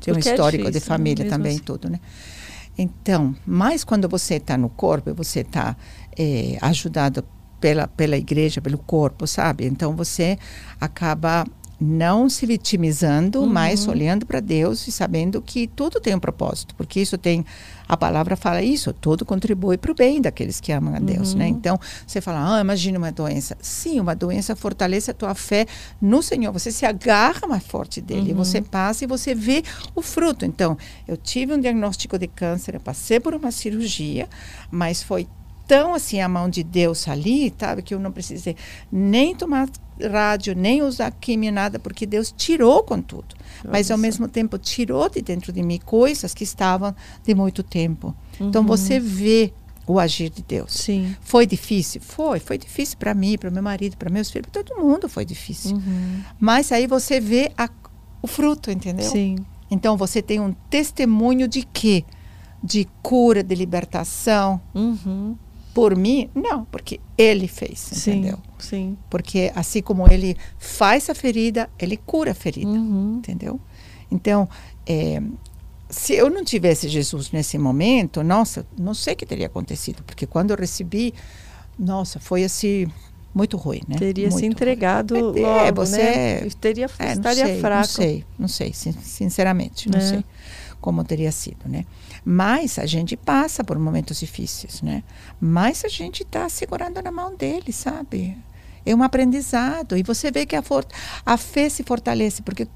[0.01, 1.65] tenho um é histórico de difícil, família mesmo também, assim.
[1.65, 1.99] tudo, né?
[2.81, 5.77] Então, mais quando você está no corpo, você está
[6.19, 7.23] é, ajudado
[7.61, 9.67] pela, pela igreja, pelo corpo, sabe?
[9.67, 10.39] Então você
[10.81, 11.45] acaba
[11.81, 13.47] não se vitimizando, uhum.
[13.47, 17.45] mas olhando para Deus e sabendo que tudo tem um propósito, porque isso tem
[17.91, 21.47] a palavra fala isso, tudo contribui para o bem daqueles que amam a Deus, né?
[21.47, 21.51] uhum.
[21.53, 21.59] né?
[21.59, 23.57] Então, você fala, ah, imagina uma doença.
[23.61, 25.67] Sim, uma doença fortalece a tua fé
[26.01, 26.53] no Senhor.
[26.53, 28.37] Você se agarra mais forte dele, uhum.
[28.37, 30.45] você passa e você vê o fruto.
[30.45, 30.79] Então,
[31.09, 34.29] eu tive um diagnóstico de câncer, eu passei por uma cirurgia,
[34.71, 35.27] mas foi
[35.67, 38.55] tão assim a mão de Deus ali, sabe, que eu não precisei
[38.91, 39.69] nem tomar
[40.09, 43.35] rádio, nem usar química, nada, porque Deus tirou com tudo.
[43.59, 43.71] Nossa.
[43.71, 46.95] Mas ao mesmo tempo tirou de dentro de mim coisas que estavam
[47.25, 48.15] de muito tempo.
[48.35, 48.49] Então, uhum.
[48.49, 49.53] Então você vê
[49.87, 50.73] o agir de Deus.
[50.73, 51.17] Sim.
[51.21, 52.01] Foi difícil?
[52.01, 52.39] Foi.
[52.39, 55.77] Foi difícil para mim, para meu marido, para meus filhos, para todo mundo foi difícil.
[55.77, 56.23] Uhum.
[56.39, 57.69] Mas aí você vê a,
[58.23, 59.11] o fruto, entendeu?
[59.11, 59.37] Sim.
[59.71, 62.05] Então você tem um testemunho de quê?
[62.63, 64.61] De cura, de libertação.
[64.75, 65.37] Uhum
[65.73, 68.39] por mim, não, porque ele fez, sim, entendeu?
[68.59, 68.97] Sim.
[69.09, 73.17] Porque assim como ele faz a ferida, ele cura a ferida, uhum.
[73.19, 73.61] entendeu?
[74.11, 74.49] Então,
[74.87, 75.23] é,
[75.89, 80.27] se eu não tivesse Jesus nesse momento, nossa, não sei o que teria acontecido, porque
[80.27, 81.15] quando eu recebi,
[81.79, 82.89] nossa, foi assim
[83.33, 83.97] muito ruim, né?
[83.97, 85.41] Teria muito se entregado ruim.
[85.41, 86.49] logo, é, você né?
[86.61, 87.81] Teria é, estaria sei, fraco.
[87.81, 90.03] Não sei, não sei, sinceramente, não é.
[90.03, 90.25] sei
[90.81, 91.85] como teria sido, né?
[92.25, 95.03] Mas a gente passa por momentos difíceis, né?
[95.41, 98.37] Mas a gente está segurando na mão dele, sabe?
[98.85, 99.97] É um aprendizado.
[99.97, 100.63] E você vê que a,
[101.25, 102.67] a fé se fortalece, porque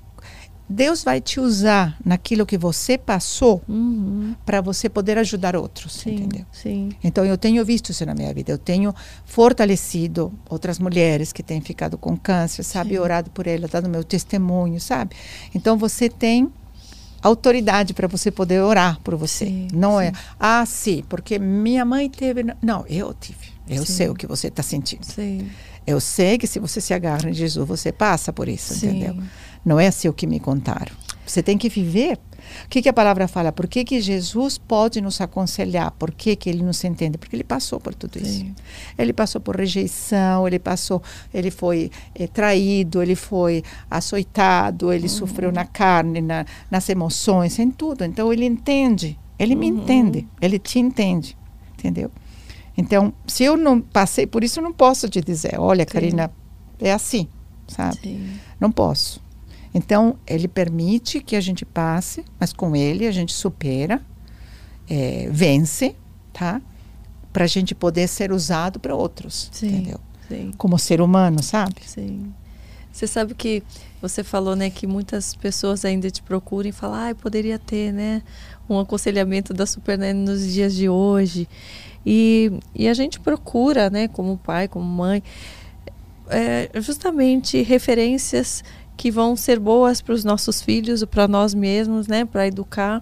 [0.69, 4.35] Deus vai te usar naquilo que você passou uhum.
[4.47, 6.47] para você poder ajudar outros, sim, entendeu?
[6.51, 6.91] Sim.
[7.03, 8.51] Então eu tenho visto isso na minha vida.
[8.51, 8.95] Eu tenho
[9.27, 12.99] fortalecido outras mulheres que têm ficado com câncer, sabe, sim.
[12.99, 15.15] orado por elas, dado meu testemunho, sabe?
[15.55, 16.51] Então você tem
[17.25, 19.47] autoridade para você poder orar por você.
[19.47, 20.16] Sim, não é, sim.
[20.16, 22.45] é, ah, sim, porque minha mãe teve.
[22.62, 23.49] Não, eu tive.
[23.66, 23.93] Eu sim.
[23.93, 25.07] sei o que você está sentindo.
[25.87, 29.16] Eu sei que se você se agarra em Jesus, você passa por isso, entendeu?
[29.64, 30.93] Não é assim o que me contaram.
[31.27, 32.18] Você tem que viver
[32.65, 33.53] o que, que a palavra fala?
[33.53, 35.91] Por que, que Jesus pode nos aconselhar?
[35.93, 37.19] Por que, que ele nos entende?
[37.19, 38.25] Porque ele passou por tudo Sim.
[38.25, 38.47] isso.
[38.99, 45.09] Ele passou por rejeição, ele passou, ele foi é, traído, ele foi açoitado, ele uhum.
[45.09, 48.05] sofreu na carne, na, nas emoções, em tudo.
[48.05, 49.61] Então ele entende, ele uhum.
[49.61, 51.37] me entende, ele te entende,
[51.79, 52.11] entendeu?
[52.77, 55.93] Então, se eu não passei por isso, eu não posso te dizer, olha, Sim.
[55.93, 56.31] Karina,
[56.81, 57.29] é assim,
[57.69, 57.99] sabe?
[58.03, 58.31] Sim.
[58.59, 59.24] Não posso.
[59.75, 64.01] Então, ele permite que a gente passe, mas com ele a gente supera,
[64.89, 65.97] é, vence,
[66.33, 66.62] tá?
[67.33, 70.01] Para a gente poder ser usado para outros, sim, entendeu?
[70.29, 70.53] Sim.
[70.57, 71.75] Como ser humano, sabe?
[71.85, 72.33] Sim.
[72.93, 73.64] Você sabe que
[74.01, 78.22] você falou, né, que muitas pessoas ainda te procuram e falam, ah, poderia ter, né,
[78.68, 81.49] um aconselhamento da Supernanny nos dias de hoje.
[82.07, 85.20] E, e a gente procura, né, como pai, como mãe,
[86.29, 88.62] é, justamente referências
[88.97, 93.01] que vão ser boas para os nossos filhos, para nós mesmos, né, para educar.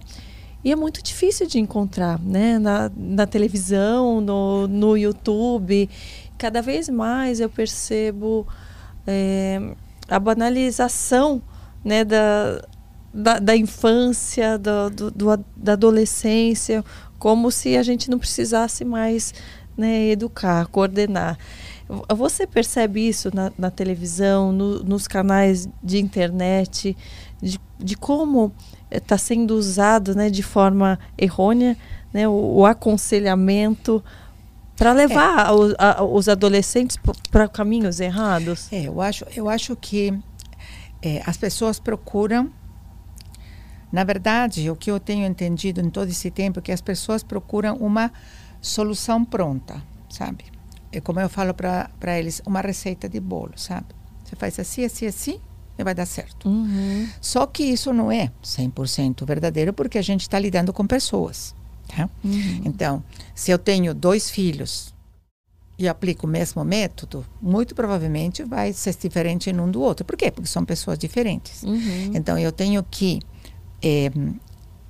[0.63, 5.89] E é muito difícil de encontrar, né, na, na televisão, no, no YouTube.
[6.37, 8.47] Cada vez mais eu percebo
[9.05, 9.75] é,
[10.07, 11.41] a banalização,
[11.83, 12.65] né, da,
[13.13, 16.83] da, da infância, do, do, do, da adolescência,
[17.19, 19.33] como se a gente não precisasse mais
[19.77, 21.37] né, educar, coordenar.
[22.15, 26.95] Você percebe isso na, na televisão, no, nos canais de internet,
[27.41, 28.51] de, de como
[28.89, 31.77] está sendo usado né, de forma errônea
[32.13, 34.03] né, o, o aconselhamento
[34.75, 35.51] para levar é.
[35.51, 36.97] o, a, os adolescentes
[37.31, 38.71] para caminhos errados?
[38.71, 40.17] É, eu acho, eu acho que
[41.01, 42.51] é, as pessoas procuram.
[43.91, 47.21] Na verdade, o que eu tenho entendido em todo esse tempo é que as pessoas
[47.21, 48.11] procuram uma
[48.59, 50.45] solução pronta, sabe?
[50.93, 53.87] É como eu falo para eles, uma receita de bolo, sabe?
[54.23, 55.41] Você faz assim, assim, assim
[55.77, 56.47] e vai dar certo.
[56.47, 57.09] Uhum.
[57.19, 61.55] Só que isso não é 100% verdadeiro porque a gente está lidando com pessoas.
[61.87, 62.09] Tá?
[62.23, 62.61] Uhum.
[62.63, 64.93] Então, se eu tenho dois filhos
[65.77, 70.05] e aplico o mesmo método, muito provavelmente vai ser diferente em um do outro.
[70.05, 70.29] Por quê?
[70.29, 71.63] Porque são pessoas diferentes.
[71.63, 72.11] Uhum.
[72.13, 73.19] Então, eu tenho que
[73.81, 74.11] é,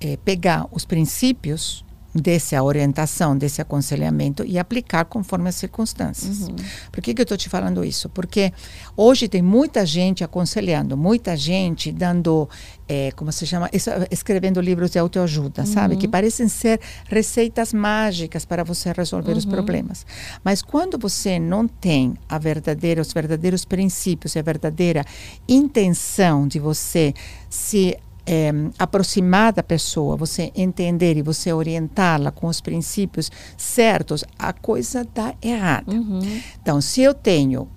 [0.00, 1.83] é, pegar os princípios
[2.14, 6.42] dessa orientação, desse aconselhamento e aplicar conforme as circunstâncias.
[6.42, 6.54] Uhum.
[6.92, 8.08] Por que, que eu estou te falando isso?
[8.08, 8.52] Porque
[8.96, 12.48] hoje tem muita gente aconselhando, muita gente dando,
[12.88, 13.68] é, como se chama,
[14.10, 15.66] escrevendo livros de autoajuda, uhum.
[15.66, 15.96] sabe?
[15.96, 19.38] Que parecem ser receitas mágicas para você resolver uhum.
[19.38, 20.06] os problemas.
[20.44, 25.04] Mas quando você não tem a verdadeira, os verdadeiros princípios, a verdadeira
[25.48, 27.12] intenção de você
[27.50, 34.52] se é, aproximar da pessoa, você entender e você orientá-la com os princípios certos, a
[34.52, 35.92] coisa dá errada.
[35.92, 36.20] Uhum.
[36.60, 37.68] Então, se eu tenho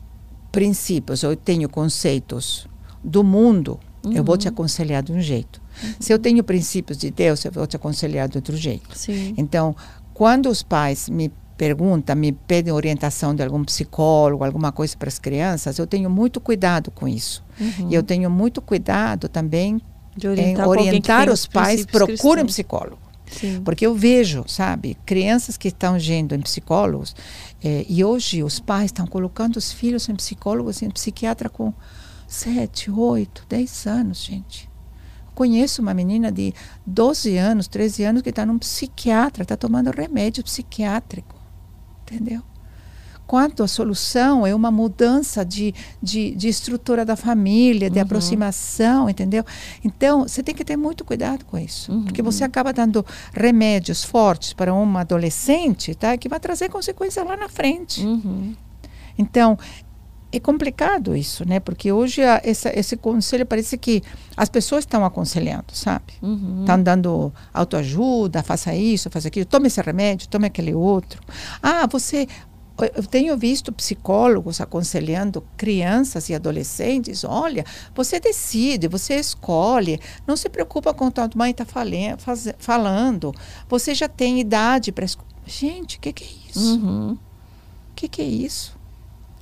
[0.52, 2.68] princípios, eu tenho conceitos
[3.04, 4.14] do mundo, uhum.
[4.14, 4.54] eu vou te uhum.
[4.54, 5.62] aconselhar de um jeito.
[5.84, 5.94] Uhum.
[6.00, 8.98] Se eu tenho princípios de Deus, eu vou te aconselhar de outro jeito.
[8.98, 9.34] Sim.
[9.38, 9.76] Então,
[10.14, 15.20] quando os pais me perguntam, me pedem orientação de algum psicólogo, alguma coisa para as
[15.20, 17.44] crianças, eu tenho muito cuidado com isso.
[17.60, 17.90] Uhum.
[17.90, 19.82] E eu tenho muito cuidado também
[20.18, 23.00] de orientar, em orientar os pais, procurem um psicólogo.
[23.30, 23.62] Sim.
[23.64, 27.16] Porque eu vejo, sabe, crianças que estão indo em psicólogos,
[27.64, 31.74] eh, e hoje os pais estão colocando os filhos em psicólogos, em psiquiatra com
[32.28, 34.70] 7, 8, 10 anos, gente.
[35.36, 36.54] Conheço uma menina de
[36.86, 41.36] 12 anos, 13 anos, que está num psiquiatra, está tomando remédio psiquiátrico.
[42.02, 42.42] Entendeu?
[43.28, 48.06] Quanto a solução é uma mudança de, de, de estrutura da família, de uhum.
[48.06, 49.44] aproximação, entendeu?
[49.84, 52.06] Então, você tem que ter muito cuidado com isso, uhum.
[52.06, 56.18] porque você acaba dando remédios fortes para uma adolescente, tá?
[56.18, 58.02] Que vai trazer consequências lá na frente.
[58.02, 58.56] Uhum.
[59.18, 59.58] Então,
[60.32, 61.60] é complicado isso, né?
[61.60, 64.04] Porque hoje a, essa, esse conselho parece que
[64.36, 66.14] as pessoas estão aconselhando, sabe?
[66.22, 66.62] Uhum.
[66.62, 71.22] Estão dando autoajuda, faça isso, faça aquilo, tome esse remédio, tome aquele outro.
[71.62, 72.28] Ah, você
[72.96, 80.48] eu tenho visto psicólogos aconselhando crianças e adolescentes: olha, você decide, você escolhe, não se
[80.50, 81.66] preocupa com o que a mãe está
[82.58, 83.34] falando,
[83.68, 85.28] você já tem idade para escolher.
[85.46, 86.60] Gente, o que, que, é isso?
[86.60, 87.18] O uhum.
[87.96, 88.78] que, que é isso?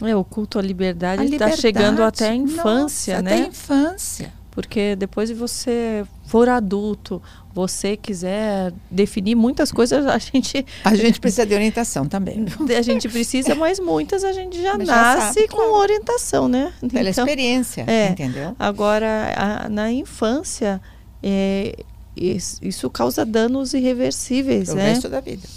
[0.04, 3.34] É, o culto à liberdade está chegando até a infância, Nossa, né?
[3.34, 4.34] Até a infância.
[4.56, 7.22] Porque depois de você for adulto,
[7.54, 10.66] você quiser definir muitas coisas, a gente.
[10.82, 12.46] A gente precisa de orientação também.
[12.76, 15.74] A gente precisa, mas muitas a gente já mas nasce já sabe, com claro.
[15.74, 16.74] orientação, né?
[16.90, 18.56] Pela então, experiência, é, entendeu?
[18.58, 20.82] Agora, a, na infância,
[21.22, 21.76] é,
[22.16, 24.90] isso, isso, causa danos irreversíveis, Pro né?
[24.90, 25.48] resto da vida.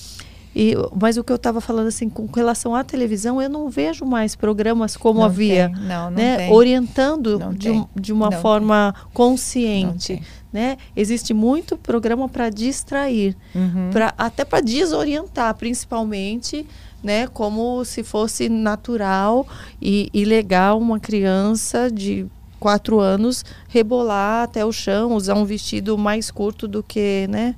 [0.54, 4.04] E, mas o que eu estava falando assim com relação à televisão, eu não vejo
[4.04, 6.36] mais programas como não havia, tem, não, não né?
[6.36, 6.52] Tem.
[6.52, 9.10] orientando não de, de uma forma tem.
[9.12, 10.22] consciente.
[10.50, 10.78] Né?
[10.96, 13.90] Existe muito programa para distrair, uhum.
[13.92, 16.66] pra, até para desorientar, principalmente,
[17.02, 17.26] né?
[17.26, 19.46] Como se fosse natural
[19.80, 22.26] e, e legal uma criança de
[22.58, 27.54] quatro anos rebolar até o chão, usar um vestido mais curto do que, né?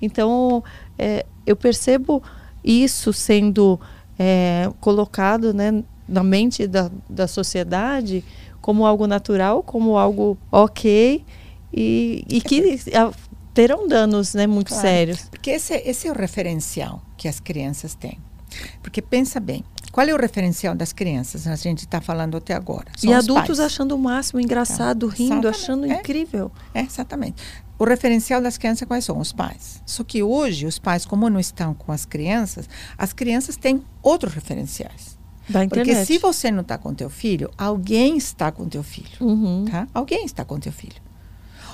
[0.00, 0.64] Então,
[0.98, 2.22] é, eu percebo
[2.64, 3.80] isso sendo
[4.18, 8.24] é, colocado né, na mente da, da sociedade
[8.60, 11.24] como algo natural, como algo ok
[11.72, 12.78] e, e que
[13.54, 15.22] terão danos né, muito claro, sérios.
[15.30, 18.18] Porque esse, esse é o referencial que as crianças têm.
[18.82, 21.46] Porque pensa bem, qual é o referencial das crianças?
[21.46, 22.86] A gente está falando até agora.
[22.96, 23.60] São e adultos pais.
[23.60, 26.50] achando o máximo, engraçado, então, rindo, achando é, incrível.
[26.74, 27.42] É, exatamente.
[27.80, 29.18] O referencial das crianças quais são?
[29.18, 29.82] Os pais.
[29.86, 34.34] Só que hoje, os pais, como não estão com as crianças, as crianças têm outros
[34.34, 35.18] referenciais.
[35.48, 35.88] Da internet.
[35.88, 39.16] Porque se você não está com teu filho, alguém está com teu filho.
[39.18, 39.64] Uhum.
[39.64, 39.88] Tá?
[39.94, 41.00] Alguém está com teu filho.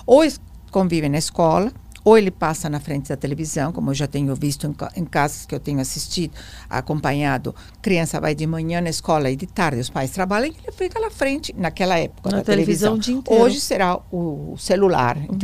[0.07, 0.23] Ou
[0.71, 1.73] convive na escola,
[2.05, 5.45] ou ele passa na frente da televisão, como eu já tenho visto em, em casas
[5.45, 6.33] que eu tenho assistido,
[6.71, 7.53] acompanhado.
[7.83, 11.01] Criança vai de manhã na escola e de tarde os pais trabalham e ele fica
[11.01, 12.97] lá frente, naquela época, na da televisão.
[12.97, 15.37] televisão Hoje será o celular, uhum.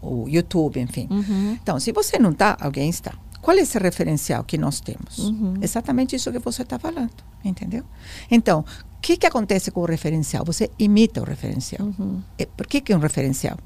[0.00, 1.08] O YouTube, enfim.
[1.10, 1.58] Uhum.
[1.60, 3.12] Então, se você não está, alguém está.
[3.40, 5.18] Qual é esse referencial que nós temos?
[5.18, 5.54] Uhum.
[5.60, 7.84] Exatamente isso que você está falando, entendeu?
[8.30, 10.44] Então, o que, que acontece com o referencial?
[10.44, 11.86] Você imita o referencial.
[11.86, 12.20] Uhum.
[12.36, 13.56] E por que, que é um referencial?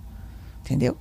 [0.61, 0.97] Entendeu?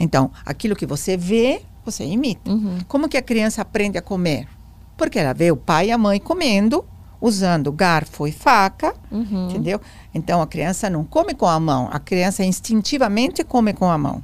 [0.00, 2.50] Então, aquilo que você vê, você imita.
[2.50, 2.78] Uhum.
[2.88, 4.48] Como que a criança aprende a comer?
[4.96, 6.84] Porque ela vê o pai e a mãe comendo,
[7.20, 9.50] usando garfo e faca, uhum.
[9.50, 9.80] entendeu?
[10.14, 14.22] Então, a criança não come com a mão, a criança instintivamente come com a mão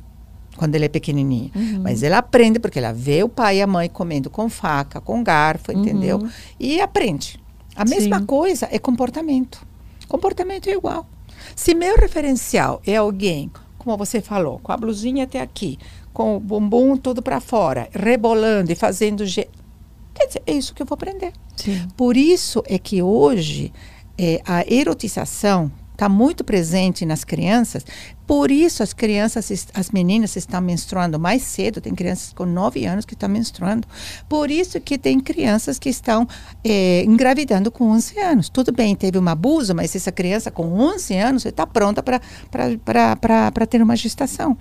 [0.61, 1.51] quando ele é pequenininho.
[1.57, 1.81] Uhum.
[1.83, 5.25] Mas ela aprende porque ela vê o pai e a mãe comendo com faca, com
[5.25, 6.19] garfo, entendeu?
[6.19, 6.29] Uhum.
[6.61, 7.43] E aprende.
[7.75, 8.27] A mesma Sim.
[8.27, 9.67] coisa é comportamento.
[10.07, 11.07] Comportamento é igual.
[11.57, 15.79] Se meu referencial é alguém, como você falou, com a blusinha até aqui,
[16.13, 19.25] com o bumbum todo para fora, rebolando e fazendo.
[19.25, 19.49] Ge...
[20.13, 21.33] Quer dizer, é isso que eu vou aprender.
[21.57, 21.89] Sim.
[21.97, 23.73] Por isso é que hoje
[24.19, 27.85] é, a erotização está muito presente nas crianças.
[28.27, 31.79] Por isso as crianças, as meninas estão menstruando mais cedo.
[31.79, 33.87] Tem crianças com 9 anos que estão menstruando.
[34.27, 36.27] Por isso que tem crianças que estão
[36.65, 38.49] é, engravidando com 11 anos.
[38.49, 43.83] Tudo bem, teve um abuso, mas essa criança com 11 anos está pronta para ter
[43.83, 44.57] uma gestação.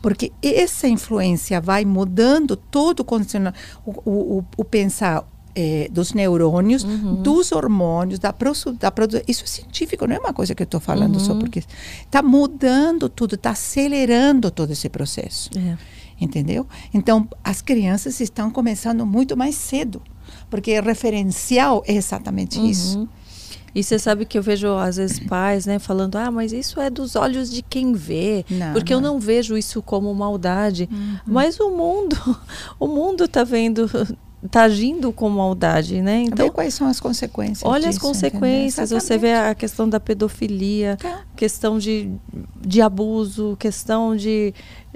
[0.00, 5.26] Porque essa influência vai mudando todo o, o, o, o pensar
[5.56, 7.14] é, dos neurônios, uhum.
[7.22, 8.34] dos hormônios, da,
[8.78, 9.22] da produção.
[9.26, 11.20] Isso é científico, não é uma coisa que eu estou falando uhum.
[11.20, 11.60] só porque
[12.04, 15.48] está mudando tudo, está acelerando todo esse processo.
[15.56, 15.78] É.
[16.20, 16.66] Entendeu?
[16.92, 20.02] Então, as crianças estão começando muito mais cedo,
[20.50, 22.66] porque o referencial é exatamente uhum.
[22.66, 23.08] isso.
[23.74, 26.88] E você sabe que eu vejo, às vezes, pais, né, falando, ah, mas isso é
[26.88, 28.42] dos olhos de quem vê.
[28.48, 29.00] Não, porque não.
[29.00, 30.88] eu não vejo isso como maldade.
[30.90, 31.18] Uhum.
[31.26, 32.16] Mas o mundo,
[32.80, 33.86] o mundo está vendo
[34.46, 36.22] está agindo com maldade, né?
[36.22, 37.62] Então, quais são as consequências?
[37.64, 38.90] Olha disso, as consequências.
[38.90, 41.22] Você vê a questão da pedofilia, tá.
[41.36, 42.10] questão de,
[42.60, 44.54] de abuso, questão de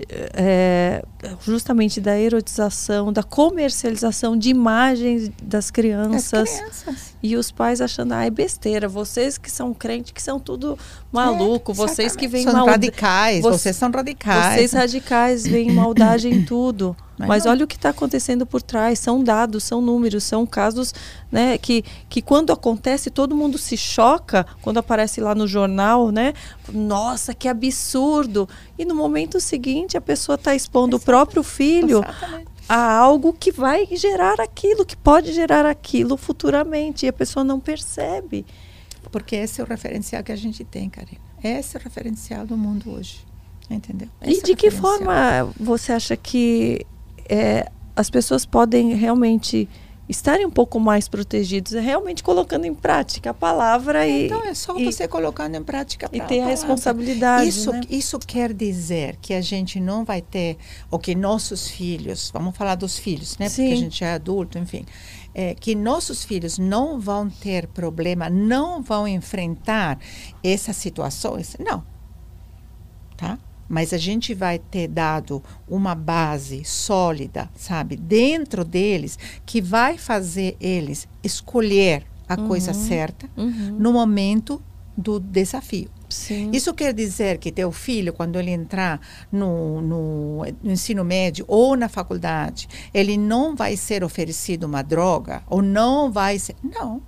[0.08, 1.04] é,
[1.42, 6.50] justamente da erotização, da comercialização de imagens das crianças.
[6.50, 7.14] crianças.
[7.22, 8.88] E os pais achando, ah, é besteira.
[8.88, 10.78] Vocês que são crentes, que são tudo
[11.12, 11.72] maluco.
[11.72, 12.70] É, vocês que veem maldade.
[12.70, 13.42] radicais.
[13.42, 14.54] Vocês são radicais.
[14.54, 16.96] Vocês radicais veem maldade em tudo.
[17.20, 18.98] Mas, Mas olha o que está acontecendo por trás.
[18.98, 20.94] São dados, são números, são casos
[21.30, 26.32] né, que, que quando acontece todo mundo se choca quando aparece lá no jornal, né?
[26.72, 28.48] Nossa, que absurdo!
[28.78, 31.02] E no momento seguinte a pessoa está expondo Exatamente.
[31.02, 32.46] o próprio filho Exatamente.
[32.66, 37.60] a algo que vai gerar aquilo, que pode gerar aquilo futuramente e a pessoa não
[37.60, 38.46] percebe.
[39.12, 41.20] Porque esse é o referencial que a gente tem, Karina.
[41.42, 43.26] Esse é o referencial do mundo hoje.
[43.68, 44.08] Entendeu?
[44.22, 45.12] Esse e de é que forma
[45.58, 46.84] você acha que
[47.30, 49.68] é, as pessoas podem realmente
[50.08, 54.52] estarem um pouco mais protegidos, é realmente colocando em prática a palavra e então é
[54.54, 57.48] só e, você colocando em prática e ter a, a responsabilidade.
[57.48, 57.80] Isso né?
[57.88, 60.56] isso quer dizer que a gente não vai ter
[60.90, 63.48] ou que nossos filhos, vamos falar dos filhos, né?
[63.48, 63.62] Sim.
[63.62, 64.84] Porque a gente é adulto, enfim,
[65.32, 69.96] é, que nossos filhos não vão ter problema, não vão enfrentar
[70.42, 71.84] essas situações, não,
[73.16, 73.38] tá?
[73.70, 79.16] Mas a gente vai ter dado uma base sólida, sabe, dentro deles,
[79.46, 82.48] que vai fazer eles escolher a uhum.
[82.48, 83.76] coisa certa uhum.
[83.78, 84.60] no momento
[84.96, 85.88] do desafio.
[86.08, 86.50] Sim.
[86.52, 91.76] Isso quer dizer que teu filho, quando ele entrar no, no, no, ensino médio ou
[91.76, 96.56] na faculdade, ele não vai ser oferecido uma droga ou não vai ser.
[96.60, 97.00] Não.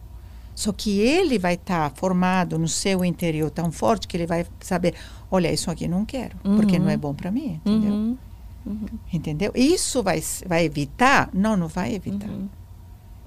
[0.55, 4.47] Só que ele vai estar tá formado no seu interior tão forte que ele vai
[4.61, 4.95] saber:
[5.33, 6.57] olha, isso aqui não quero, uhum.
[6.57, 7.91] porque não é bom para mim, entendeu?
[7.91, 8.19] Uhum.
[8.67, 8.87] Uhum.
[9.11, 9.51] Entendeu?
[9.55, 11.31] Isso vai, vai evitar?
[11.33, 12.29] Não, não vai evitar.
[12.29, 12.49] Uhum.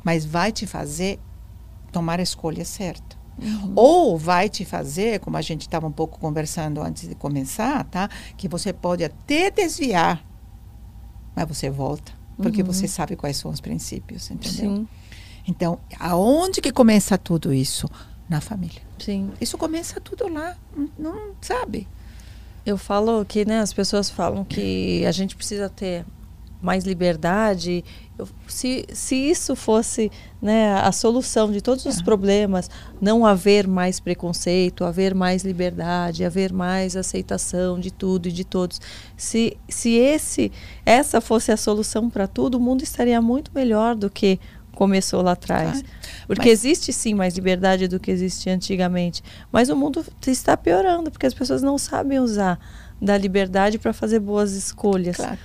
[0.03, 1.19] Mas vai te fazer
[1.91, 3.17] tomar a escolha certa.
[3.41, 3.73] Uhum.
[3.75, 8.07] Ou vai te fazer, como a gente estava um pouco conversando antes de começar, tá?
[8.37, 10.23] Que você pode até desviar,
[11.35, 12.67] mas você volta, porque uhum.
[12.67, 14.75] você sabe quais são os princípios, entendeu?
[14.77, 14.87] Sim.
[15.47, 17.89] Então, aonde que começa tudo isso?
[18.27, 18.81] Na família.
[18.97, 19.31] Sim.
[19.39, 20.57] Isso começa tudo lá,
[20.97, 21.87] não sabe?
[22.65, 26.05] Eu falo que, né, as pessoas falam que a gente precisa ter
[26.65, 27.85] mais liberdade.
[28.17, 30.11] Eu, se, se isso fosse
[30.41, 32.03] né, a solução de todos os é.
[32.03, 32.69] problemas,
[32.99, 38.81] não haver mais preconceito, haver mais liberdade, haver mais aceitação de tudo e de todos.
[39.15, 40.51] Se, se esse,
[40.83, 44.39] essa fosse a solução para tudo, o mundo estaria muito melhor do que
[44.75, 45.81] começou lá atrás.
[45.81, 45.87] Claro.
[46.27, 46.59] Porque mas...
[46.59, 49.23] existe sim mais liberdade do que existia antigamente.
[49.51, 52.59] Mas o mundo está piorando, porque as pessoas não sabem usar
[53.01, 55.17] da liberdade para fazer boas escolhas.
[55.17, 55.37] Claro.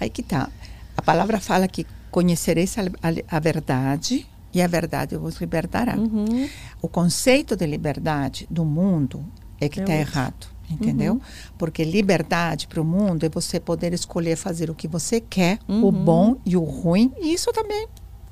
[0.00, 0.48] Aí que tá.
[0.96, 5.96] A palavra fala que conhecereis a, a, a verdade e a verdade vos libertará.
[5.96, 6.48] Uhum.
[6.80, 9.24] O conceito de liberdade do mundo
[9.60, 10.56] é que está errado.
[10.68, 11.14] Entendeu?
[11.14, 11.20] Uhum.
[11.56, 15.84] Porque liberdade para o mundo é você poder escolher fazer o que você quer, uhum.
[15.84, 17.86] o bom e o ruim, e isso também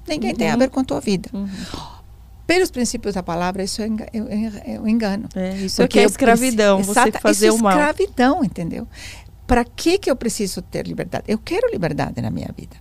[0.06, 0.36] Ninguém uhum.
[0.36, 0.58] tem a uhum.
[0.58, 1.28] ver com a tua vida.
[1.32, 1.48] Uhum.
[2.46, 5.28] Pelos princípios da palavra, isso é, é, é um engano.
[5.34, 7.72] É, isso é que é escravidão, preciso, você fazer isso o mal.
[7.72, 8.86] é escravidão, entendeu?
[9.46, 11.24] Para que, que eu preciso ter liberdade?
[11.26, 12.76] Eu quero liberdade na minha vida.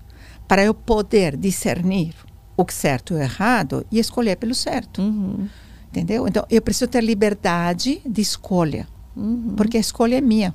[0.47, 2.13] Para eu poder discernir
[2.57, 5.01] o certo e o errado e escolher pelo certo.
[5.01, 5.47] Uhum.
[5.89, 6.27] Entendeu?
[6.27, 8.87] Então, eu preciso ter liberdade de escolha.
[9.15, 9.53] Uhum.
[9.55, 10.53] Porque a escolha é minha.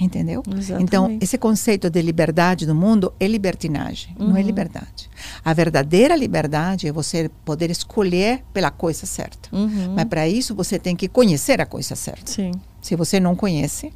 [0.00, 0.42] Entendeu?
[0.48, 0.82] Exatamente.
[0.82, 4.28] Então, esse conceito de liberdade do mundo é libertinagem, uhum.
[4.28, 4.46] não é uhum.
[4.46, 5.08] liberdade.
[5.44, 9.54] A verdadeira liberdade é você poder escolher pela coisa certa.
[9.54, 9.94] Uhum.
[9.94, 12.30] Mas para isso você tem que conhecer a coisa certa.
[12.30, 12.50] Sim.
[12.82, 13.92] Se você não conhece,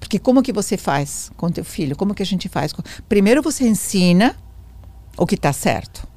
[0.00, 1.96] porque como que você faz com teu filho?
[1.96, 2.72] Como que a gente faz?
[3.08, 4.36] Primeiro você ensina
[5.16, 6.08] o que está certo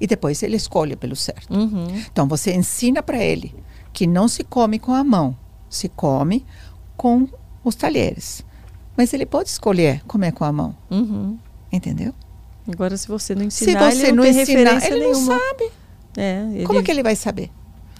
[0.00, 1.54] e depois ele escolhe pelo certo.
[1.54, 1.86] Uhum.
[2.10, 3.54] Então você ensina para ele
[3.92, 5.36] que não se come com a mão,
[5.70, 6.44] se come
[6.96, 7.28] com
[7.64, 8.44] os talheres.
[8.96, 10.76] Mas ele pode escolher comer com a mão.
[10.90, 11.38] Uhum.
[11.72, 12.14] Entendeu?
[12.70, 15.34] Agora, se você não ensinar, se você ele não, não ensinar, ele nenhuma.
[15.34, 15.70] não sabe.
[16.16, 17.50] É, ele, Como que ele vai saber?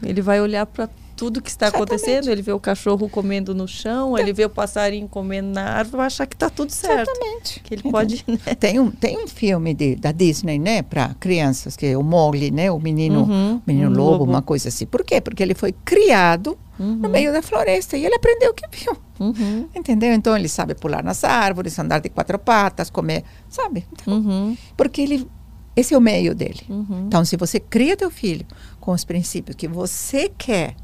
[0.02, 0.89] Ele vai olhar para
[1.23, 1.93] tudo que está Exatamente.
[1.93, 5.99] acontecendo, ele vê o cachorro comendo no chão, ele vê o passarinho comendo na árvore,
[5.99, 7.09] vai achar que está tudo certo.
[7.09, 7.61] Exatamente.
[7.61, 8.24] Que ele pode.
[8.27, 8.55] Né?
[8.59, 12.51] Tem um, tem um filme de, da Disney, né, para crianças, que é o Mowgli,
[12.51, 14.24] né, o menino, Uhum, menino um lobo, lobo.
[14.32, 14.85] uma coisa assim.
[14.85, 15.20] Por quê?
[15.20, 18.97] Porque ele foi criado no meio da floresta e ele aprendeu o que viu.
[19.20, 20.12] Uhum, Entendeu?
[20.12, 23.86] Então ele sabe pular nas árvores, andar de quatro patas, comer, sabe?
[23.93, 25.28] Então, uhum, Porque ele
[25.77, 26.61] esse é o meio dele.
[26.69, 27.05] uhum.
[27.07, 28.44] Então, se você cria teu filho
[28.78, 30.74] com os princípios que você quer,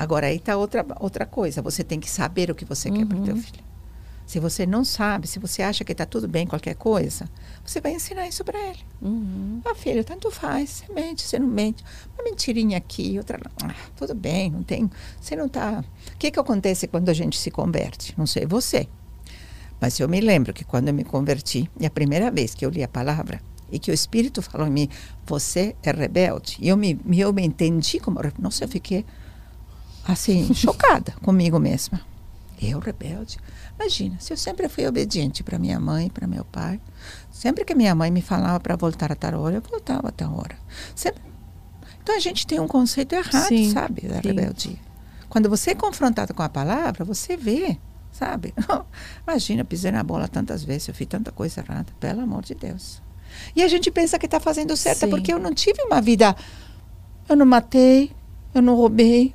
[0.00, 1.60] agora aí está outra, outra coisa.
[1.62, 3.40] Você tem que saber o que você quer para o teu Uhum.
[3.42, 3.70] filho.
[4.26, 7.28] Se você não sabe, se você acha que está tudo bem, qualquer coisa,
[7.64, 8.78] você vai ensinar isso para ele.
[9.02, 9.60] Uhum.
[9.64, 10.84] Ah, filho, tanto faz.
[10.86, 11.82] Você mente, você não mente.
[12.16, 13.50] Uma mentirinha aqui, outra lá.
[13.64, 14.88] Ah, tudo bem, não tem.
[15.20, 15.82] Você não está.
[16.14, 18.14] O que, que acontece quando a gente se converte?
[18.16, 18.86] Não sei você.
[19.80, 22.70] Mas eu me lembro que quando eu me converti, e a primeira vez que eu
[22.70, 23.40] li a palavra,
[23.72, 24.88] e que o Espírito falou em mim,
[25.26, 26.56] você é rebelde.
[26.60, 28.20] E eu me, eu me entendi como.
[28.38, 29.04] Nossa, eu fiquei
[30.06, 32.00] assim, chocada comigo mesma.
[32.60, 33.38] Eu, rebelde?
[33.78, 36.78] Imagina, se eu sempre fui obediente para minha mãe, para meu pai.
[37.30, 40.36] Sempre que minha mãe me falava para voltar a tal hora, eu voltava a tal
[40.36, 40.58] hora.
[40.94, 41.22] Sempre...
[42.02, 44.28] Então a gente tem um conceito errado, Sim, sabe, da sim.
[44.28, 44.76] rebeldia.
[45.30, 47.78] Quando você é confrontado com a palavra, você vê,
[48.12, 48.52] sabe?
[49.26, 52.54] Imagina, eu pisei na bola tantas vezes, eu fiz tanta coisa errada, pelo amor de
[52.54, 53.00] Deus.
[53.54, 55.10] E a gente pensa que está fazendo certo, Sim.
[55.10, 56.36] porque eu não tive uma vida.
[57.28, 58.10] Eu não matei,
[58.52, 59.34] eu não roubei.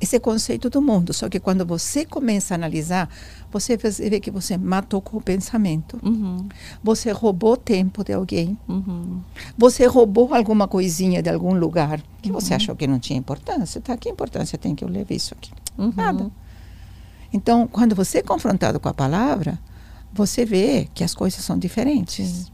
[0.00, 1.12] Esse conceito do mundo.
[1.14, 3.08] Só que quando você começa a analisar,
[3.50, 6.46] você vê que você matou com o pensamento, Uhum.
[6.84, 9.20] você roubou tempo de alguém, Uhum.
[9.56, 12.56] você roubou alguma coisinha de algum lugar que você Uhum.
[12.56, 13.80] achou que não tinha importância.
[13.80, 13.96] Tá?
[13.96, 15.50] Que importância tem que eu leve isso aqui?
[15.78, 15.92] Uhum.
[15.96, 16.30] Nada.
[17.32, 19.58] Então, quando você é confrontado com a palavra,
[20.12, 22.50] você vê que as coisas são diferentes.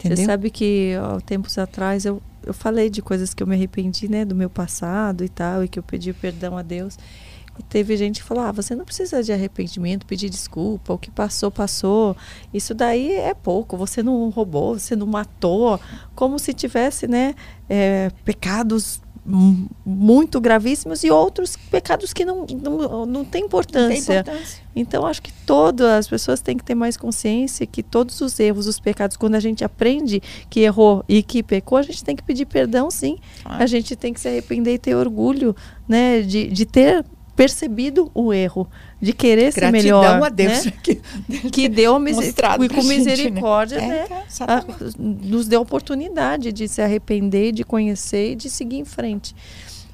[0.00, 4.08] Você sabe que ó, tempos atrás eu, eu falei de coisas que eu me arrependi,
[4.08, 6.98] né, do meu passado e tal, e que eu pedi perdão a Deus.
[7.58, 11.10] E teve gente que falou: ah, você não precisa de arrependimento, pedir desculpa, o que
[11.10, 12.16] passou, passou.
[12.54, 15.78] Isso daí é pouco, você não roubou, você não matou.
[16.14, 17.34] Como se tivesse, né,
[17.68, 19.02] é, pecados
[19.84, 24.24] muito gravíssimos e outros pecados que não, não, não têm Não tem importância.
[24.74, 28.66] Então, acho que todas as pessoas têm que ter mais consciência que todos os erros,
[28.66, 32.22] os pecados, quando a gente aprende que errou e que pecou, a gente tem que
[32.22, 33.18] pedir perdão, sim.
[33.44, 33.62] Ah.
[33.62, 35.54] A gente tem que se arrepender e ter orgulho,
[35.86, 37.04] né, de, de ter
[37.38, 38.68] percebido o erro,
[39.00, 40.64] de querer ser Gratidão melhor, a Deus.
[40.66, 40.72] né?
[40.82, 40.96] Que,
[41.52, 42.96] que deu a miser- Mostrado e com gente, né?
[42.96, 44.94] misericórdia, É, né, tá, a- exatamente.
[44.98, 49.36] nos deu oportunidade de se arrepender, de conhecer e de seguir em frente.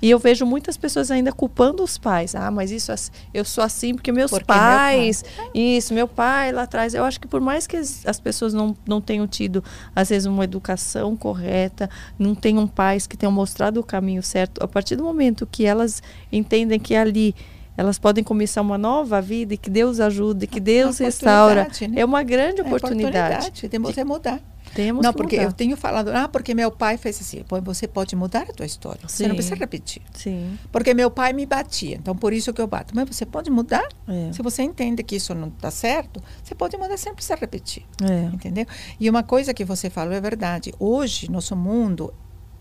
[0.05, 2.35] E eu vejo muitas pessoas ainda culpando os pais.
[2.35, 2.93] Ah, mas isso
[3.33, 4.97] eu sou assim porque meus Porque meu pai.
[4.99, 5.25] pais.
[5.55, 6.93] Isso, meu pai lá atrás.
[6.93, 9.65] Eu acho que por mais que as, as pessoas não, não tenham tido,
[9.97, 14.69] às vezes, uma educação correta, não tenham pais que tenham mostrado o caminho certo, a
[14.69, 17.35] partir do momento que elas entendem que ali
[17.75, 21.63] elas podem começar uma nova vida e que Deus ajude, que Deus restaura.
[21.63, 22.03] oportunidade, né?
[22.03, 23.51] É uma grande É oportunidade.
[23.69, 24.39] de você mudar.
[24.75, 25.49] Temos não, que porque mudar.
[25.49, 27.43] eu tenho falado, ah, porque meu pai fez assim.
[27.45, 29.01] Pô, você pode mudar a tua história.
[29.07, 29.37] Você não Sim.
[29.37, 30.03] precisa repetir.
[30.13, 30.59] Sim.
[30.73, 32.95] Porque meu pai me batia, então por isso que eu bato.
[32.95, 33.87] Mas você pode mudar.
[34.09, 34.33] É.
[34.33, 37.85] Se você entende que isso não está certo, você pode mudar sem precisar repetir.
[38.03, 38.25] É.
[38.35, 38.67] Entendeu?
[38.99, 40.73] E uma coisa que você falou é verdade.
[40.79, 42.13] Hoje, nosso mundo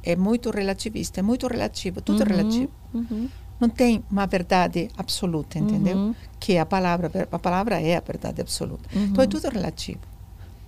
[0.04, 2.72] é muito relativista, é muito relativo, tudo é Uhum, relativo.
[2.94, 3.30] uhum,
[3.60, 5.96] Não tem uma verdade absoluta, entendeu?
[5.96, 6.16] Uhum.
[6.40, 8.90] Que a palavra, a palavra é a verdade absoluta.
[8.94, 9.06] Uhum.
[9.06, 10.02] Então é tudo relativo.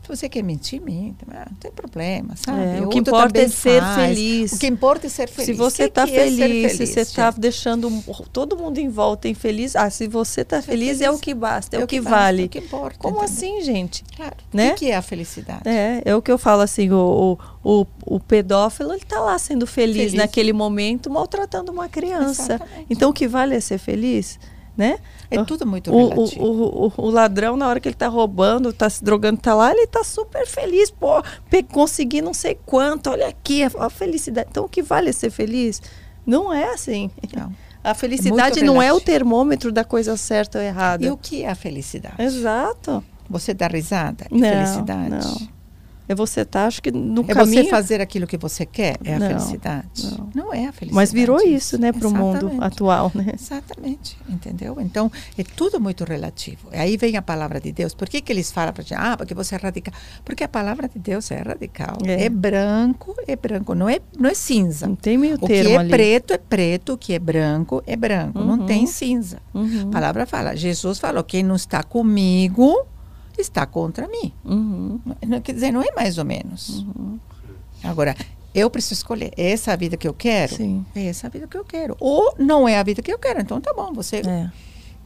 [0.05, 2.77] Se você quer mentir, minta, não tem problema, sabe?
[2.77, 3.95] É, o que importa é ser faz.
[4.09, 4.51] feliz.
[4.51, 5.45] O que importa é ser feliz.
[5.47, 6.35] Se você Que está que é feliz,
[6.73, 7.91] se feliz, você está deixando
[8.31, 11.17] todo mundo em volta infeliz, ah, se você está Ser feliz, é feliz.
[11.17, 12.43] o que basta, é, É o que, basta, vale.
[12.43, 14.03] é o que importa, Como assim, gente?
[14.15, 14.35] Claro.
[14.53, 14.73] né?
[14.73, 15.67] O que é a felicidade?
[15.67, 19.39] É, é o que eu falo assim, o, o, o, o pedófilo, ele está lá
[19.39, 20.13] sendo feliz, Feliz.
[20.13, 22.43] naquele momento, maltratando uma criança.
[22.53, 22.85] Exatamente.
[22.91, 24.39] Então, o que vale é ser feliz,
[24.77, 24.99] né?
[25.29, 26.45] É tudo muito o, relativo.
[26.45, 29.71] o, o, o ladrão, na hora que ele tá roubando, tá se drogando, tá lá,
[29.71, 30.91] ele tá super feliz.
[30.91, 31.23] Pô,
[31.71, 34.47] consegui não sei quanto, olha aqui, a, felicidade.
[34.51, 35.81] Então, o que vale é ser feliz?
[36.25, 37.09] Não é assim.
[37.35, 37.51] Não.
[37.85, 41.05] A felicidade não é o termômetro da coisa certa ou errada.
[41.05, 42.15] E o que é a felicidade?
[42.17, 43.03] Exato.
[43.29, 44.25] Você dá risada?
[44.25, 45.09] É Não, felicidade?
[45.11, 45.54] não.
[46.07, 47.63] É você estar, acho que no É caminho.
[47.63, 48.97] você fazer aquilo que você quer?
[49.03, 50.17] É a Não, felicidade?
[50.33, 50.53] não.
[50.53, 50.93] é a felicidade.
[50.93, 53.31] Mas virou isso, né, para o mundo atual, né?
[53.33, 54.77] Exatamente, entendeu?
[54.79, 56.67] Então, é tudo muito relativo.
[56.71, 57.93] Aí vem a palavra de Deus.
[57.93, 58.95] Por que, que eles falam para gente?
[58.99, 59.93] Ah, porque você é radical.
[60.23, 61.97] Porque a palavra de Deus é radical.
[62.05, 62.25] É.
[62.25, 63.73] É, branco, é branco.
[63.73, 64.87] Não é, não é cinza.
[64.87, 65.89] Não tem meio O que termo é ali.
[65.89, 68.39] preto é preto, o que é branco é branco.
[68.39, 68.45] Uhum.
[68.57, 69.37] Não tem cinza.
[69.53, 69.87] Uhum.
[69.89, 72.85] A palavra fala, Jesus falou, quem não está comigo
[73.41, 74.31] está contra mim.
[74.43, 74.99] Uhum.
[75.27, 76.79] Não- Quer dizer, não é mais ou menos.
[76.83, 77.19] Uhum.
[77.83, 78.15] Agora,
[78.53, 79.31] eu preciso escolher.
[79.37, 80.55] É essa a vida que eu quero?
[80.55, 80.85] Sim.
[80.95, 81.95] É essa a vida que eu quero.
[81.99, 83.41] Ou não é a vida que eu quero.
[83.41, 84.49] Então tá bom, você É.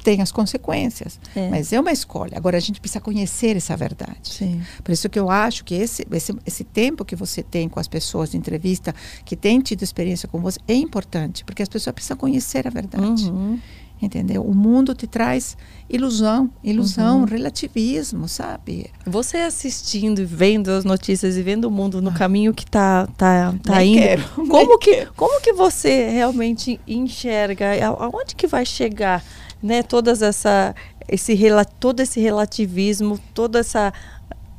[0.03, 1.19] tem as consequências.
[1.35, 1.49] É.
[1.49, 2.37] Mas é uma escolha.
[2.37, 4.19] Agora a gente precisa conhecer essa verdade.
[4.23, 4.61] Sim.
[4.83, 7.87] Por isso que eu acho que esse, esse, esse tempo que você tem com as
[7.87, 8.93] pessoas de entrevista,
[9.25, 13.25] que têm tido experiência com você, é importante, porque as pessoas precisam conhecer a verdade.
[13.29, 13.59] Uhum.
[14.01, 14.43] Entendeu?
[14.43, 15.57] O mundo te traz
[15.89, 17.25] ilusão, ilusão, Uhum.
[17.25, 18.89] relativismo, sabe?
[19.05, 23.53] Você assistindo e vendo as notícias e vendo o mundo no caminho que tá, tá,
[23.61, 25.13] tá Nem indo, quero, como que, quero.
[25.15, 27.71] como que você realmente enxerga?
[27.85, 29.21] Aonde que vai chegar,
[29.61, 29.83] né?
[29.83, 30.73] Todas essa,
[31.07, 31.37] esse,
[31.77, 33.91] todo esse relativismo, toda essa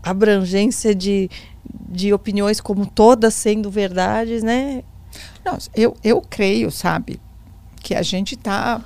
[0.03, 1.31] abrangência de,
[1.89, 4.83] de opiniões como todas sendo verdades, né?
[5.45, 7.19] Não, eu, eu creio, sabe,
[7.83, 8.83] que a gente está.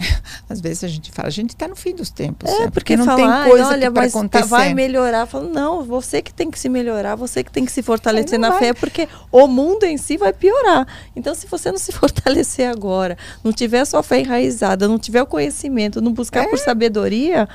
[0.48, 2.50] Às vezes a gente fala, a gente está no fim dos tempos.
[2.50, 2.70] É, né?
[2.72, 4.44] porque, não tem "Ai, coisa olha, que para mas tá- acontecer.
[4.48, 5.26] vai melhorar.
[5.26, 8.50] Fala, não, você que tem que se melhorar, você que tem que se fortalecer na
[8.50, 8.58] vai.
[8.58, 10.86] fé, porque o mundo em si vai piorar.
[11.14, 15.26] Então, se você não se fortalecer agora, não tiver sua fé enraizada, não tiver o
[15.26, 16.48] conhecimento, não buscar É.
[16.48, 17.48] por sabedoria,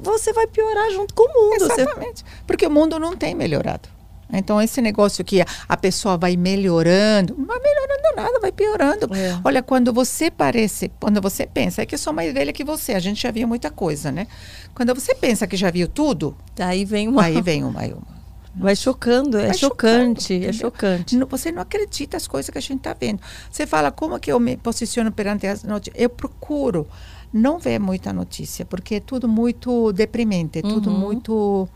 [0.00, 1.66] você vai piorar junto com o mundo.
[1.68, 2.24] Você- Exatamente.
[2.46, 3.88] Porque o mundo não tem melhorado.
[4.32, 9.14] Então, esse negócio que a, pessoa vai melhorando, não vai melhorando nada, vai piorando.
[9.14, 9.38] É.
[9.44, 12.92] Olha, quando você parece, quando você pensa, é que eu sou mais velha que você,
[12.92, 14.26] a gente já viu muita coisa, né?
[14.74, 17.24] Quando você pensa que já viu tudo, Aí vem uma.
[17.24, 17.80] aí vem uma.
[17.80, 18.20] aí uma.
[18.54, 21.18] Vai chocando, é Vai chocante, chocando, é chocante.
[21.30, 23.20] Você não acredita as coisas que a gente está vendo.
[23.50, 25.94] Você fala, como que eu me posiciono perante as notícias?
[26.02, 26.86] Eu procuro
[27.32, 30.98] não ver muita notícia, porque é tudo muito deprimente, é tudo Uhum.
[30.98, 31.68] muito.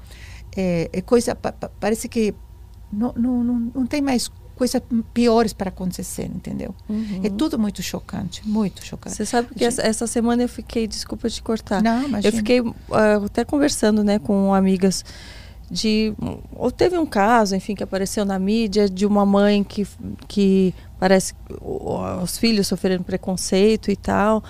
[0.57, 1.35] É, é coisa.
[1.37, 2.35] pa- pa- parece que
[2.95, 4.81] não, não, não, não tem mais coisas
[5.13, 6.75] piores para acontecer, entendeu?
[7.23, 9.17] É tudo muito chocante, muito chocante.
[9.17, 11.83] Você sabe que essa, essa semana eu fiquei, desculpa te cortar.
[11.83, 12.29] Não, imagina.
[12.29, 12.61] Eu fiquei
[12.93, 15.05] ah, até conversando, né, com amigas
[15.71, 16.15] de
[16.55, 19.87] ou teve um caso, enfim, que apareceu na mídia de uma mãe que
[20.29, 21.35] que parece
[22.23, 24.45] os filhos sofreram preconceito e tal,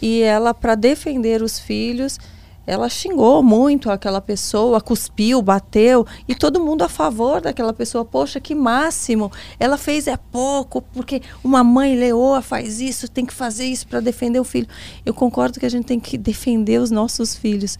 [0.00, 2.18] e ela para defender os filhos
[2.66, 8.04] ela xingou muito aquela pessoa, cuspiu, bateu e todo mundo a favor daquela pessoa.
[8.04, 9.30] Poxa, que máximo!
[9.58, 14.00] Ela fez é pouco, porque uma mãe leoa faz isso, tem que fazer isso para
[14.00, 14.68] defender o filho.
[15.04, 17.78] Eu concordo que a gente tem que defender os nossos filhos.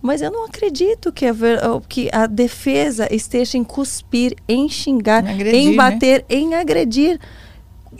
[0.00, 1.34] Mas eu não acredito que a,
[1.88, 5.76] que a defesa esteja em cuspir, em xingar, Em agredir, em né?
[5.76, 7.20] bater, em agredir.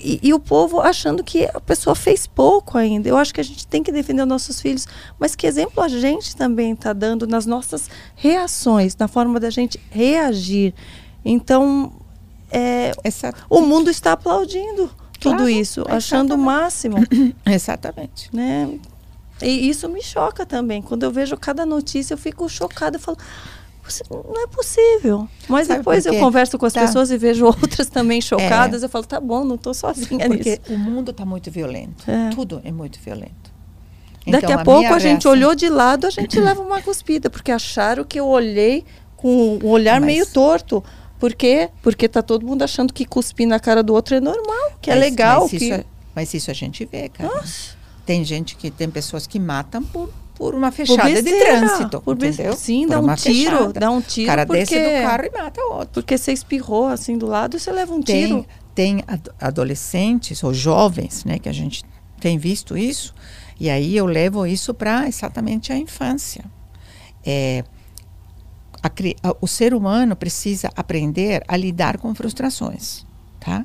[0.02, 3.08] E, e o povo achando que a pessoa fez pouco ainda.
[3.08, 4.86] Eu acho que a gente tem que defender os nossos filhos,
[5.18, 9.78] mas que exemplo a gente também está dando nas nossas reações, na forma da gente
[9.90, 10.74] reagir.
[11.24, 11.92] Então,
[12.50, 12.92] é,
[13.48, 16.96] o mundo está aplaudindo tudo Claro, isso, achando o máximo,
[17.46, 18.28] Exatamente.
[18.32, 18.78] né?
[19.40, 20.80] E isso me choca também.
[20.82, 22.96] Quando eu vejo cada notícia, eu fico chocada.
[22.96, 23.24] Eu falo, "Você-
[24.10, 25.28] não é possível.
[25.48, 26.82] Mas Sabe depois eu converso com as Tá.
[26.82, 28.82] pessoas e vejo outras também chocadas.
[28.82, 30.72] Eu falo, tá bom, não estou sozinha Porque nisso.
[30.72, 32.08] o mundo está muito violento.
[32.10, 32.30] É.
[32.30, 33.52] Tudo é muito violento.
[34.26, 37.28] Daqui Então, a pouco a gente reação- olhou de lado, a gente leva uma cuspida,
[37.28, 38.84] porque acharam que eu olhei
[39.16, 40.82] com um olhar Mas- meio torto.
[41.18, 41.68] Por quê?
[41.82, 44.94] Porque tá todo mundo achando que cuspir na cara do outro é normal, que é
[44.94, 45.40] Mas- legal.
[45.42, 45.56] Mas, que...
[45.56, 45.84] isso, é-
[46.14, 47.32] mas isso a gente vê, cara.
[47.34, 47.76] Nossa.
[48.06, 50.08] Tem gente que tem pessoas que matam por,
[50.42, 52.00] por uma fechada de besteira, trânsito.
[52.00, 52.56] por entendeu?
[52.56, 53.80] Sim, Por dá um tiro, fechada.
[53.80, 55.88] dá um tiro O cara porque- desce do carro e mata outro.
[56.02, 58.44] Porque você espirrou assim do lado, você leva um tiro.
[58.74, 61.84] Tem, tem ad- adolescentes ou jovens, né, que a gente
[62.20, 63.14] tem visto isso,
[63.60, 66.44] e aí eu levo isso para exatamente a infância.
[67.24, 67.62] É,
[68.82, 73.06] a a- o ser humano precisa aprender a lidar com frustrações,
[73.38, 73.64] tá?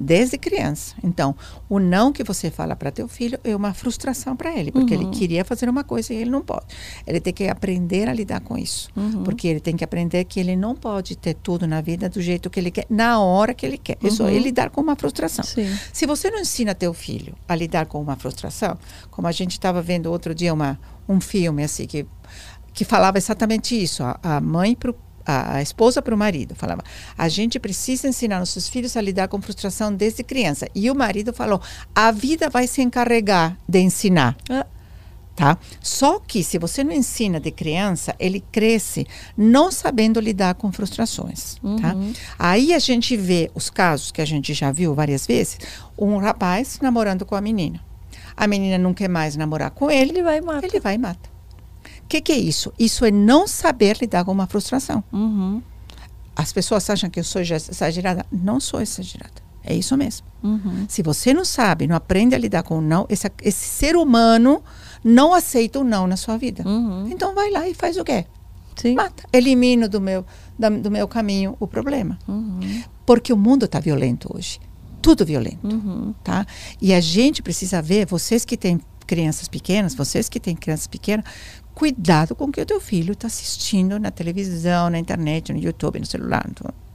[0.00, 0.94] Desde criança.
[1.02, 1.34] Então,
[1.68, 5.02] o não que você fala para teu filho é uma frustração para ele, porque Uhum.
[5.02, 6.66] ele queria fazer uma coisa e ele não pode.
[7.06, 9.24] Ele tem que aprender a lidar com isso, Uhum.
[9.24, 12.48] porque ele tem que aprender que ele não pode ter tudo na vida do jeito
[12.48, 13.98] que ele quer, na hora que ele quer.
[14.02, 14.28] Isso Uhum.
[14.28, 15.44] é lidar com uma frustração.
[15.44, 15.68] Sim.
[15.92, 18.78] Se você não ensina teu filho a lidar com uma frustração,
[19.10, 22.06] como a gente estava vendo outro dia uma, um filme assim que
[22.72, 24.94] que falava exatamente isso, a, a mãe pro
[25.28, 26.82] a, a esposa para o marido falava:
[27.16, 30.66] a gente precisa ensinar nossos filhos a lidar com frustração desde criança.
[30.74, 31.60] E o marido falou:
[31.94, 34.66] a vida vai se encarregar de ensinar Ah,
[35.36, 35.58] tá?
[35.82, 39.06] Só que se você não ensina de criança, ele cresce
[39.36, 41.94] não sabendo lidar com frustrações, tá?
[41.94, 42.12] Uhum.
[42.38, 45.58] Aí a gente vê os casos que a gente já viu várias vezes,
[45.96, 47.80] um rapaz namorando com a menina.
[48.34, 50.66] A menina não quer mais namorar com ele, ele vai e mata.
[50.66, 51.37] ele vai e mata.
[52.08, 52.72] O que, que é isso?
[52.78, 55.04] Isso é não saber lidar com uma frustração.
[55.12, 55.60] Uhum.
[56.34, 58.24] As pessoas acham que eu sou exagerada.
[58.32, 59.42] Não sou exagerada.
[59.62, 60.26] É isso mesmo.
[60.42, 60.86] Uhum.
[60.88, 64.62] Se você não sabe, não aprende a lidar com o não, esse, esse ser humano
[65.04, 66.66] não aceita o não na sua vida.
[66.66, 67.08] Uhum.
[67.10, 68.24] Então vai lá e faz o quê?
[68.74, 68.94] Sim.
[68.94, 69.24] Mata.
[69.30, 70.24] Elimino do meu,
[70.58, 72.18] da, do meu caminho o problema.
[72.26, 72.84] Uhum.
[73.04, 74.58] Porque o mundo está violento hoje.
[75.02, 75.66] Tudo violento.
[75.66, 76.14] Uhum.
[76.24, 76.46] Tá?
[76.80, 81.24] E a gente precisa ver, vocês que têm crianças pequenas, vocês que têm crianças pequenas,
[81.78, 86.00] cuidado com o que o teu filho está assistindo na televisão, na internet, no YouTube,
[86.00, 86.44] no celular.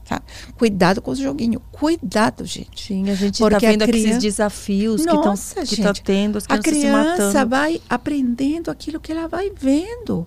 [0.04, 0.20] Tá?
[0.58, 1.62] Cuidado com os joguinhos.
[1.72, 2.88] Cuidado, gente.
[2.88, 3.84] Sim, a gente está vendo criança...
[3.84, 9.50] aqueles desafios Nossa, que estão tendo, as a criança vai aprendendo aquilo que ela vai
[9.58, 10.26] vendo.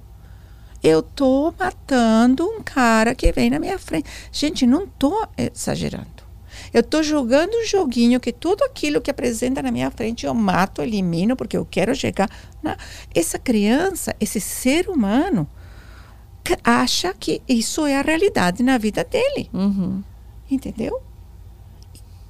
[0.84, 4.09] Eu tô matando um cara que vem na minha frente.
[4.31, 6.26] Gente, não tô exagerando.
[6.73, 10.81] Eu estou jogando um joguinho que tudo aquilo que apresenta na minha frente eu mato,
[10.81, 12.30] elimino, porque eu quero chegar.
[12.61, 12.77] Na...
[13.14, 15.48] Essa criança, esse ser humano,
[16.64, 19.49] acha que isso é a realidade na vida dele.
[19.53, 20.03] Uhum.
[20.49, 21.02] Entendeu?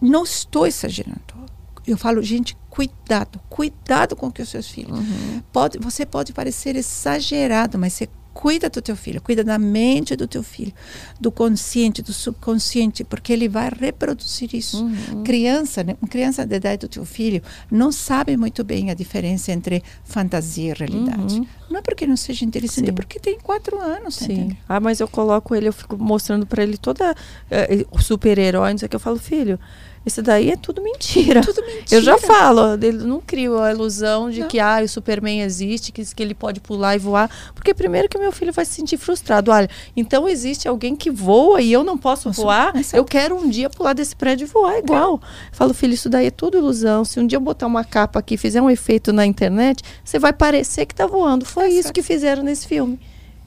[0.01, 1.21] Não estou exagerando.
[1.85, 4.99] Eu falo, gente, cuidado, cuidado com que os seus filhos.
[4.99, 5.41] Uhum.
[5.51, 8.07] Pode, você pode parecer exagerado, mas você
[8.37, 10.71] cuida do teu filho, cuida da mente do teu filho,
[11.19, 14.85] do consciente, do subconsciente, porque ele vai reproduzir isso.
[14.85, 15.23] Uhum.
[15.23, 15.97] Criança, né?
[15.99, 17.41] uma criança da idade do teu filho
[17.71, 21.39] não sabe muito bem a diferença entre fantasia e realidade.
[21.39, 21.47] Uhum.
[21.67, 22.91] Não é porque não seja interessante, Sim.
[22.91, 24.17] é porque tem quatro anos.
[24.17, 24.25] Sim.
[24.25, 24.59] Entende?
[24.69, 28.85] Ah, mas eu coloco ele, eu fico mostrando para ele toda uh, super-herói, não sei
[28.85, 29.59] o que eu falo, filho
[30.05, 31.41] isso daí é tudo mentira.
[31.47, 31.85] Tudo mentira.
[31.91, 34.47] Eu já falo, ele não crio a ilusão de não.
[34.47, 37.29] que ah, o Superman existe, que, que ele pode pular e voar.
[37.53, 39.51] Porque primeiro que meu filho vai se sentir frustrado.
[39.51, 42.73] Olha, então existe alguém que voa e eu não posso Nossa, voar.
[42.93, 45.13] Eu quero um dia pular desse prédio e voar igual.
[45.13, 45.21] Eu
[45.51, 47.03] falo, filho, isso daí é tudo ilusão.
[47.03, 50.17] Se um dia eu botar uma capa aqui e fizer um efeito na internet, você
[50.19, 51.45] vai parecer que está voando.
[51.45, 51.95] Foi é isso certo.
[51.95, 52.99] que fizeram nesse filme.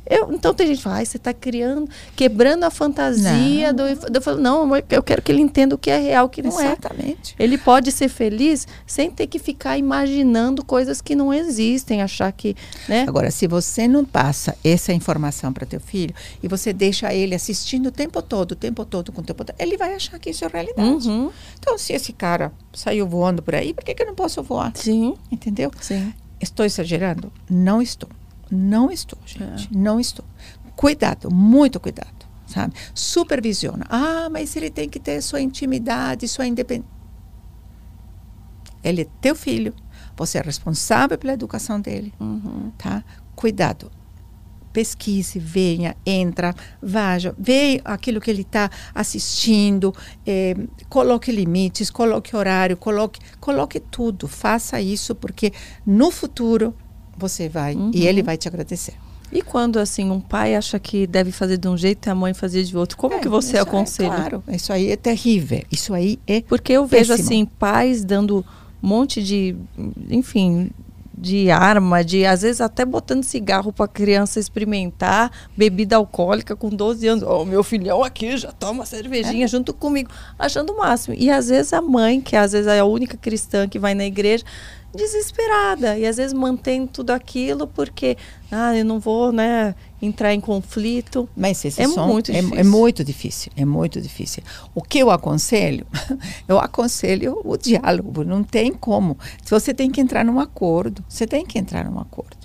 [0.08, 3.72] Eu, então tem gente que fala, ah, você está criando, quebrando a fantasia.
[3.72, 3.94] Não.
[3.94, 6.42] Do, eu falo, não, eu quero que ele entenda o que é real, o que
[6.42, 6.66] não é.
[6.66, 7.34] Exatamente.
[7.38, 7.42] é.
[7.42, 12.56] Ele pode ser feliz sem ter que ficar imaginando coisas que não existem, achar que.
[12.88, 13.04] Né?
[13.06, 17.86] Agora, se você não passa essa informação para teu filho e você deixa ele assistindo
[17.86, 20.44] o tempo todo, o tempo todo, com o tempo todo, ele vai achar que isso
[20.44, 21.08] é realidade.
[21.08, 21.30] Uhum.
[21.58, 24.72] Então, se esse cara saiu voando por aí, por que, que eu não posso voar?
[24.74, 25.14] Sim.
[25.30, 25.70] Entendeu?
[25.80, 26.12] Sim.
[26.40, 27.30] Estou exagerando?
[27.48, 28.08] Não estou.
[28.50, 29.68] Não estou, gente.
[29.72, 29.78] É.
[29.78, 30.24] Não estou.
[30.74, 32.74] Cuidado, muito cuidado, sabe?
[32.94, 33.86] Supervisiona.
[33.88, 36.90] Ah, mas ele tem que ter sua intimidade, sua independência.
[38.82, 39.74] Ele é teu filho.
[40.16, 42.72] Você é responsável pela educação dele, uhum.
[42.76, 43.04] tá?
[43.34, 43.90] Cuidado.
[44.72, 49.92] Pesquise, venha, entra, vaja, veja aquilo que ele está assistindo,
[50.24, 50.54] eh,
[50.88, 54.28] coloque limites, coloque horário, coloque, coloque tudo.
[54.28, 55.52] Faça isso, porque
[55.84, 56.72] no futuro
[57.20, 57.90] você vai uhum.
[57.94, 58.94] e ele vai te agradecer.
[59.32, 62.34] E quando assim um pai acha que deve fazer de um jeito e a mãe
[62.34, 64.12] fazer de outro, como é, que você aconselha?
[64.12, 65.62] É, claro, isso aí é terrível.
[65.70, 67.14] Isso aí é porque eu péssimo.
[67.16, 68.44] vejo assim pais dando
[68.82, 69.54] um monte de,
[70.08, 70.70] enfim,
[71.20, 76.70] de arma, de às vezes até botando cigarro para a criança experimentar, bebida alcoólica com
[76.70, 77.24] 12 anos.
[77.24, 79.48] Oh, meu filhão aqui já toma cervejinha é.
[79.48, 81.14] junto comigo, achando o máximo.
[81.16, 84.06] E às vezes a mãe, que às vezes é a única cristã que vai na
[84.06, 84.44] igreja,
[84.94, 85.96] desesperada.
[85.98, 88.16] E às vezes mantém tudo aquilo porque
[88.50, 91.28] ah eu não vou né entrar em conflito.
[91.36, 94.42] Mas esse é som muito é, é, muito difícil é muito difícil.
[94.74, 95.86] O que eu aconselho
[96.48, 99.16] eu aconselho o diálogo não tem como.
[99.44, 102.36] Se você tem que entrar num acordo você tem que entrar num acordo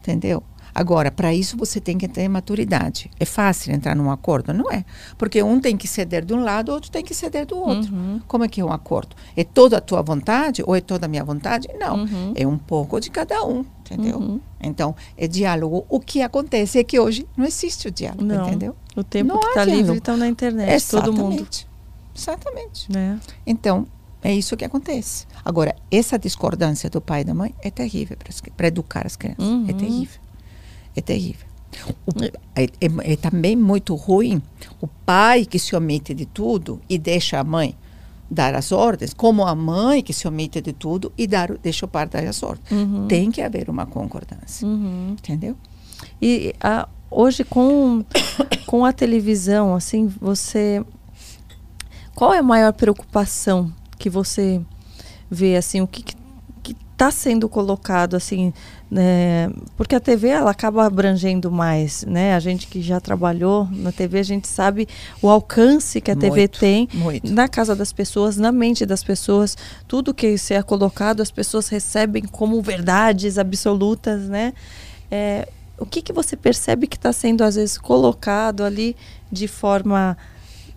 [0.00, 0.42] entendeu
[0.74, 3.10] Agora, para isso você tem que ter maturidade.
[3.20, 4.52] É fácil entrar num acordo?
[4.52, 4.84] Não é.
[5.16, 7.94] Porque um tem que ceder de um lado, o outro tem que ceder do outro.
[7.94, 8.20] Uhum.
[8.26, 9.14] Como é que é um acordo?
[9.36, 11.68] É toda a tua vontade ou é toda a minha vontade?
[11.78, 11.98] Não.
[11.98, 12.32] Uhum.
[12.34, 14.18] É um pouco de cada um, entendeu?
[14.18, 14.40] Uhum.
[14.60, 15.86] Então, é diálogo.
[15.88, 18.48] O que acontece é que hoje não existe o diálogo, não.
[18.48, 18.74] entendeu?
[18.96, 21.16] O tempo não que está livre está na internet, Exatamente.
[21.16, 21.48] todo mundo.
[22.16, 22.88] Exatamente.
[22.96, 23.16] É.
[23.46, 23.86] Então,
[24.22, 25.26] é isso que acontece.
[25.44, 28.16] Agora, essa discordância do pai e da mãe é terrível
[28.56, 29.44] para educar as crianças.
[29.44, 29.66] É uhum.
[29.66, 30.23] terrível.
[30.96, 31.46] É terrível.
[32.06, 34.40] O, é, é, é, também muito ruim
[34.80, 37.76] o pai que se omite de tudo e deixa a mãe
[38.30, 41.88] dar as ordens, como a mãe que se omite de tudo e dar, deixa o
[41.88, 42.70] pai dar as ordens.
[42.70, 43.06] Uhum.
[43.06, 44.66] Tem que haver uma concordância.
[44.66, 45.12] Uhum.
[45.12, 45.56] Entendeu?
[46.20, 48.04] E a, hoje com,
[48.66, 50.84] com a televisão, assim, você.
[52.14, 54.60] Qual é a maior preocupação que você
[55.30, 56.04] vê, assim, o que
[56.94, 58.52] está sendo colocado, assim,
[58.96, 62.34] é, porque a TV ela acaba abrangendo mais, né?
[62.34, 64.86] A gente que já trabalhou na TV, a gente sabe
[65.20, 67.32] o alcance que a muito, TV tem muito.
[67.32, 69.56] na casa das pessoas, na mente das pessoas.
[69.88, 74.52] Tudo que se é colocado, as pessoas recebem como verdades absolutas, né?
[75.10, 75.48] É,
[75.78, 78.96] o que, que você percebe que está sendo às vezes colocado ali
[79.30, 80.16] de forma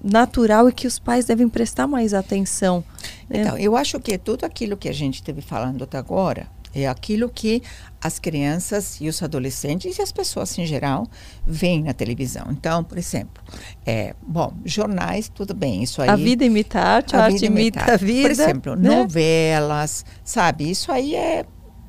[0.04, 2.84] natural e que os pais devem prestar mais atenção?
[3.30, 3.42] Né?
[3.42, 7.30] Então, eu acho que tudo aquilo que a gente esteve falando até agora É aquilo
[7.30, 7.62] que
[8.02, 11.08] as crianças e os adolescentes e as pessoas em geral
[11.46, 12.48] veem na televisão.
[12.52, 13.44] Então, por exemplo,
[13.86, 16.10] é, bom, jornais, tudo bem, isso aí.
[16.10, 18.22] A vida imita a arte, a, arte imita, imita a vida.
[18.22, 18.90] Por exemplo, né?
[18.90, 20.70] novelas, sabe?
[20.70, 21.46] Isso aí é,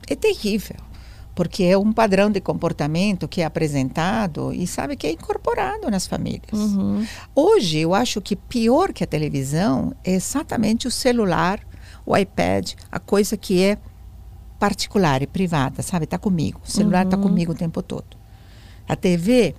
[0.09, 0.89] é terrível
[1.39, 6.05] porque é um padrão de comportamento que é apresentado e sabe que é incorporado nas
[6.05, 6.51] famílias.
[6.53, 7.07] Uhum.
[7.33, 11.61] Hoje, eu acho que pior que a televisão é exatamente o celular,
[12.05, 13.79] o iPad, a coisa que é
[14.59, 16.05] particular e privada, sabe?
[16.05, 16.61] Está comigo.
[16.65, 17.23] O celular está uhum.
[17.23, 18.17] comigo o tempo todo.
[18.89, 19.55] A TV,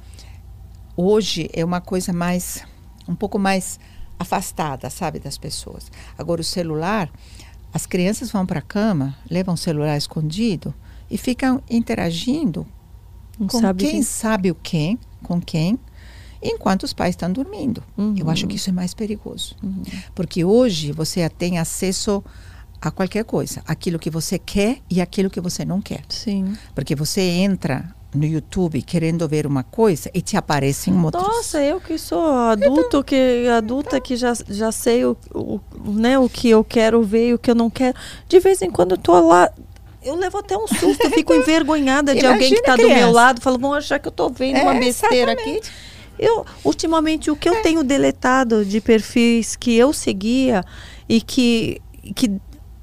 [0.95, 2.63] hoje, é uma coisa mais,
[3.07, 3.79] um pouco mais
[4.17, 5.89] afastada, sabe, das pessoas.
[6.17, 7.09] Agora, o celular,
[7.73, 10.73] as crianças vão para a cama, levam o celular escondido
[11.09, 12.67] e ficam interagindo
[13.39, 14.05] Não com sabe quem que...
[14.05, 15.79] sabe o quem, com quem,
[16.41, 17.83] enquanto os pais estão dormindo.
[17.97, 18.15] Uhum.
[18.17, 19.55] Eu acho que isso é mais perigoso.
[19.63, 19.83] Uhum.
[20.13, 22.23] Porque hoje você tem acesso
[22.81, 26.01] a qualquer coisa, aquilo que você quer e aquilo que você não quer.
[26.07, 26.57] Sim.
[26.73, 31.23] Porque você entra no YouTube querendo ver uma coisa e te aparecem outras.
[31.23, 34.01] Nossa, eu que sou adulto, então, que adulta então.
[34.01, 37.51] que já, já sei o, o, né, o que eu quero ver e o que
[37.51, 37.95] eu não quero.
[38.27, 39.49] De vez em quando eu tô lá
[40.01, 43.41] eu levo até um susto, eu fico envergonhada de alguém que está do meu lado,
[43.41, 45.67] falo, vão achar que eu estou vendo é, uma besteira exatamente.
[45.67, 45.71] aqui.
[46.17, 47.61] Eu, ultimamente, o que eu é.
[47.61, 50.63] tenho deletado de perfis que eu seguia
[51.07, 51.81] e que,
[52.15, 52.39] que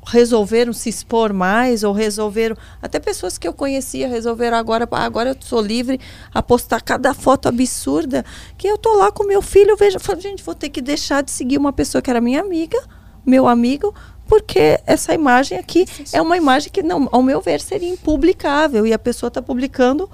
[0.07, 5.37] resolveram se expor mais ou resolveram até pessoas que eu conhecia resolveram agora agora eu
[5.41, 6.01] sou livre
[6.33, 8.25] a postar cada foto absurda
[8.57, 11.23] que eu tô lá com meu filho eu vejo falo, gente vou ter que deixar
[11.23, 12.79] de seguir uma pessoa que era minha amiga
[13.25, 13.93] meu amigo
[14.29, 18.93] porque essa imagem aqui é uma imagem que, não, ao meu ver, seria impublicável e
[18.93, 20.11] a pessoa está publicando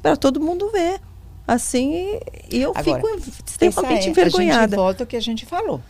[0.00, 1.00] para todo mundo ver.
[1.46, 2.18] Assim,
[2.50, 4.62] e eu Agora, fico extremamente é, envergonhada.
[4.62, 5.80] A gente volta ao que a gente falou.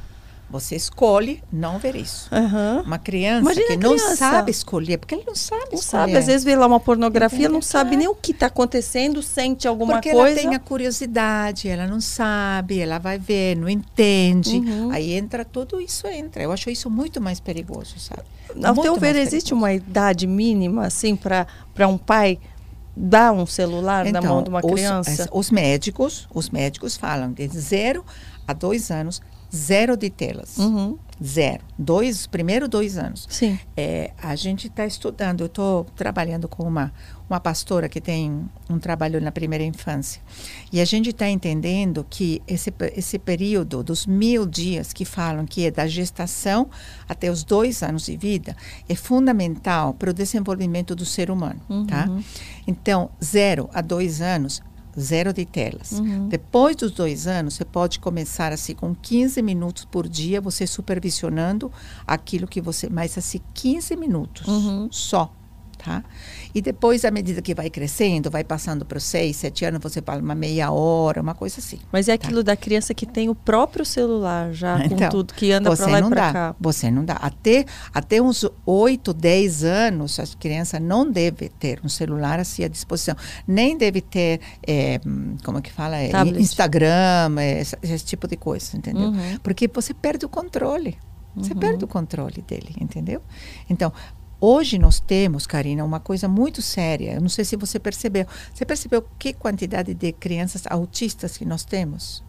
[0.48, 2.30] Você escolhe não ver isso.
[2.32, 2.82] Uhum.
[2.82, 6.02] Uma criança Imagina que não sabe escolher, porque ele não sabe não escolher.
[6.02, 9.66] sabe, às vezes vê lá uma pornografia, não sabe nem o que está acontecendo, sente
[9.66, 10.26] alguma porque coisa.
[10.26, 14.58] Porque ela tem a curiosidade, ela não sabe, ela vai ver, não entende.
[14.58, 14.90] Uhum.
[14.92, 16.44] Aí entra tudo isso entra.
[16.44, 18.22] Eu acho isso muito mais perigoso, sabe?
[18.62, 22.38] Ao muito teu ver, existe uma idade mínima assim para um pai
[22.96, 25.28] dar um celular então, na mão de uma criança?
[25.32, 28.04] Os, os médicos, os médicos falam de zero
[28.46, 29.20] a dois anos
[29.54, 30.58] zero de telas.
[30.58, 30.98] Uhum.
[31.22, 31.62] Zero.
[31.78, 33.26] Dois, primeiro dois anos.
[33.30, 33.58] Sim.
[33.74, 36.92] É, a gente está estudando, eu estou trabalhando com uma,
[37.28, 40.20] uma pastora que tem um trabalho na primeira infância.
[40.70, 45.64] E a gente está entendendo que esse, esse período dos mil dias que falam que
[45.64, 46.68] é da gestação
[47.08, 48.54] até os dois anos de vida
[48.86, 51.60] é fundamental para o desenvolvimento do ser humano.
[51.66, 51.74] Tá?
[51.74, 51.86] Uhum.
[51.86, 52.08] Tá?
[52.66, 54.60] Então, zero a dois anos
[54.98, 55.92] zero de telas.
[55.92, 56.28] Uhum.
[56.28, 61.70] Depois dos dois anos, você pode começar assim com 15 minutos por dia, você supervisionando
[62.06, 62.88] aquilo que você.
[62.88, 64.88] Mas assim, 15 minutos uhum.
[64.90, 65.32] só
[65.86, 66.04] tá?
[66.52, 70.02] E depois, à medida que vai crescendo, vai passando para os seis, sete anos, você
[70.02, 71.78] fala uma meia hora, uma coisa assim.
[71.92, 72.26] Mas é tá?
[72.26, 75.86] aquilo da criança que tem o próprio celular já então, com tudo, que anda para
[75.86, 76.56] lá e para cá.
[76.58, 77.14] Você não dá.
[77.14, 77.64] Até,
[77.94, 83.14] até uns oito, dez anos, a criança não deve ter um celular assim à disposição.
[83.46, 84.98] Nem deve ter, é,
[85.44, 85.96] como é que fala?
[85.98, 89.08] É, Instagram, é, esse, esse, tipo de coisa, entendeu?
[89.08, 89.38] Uhum.
[89.42, 90.96] Porque você perde o controle.
[91.36, 91.58] Você uhum.
[91.58, 93.20] perde o controle dele, entendeu?
[93.68, 93.92] Então,
[94.40, 97.14] Hoje nós temos, Karina, uma coisa muito séria.
[97.14, 98.26] Eu não sei se você percebeu.
[98.52, 102.22] Você percebeu que quantidade de crianças autistas que nós temos?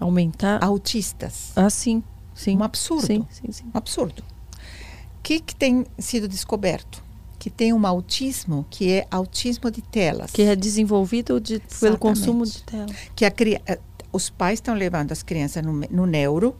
[0.00, 0.62] Aumentar?
[0.62, 1.52] Autistas.
[1.54, 2.02] Ah, sim.
[2.34, 2.56] sim.
[2.56, 3.06] Um absurdo.
[3.06, 3.64] Sim, sim, sim.
[3.72, 4.22] Um absurdo.
[4.22, 7.02] O que, que tem sido descoberto?
[7.38, 10.32] Que tem um autismo que é autismo de telas.
[10.32, 12.96] Que é desenvolvido de, pelo consumo de telas.
[13.14, 13.32] Que a,
[13.66, 13.78] eh,
[14.12, 16.56] os pais estão levando as crianças no, no neuro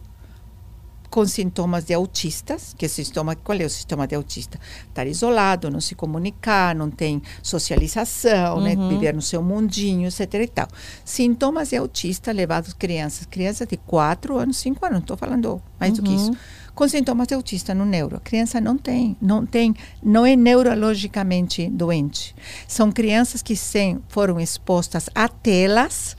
[1.16, 4.60] com sintomas de autistas, que é sintoma, qual é o sintoma de autista?
[4.86, 8.74] Estar isolado, não se comunicar, não tem socialização, né?
[8.74, 8.88] uhum.
[8.88, 8.94] né?
[8.94, 10.68] viver no seu mundinho, etc e tal.
[11.06, 15.92] Sintomas de autista levados crianças, crianças de 4 anos, 5 anos, não estou falando mais
[15.92, 15.96] uhum.
[15.96, 16.30] do que isso.
[16.32, 16.36] Uhum.
[16.74, 18.16] Com sintomas de autista no neuro.
[18.16, 22.36] A criança não tem, não tem, não é neurologicamente doente.
[22.68, 26.14] São crianças que sem, foram expostas a telas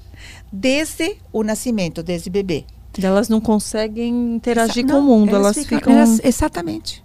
[0.52, 2.66] desde o nascimento, desde bebê.
[3.04, 5.94] Elas não conseguem interagir Exa com o mundo, elas, elas ficam.
[5.94, 7.04] Elas, exatamente.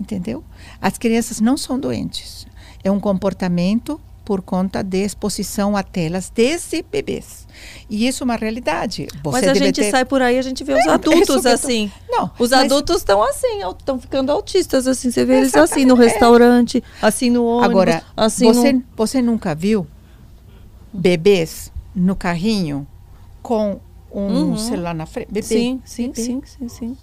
[0.00, 0.44] Entendeu?
[0.80, 2.46] As crianças não são doentes.
[2.84, 7.46] É um comportamento por conta de exposição a telas desde bebês.
[7.88, 9.08] E isso é uma realidade.
[9.24, 9.90] Você mas a gente ter...
[9.90, 11.90] sai por aí, a gente vê os é, adultos é assim.
[12.10, 12.64] Não, os mas...
[12.64, 15.10] adultos estão assim, estão ficando autistas assim.
[15.10, 17.70] Você vê eles assim no restaurante, assim no ônibus.
[17.70, 18.84] Agora, assim você, no...
[18.94, 19.86] você nunca viu
[20.92, 22.86] bebês no carrinho
[23.42, 23.80] com
[24.12, 24.56] um uhum.
[24.56, 25.28] celular na frente.
[25.28, 25.42] Bebê.
[25.42, 26.96] Sim, sim, sim, sim.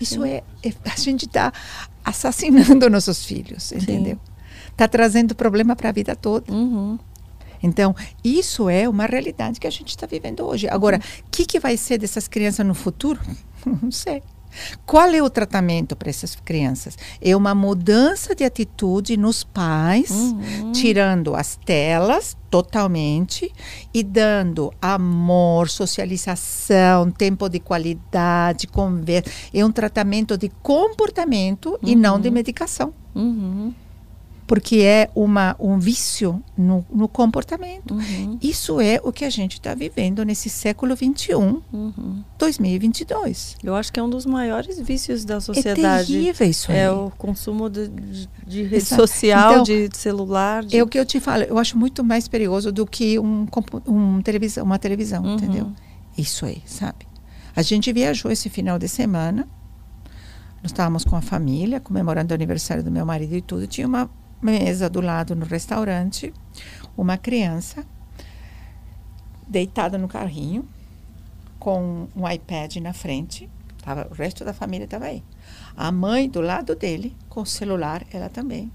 [0.00, 0.24] Isso.
[0.24, 1.52] É, é, A gente está
[2.04, 4.18] assassinando nossos filhos, entendeu?
[4.70, 6.52] está trazendo problema para a vida toda.
[6.52, 6.98] Uhum.
[7.62, 10.68] Então, isso é uma realidade que a gente está vivendo hoje.
[10.68, 11.24] Agora, o uhum.
[11.30, 13.18] que, que vai ser dessas crianças no futuro?
[13.64, 14.22] Não sei.
[14.84, 16.96] Qual é o tratamento para essas crianças?
[17.20, 20.72] É uma mudança de atitude nos pais, uhum.
[20.72, 23.52] tirando as telas totalmente
[23.92, 29.30] e dando amor, socialização, tempo de qualidade, conversa.
[29.52, 31.78] É um tratamento de comportamento uhum.
[31.82, 32.34] e não de uhum.
[32.34, 32.94] medicação.
[33.14, 33.72] Uhum
[34.46, 37.94] porque é uma, um vício no, no comportamento.
[37.94, 38.38] Uhum.
[38.40, 42.22] Isso é o que a gente está vivendo nesse século XXI, uhum.
[42.38, 43.56] 2022.
[43.62, 46.16] Eu acho que é um dos maiores vícios da sociedade.
[46.16, 46.78] É terrível isso aí.
[46.78, 49.02] É o consumo de, de, de rede Exato.
[49.02, 50.64] social, então, de celular.
[50.64, 50.76] De...
[50.76, 53.46] É o que eu te falo, eu acho muito mais perigoso do que um,
[53.86, 55.34] um televisão, uma televisão, uhum.
[55.34, 55.72] entendeu?
[56.16, 57.06] Isso aí, sabe?
[57.54, 59.48] A gente viajou esse final de semana,
[60.62, 64.08] nós estávamos com a família, comemorando o aniversário do meu marido e tudo, tinha uma
[64.40, 66.32] mesa do lado no restaurante,
[66.96, 67.84] uma criança
[69.46, 70.68] deitada no carrinho,
[71.58, 73.48] com um iPad na frente.
[73.82, 75.22] Tava, o resto da família estava aí.
[75.76, 78.70] A mãe do lado dele, com o celular, ela também.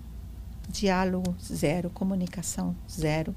[0.70, 3.36] Diálogo zero, comunicação zero.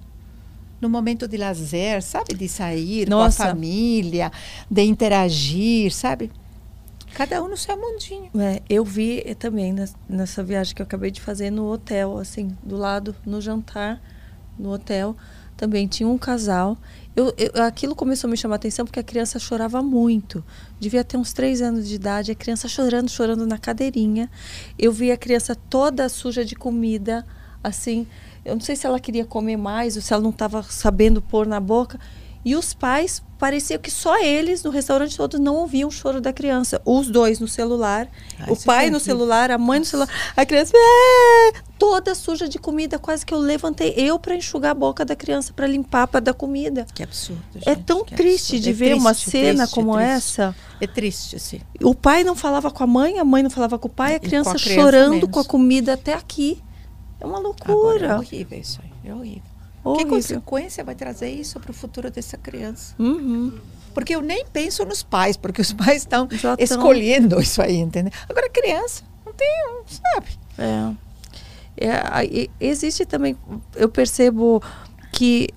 [0.80, 2.34] No momento de lazer, sabe?
[2.34, 3.36] De sair Nossa.
[3.36, 4.30] com a família,
[4.70, 6.30] de interagir, sabe?
[7.14, 8.30] Cada um no seu mundinho.
[8.38, 9.74] É, eu vi também
[10.08, 14.02] nessa viagem que eu acabei de fazer no hotel, assim, do lado, no jantar,
[14.58, 15.16] no hotel,
[15.56, 16.76] também tinha um casal.
[17.14, 20.44] Eu, eu, aquilo começou a me chamar a atenção porque a criança chorava muito.
[20.80, 24.28] Devia ter uns três anos de idade, a criança chorando, chorando na cadeirinha.
[24.76, 27.24] Eu vi a criança toda suja de comida,
[27.62, 28.06] assim.
[28.44, 31.46] Eu não sei se ela queria comer mais ou se ela não estava sabendo pôr
[31.46, 31.98] na boca.
[32.44, 36.32] E os pais, parecia que só eles no restaurante todo não ouviam o choro da
[36.32, 36.80] criança.
[36.84, 38.08] Os dois no celular,
[38.38, 40.08] Ai, o pai no celular, a mãe no celular.
[40.36, 44.74] A criança é, toda suja de comida, quase que eu levantei eu para enxugar a
[44.74, 46.86] boca da criança, para limpar, para dar comida.
[46.94, 47.42] Que absurdo.
[47.54, 48.62] É gente, é tão triste absurdo.
[48.62, 50.10] de é ver triste, uma cena triste, como triste.
[50.10, 50.56] essa.
[50.80, 51.60] É triste, sim.
[51.82, 54.20] O pai não falava com a mãe, a mãe não falava com o pai, a
[54.20, 55.30] criança, a criança chorando menos.
[55.30, 56.62] com a comida até aqui.
[57.20, 57.72] É uma loucura.
[57.72, 59.53] Agora é horrível isso aí, é horrível.
[59.84, 60.04] Horrível.
[60.06, 62.94] Que consequência vai trazer isso para o futuro dessa criança?
[62.98, 63.58] Uhum.
[63.92, 66.26] Porque eu nem penso nos pais, porque os pais estão
[66.58, 68.12] escolhendo isso aí, entendeu?
[68.28, 69.48] Agora, criança, não tem,
[69.86, 70.26] sabe?
[70.58, 71.86] É.
[71.86, 73.36] é existe também,
[73.76, 74.62] eu percebo
[75.12, 75.48] que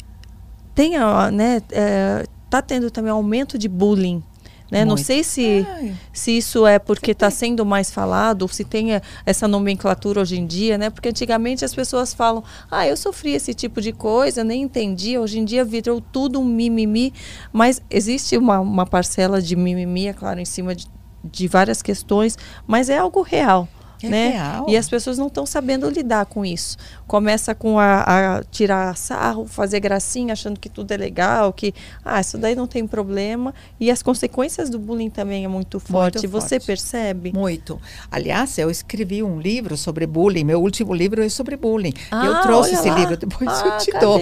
[0.76, 0.94] tem,
[1.34, 4.22] né, é, tá tendo também aumento de bullying
[4.70, 4.84] né?
[4.84, 5.66] Não sei se,
[6.12, 8.90] se isso é porque está sendo mais falado, ou se tem
[9.26, 10.90] essa nomenclatura hoje em dia, né?
[10.90, 15.18] Porque antigamente as pessoas falam, ah, eu sofri esse tipo de coisa, nem entendi.
[15.18, 17.14] Hoje em dia virou tudo um mimimi,
[17.52, 20.88] mas existe uma, uma parcela de mimimi, é claro, em cima de,
[21.24, 23.68] de várias questões, mas é algo real.
[24.02, 24.30] É né?
[24.30, 24.66] Real.
[24.70, 26.78] E as pessoas não estão sabendo lidar com isso.
[27.08, 28.02] Começa com a,
[28.38, 31.74] a, tirar sarro, fazer gracinha, achando que tudo é legal, que
[32.06, 33.54] ah, isso daí não tem problema.
[33.80, 36.20] E as consequências do bullying também é muito forte.
[36.20, 36.68] Muito Você forte.
[36.68, 37.32] percebe?
[37.34, 37.82] Muito.
[38.12, 40.44] Aliás, eu escrevi um livro sobre bullying.
[40.44, 41.94] Meu último livro é sobre bullying.
[42.12, 42.96] Ah, eu trouxe esse lá.
[42.96, 44.06] livro, depois ah, eu te cadê?
[44.06, 44.22] dou.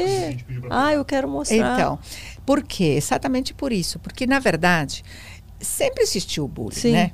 [0.69, 1.75] Ah, eu quero mostrar.
[1.75, 1.99] Então,
[2.45, 2.95] por quê?
[2.97, 3.99] Exatamente por isso.
[3.99, 5.03] Porque, na verdade,
[5.59, 6.91] sempre existiu o bullying, Sim.
[6.91, 7.11] né?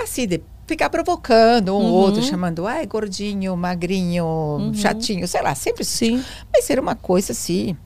[0.00, 1.92] Assim, de ficar provocando um uhum.
[1.92, 4.74] outro, chamando, ai, gordinho, magrinho, uhum.
[4.74, 6.22] chatinho, sei lá, sempre sim.
[6.52, 7.76] Mas ser uma coisa assim,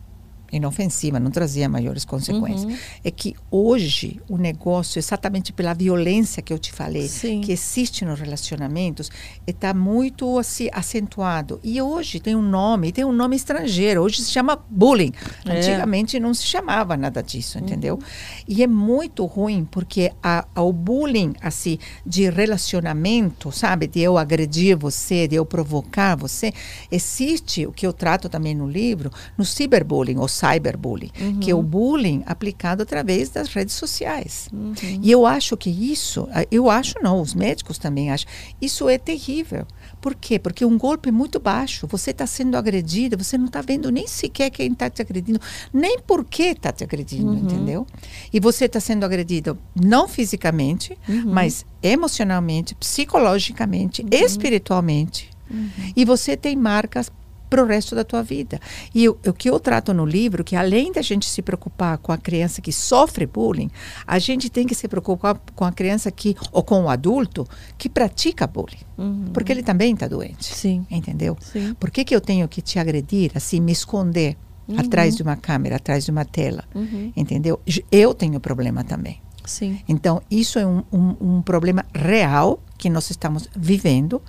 [0.52, 2.64] inofensiva, não trazia maiores consequências.
[2.64, 2.78] Uhum.
[3.02, 7.40] É que hoje o negócio, exatamente pela violência que eu te falei, Sim.
[7.40, 9.10] que existe nos relacionamentos,
[9.46, 11.58] está muito assim, acentuado.
[11.64, 14.02] E hoje tem um nome, tem um nome estrangeiro.
[14.02, 15.12] Hoje se chama bullying.
[15.46, 15.58] É.
[15.58, 17.64] Antigamente não se chamava nada disso, uhum.
[17.64, 17.98] entendeu?
[18.46, 24.18] E é muito ruim porque a, a, o bullying assim de relacionamento, sabe, de eu
[24.18, 26.52] agredir você, de eu provocar você,
[26.90, 31.38] existe o que eu trato também no livro, no cyberbullying, ou cyberbullying, uhum.
[31.38, 34.48] que é o bullying aplicado através das redes sociais.
[34.52, 34.74] Uhum.
[35.00, 38.28] E eu acho que isso, eu acho não, os médicos também acham,
[38.60, 39.64] isso é terrível.
[40.00, 40.38] Por quê?
[40.38, 44.50] Porque um golpe muito baixo, você está sendo agredida, você não está vendo nem sequer
[44.50, 45.40] quem está te agredindo,
[45.72, 47.38] nem por que está te agredindo, uhum.
[47.38, 47.86] entendeu?
[48.32, 51.32] E você está sendo agredido não fisicamente, uhum.
[51.32, 54.08] mas emocionalmente, psicologicamente, uhum.
[54.10, 55.30] espiritualmente.
[55.48, 55.70] Uhum.
[55.94, 57.10] E você tem marcas
[57.52, 58.58] para o resto da tua vida.
[58.94, 62.10] E o, o que eu trato no livro, que além da gente se preocupar com
[62.10, 63.70] a criança que sofre bullying,
[64.06, 67.46] a gente tem que se preocupar com a criança que, ou com o adulto,
[67.76, 68.78] que pratica bullying.
[68.96, 69.26] Uhum.
[69.34, 70.46] Porque ele também está doente.
[70.46, 70.86] Sim.
[70.90, 71.36] Entendeu?
[71.42, 71.74] Sim.
[71.74, 74.34] Por que, que eu tenho que te agredir, assim, me esconder
[74.66, 74.80] uhum.
[74.80, 76.64] atrás de uma câmera, atrás de uma tela?
[76.74, 77.12] Uhum.
[77.14, 77.60] Entendeu?
[77.90, 79.20] Eu tenho problema também.
[79.44, 79.78] Sim.
[79.86, 84.22] Então, isso é um, um, um problema real que nós estamos vivendo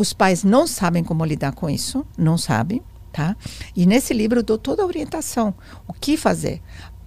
[0.00, 2.80] os pais não sabem como lidar com isso, não sabem,
[3.12, 3.36] tá?
[3.76, 5.52] E nesse livro eu dou toda a orientação,
[5.86, 6.62] o que fazer.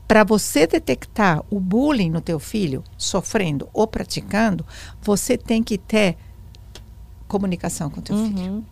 [0.08, 4.64] Para você detectar o bullying no teu filho sofrendo ou praticando,
[5.02, 6.18] você tem que ter
[7.28, 8.28] comunicação com teu uhum.
[8.28, 8.66] filho.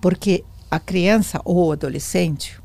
[0.00, 2.60] Porque a criança ou o adolescente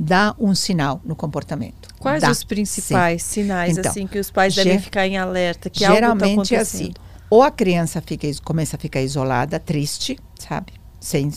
[0.00, 1.88] dá um sinal no comportamento.
[1.98, 3.42] Quais dá, os principais sim.
[3.42, 6.58] sinais então, assim que os pais devem ficar em alerta que geralmente algo tá é
[6.60, 6.94] assim.
[7.30, 10.72] Ou a criança fica começa a ficar isolada, triste, sabe?
[11.00, 11.30] Sem,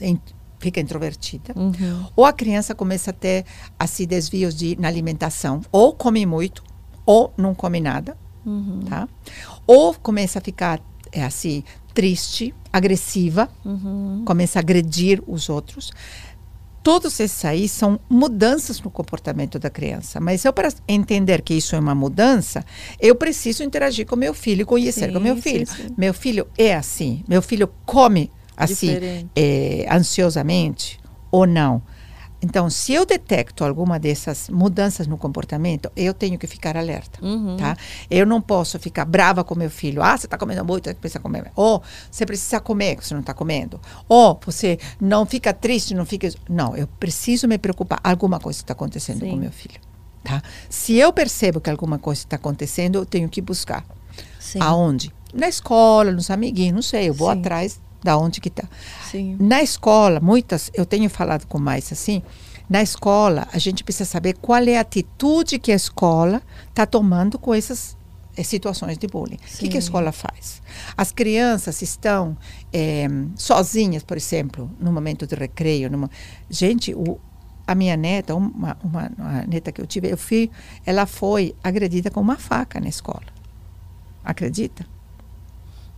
[0.00, 0.20] em,
[0.58, 1.52] fica introvertida.
[1.56, 2.06] Uhum.
[2.16, 3.44] Ou a criança começa a ter
[3.78, 6.62] assim desvios de na alimentação, ou come muito,
[7.04, 8.80] ou não come nada, uhum.
[8.88, 9.08] tá?
[9.66, 10.80] Ou começa a ficar
[11.12, 11.62] é assim
[11.94, 14.22] triste, agressiva, uhum.
[14.26, 15.92] começa a agredir os outros.
[16.84, 20.20] Todos esses aí são mudanças no comportamento da criança.
[20.20, 22.62] Mas eu, para entender que isso é uma mudança,
[23.00, 25.66] eu preciso interagir com meu filho, conhecer sim, com meu filho.
[25.66, 25.94] Sim, sim.
[25.96, 27.24] Meu filho é assim.
[27.26, 28.98] Meu filho come assim,
[29.34, 31.00] é, ansiosamente
[31.30, 31.82] ou não.
[32.44, 37.56] Então, se eu detecto alguma dessas mudanças no comportamento, eu tenho que ficar alerta, uhum.
[37.56, 37.74] tá?
[38.10, 40.02] Eu não posso ficar brava com meu filho.
[40.02, 41.50] Ah, você está comendo muito, você precisa comer.
[41.56, 43.80] Ou você precisa comer, você não está comendo.
[44.06, 46.30] Ou você não fica triste, não fica...
[46.46, 47.98] Não, eu preciso me preocupar.
[48.04, 49.30] Alguma coisa está acontecendo Sim.
[49.30, 49.80] com meu filho,
[50.22, 50.42] tá?
[50.68, 53.86] Se eu percebo que alguma coisa está acontecendo, eu tenho que buscar.
[54.38, 54.58] Sim.
[54.60, 55.10] Aonde?
[55.32, 57.08] Na escola, nos amiguinhos, não sei.
[57.08, 57.38] Eu vou Sim.
[57.38, 58.68] atrás da onde que está.
[59.40, 62.22] Na escola, muitas, eu tenho falado com mais assim,
[62.68, 67.38] na escola a gente precisa saber qual é a atitude que a escola está tomando
[67.38, 67.96] com essas
[68.36, 69.36] é, situações de bullying.
[69.36, 70.60] O que, que, a escola faz?
[70.96, 72.36] As crianças estão
[72.72, 73.06] é,
[73.36, 75.90] sozinhas, por exemplo, no momento de recreio.
[75.90, 76.10] Numa...
[76.50, 77.18] Gente, o,
[77.66, 80.50] a minha neta, uma, uma, uma, neta que eu tive, eu fui,
[80.84, 83.32] ela foi agredida com uma faca na escola.
[84.22, 84.93] Acredita?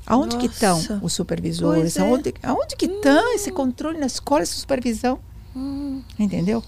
[0.06, 0.48] Aonde Nossa.
[0.48, 1.96] que estão os supervisores?
[1.96, 2.00] É.
[2.00, 3.34] Aonde, aonde que estão hum.
[3.34, 5.18] esse controle na escola, essa supervisão?
[5.54, 6.02] Hum.
[6.18, 6.62] Entendeu?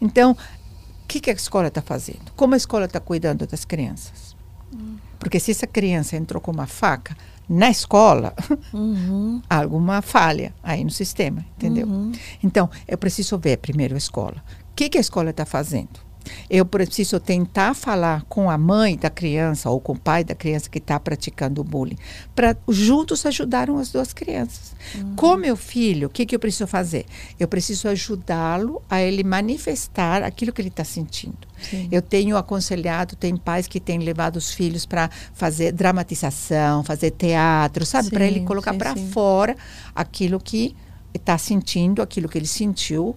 [0.00, 2.32] Então, o que, que a escola está fazendo?
[2.36, 4.36] Como a escola está cuidando das crianças?
[4.72, 4.96] Hum.
[5.18, 7.16] Porque se essa criança entrou com uma faca
[7.48, 8.34] na escola,
[8.72, 9.40] uhum.
[9.48, 11.86] há alguma falha aí no sistema, entendeu?
[11.86, 12.12] Uhum.
[12.42, 14.44] Então, eu preciso ver primeiro a escola.
[14.70, 16.05] O que, que a escola está fazendo?
[16.48, 20.68] Eu preciso tentar falar com a mãe da criança ou com o pai da criança
[20.68, 21.96] que está praticando o bullying,
[22.34, 24.74] para juntos ajudarem as duas crianças.
[24.94, 25.16] Uhum.
[25.16, 27.06] Com meu filho, o que, que eu preciso fazer?
[27.38, 31.46] Eu preciso ajudá-lo a ele manifestar aquilo que ele está sentindo.
[31.60, 31.88] Sim.
[31.90, 37.84] Eu tenho aconselhado, tem pais que têm levado os filhos para fazer dramatização, fazer teatro,
[37.84, 38.10] sabe?
[38.10, 39.56] Para ele colocar para fora
[39.94, 40.76] aquilo que
[41.14, 43.16] está sentindo, aquilo que ele sentiu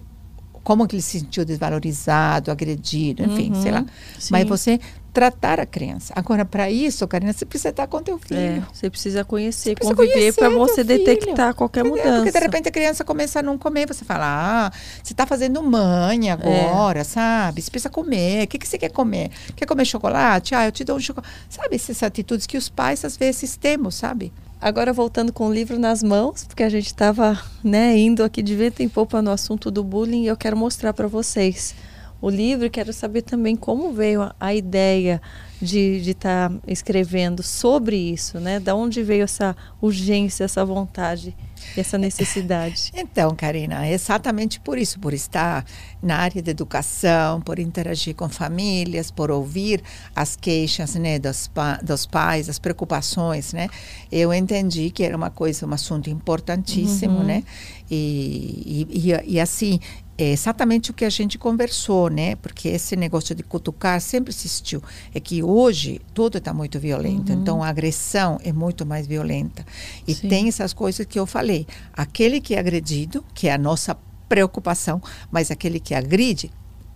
[0.62, 3.84] como que ele se sentiu desvalorizado, agredido, enfim, uhum, sei lá.
[4.18, 4.28] Sim.
[4.30, 4.78] Mas você
[5.12, 6.12] tratar a criança.
[6.16, 8.38] Agora, para isso, Karina, você precisa estar com teu filho.
[8.38, 11.98] É, você precisa conhecer, você conviver para você detectar qualquer Entendeu?
[11.98, 12.24] mudança.
[12.24, 14.26] Porque de repente a criança começa a não comer, você fala,
[14.66, 14.72] ah,
[15.02, 16.32] você está fazendo mãe é.
[16.32, 17.04] agora, é.
[17.04, 17.60] sabe?
[17.60, 18.44] Você precisa comer.
[18.44, 19.30] O que, que você quer comer?
[19.56, 20.54] Quer comer chocolate?
[20.54, 21.32] Ah, eu te dou um chocolate.
[21.48, 24.32] Sabe essas atitudes que os pais às vezes temos, sabe?
[24.60, 28.54] Agora voltando com o livro nas mãos, porque a gente estava né, indo aqui de
[28.54, 31.74] vento em popa no assunto do bullying, e eu quero mostrar para vocês
[32.20, 35.22] o livro quero saber também como veio a, a ideia
[35.60, 38.60] de estar tá escrevendo sobre isso, né?
[38.60, 41.34] Da onde veio essa urgência, essa vontade
[41.76, 42.90] essa necessidade?
[43.00, 45.64] Então, Karina, é exatamente por isso, por estar
[46.02, 49.82] na área de educação, por interagir com famílias, por ouvir
[50.14, 53.68] as queixas né, dos, pa dos pais, as preocupações, né?
[54.12, 57.24] Eu entendi que era uma coisa, um assunto importantíssimo, uhum.
[57.24, 57.44] né?
[57.90, 59.80] E, e, e, e assim,
[60.22, 62.36] é exatamente o que a gente conversou, né?
[62.36, 64.82] Porque esse negócio de cutucar sempre existiu.
[65.14, 67.40] É que hoje tudo está muito violento, uhum.
[67.40, 69.64] então a agressão é muito mais violenta.
[70.06, 70.28] E Sim.
[70.28, 71.66] tem essas coisas que eu falei.
[71.92, 73.96] Aquele que é agredido, que é a nossa
[74.28, 76.50] preocupação, mas aquele que agride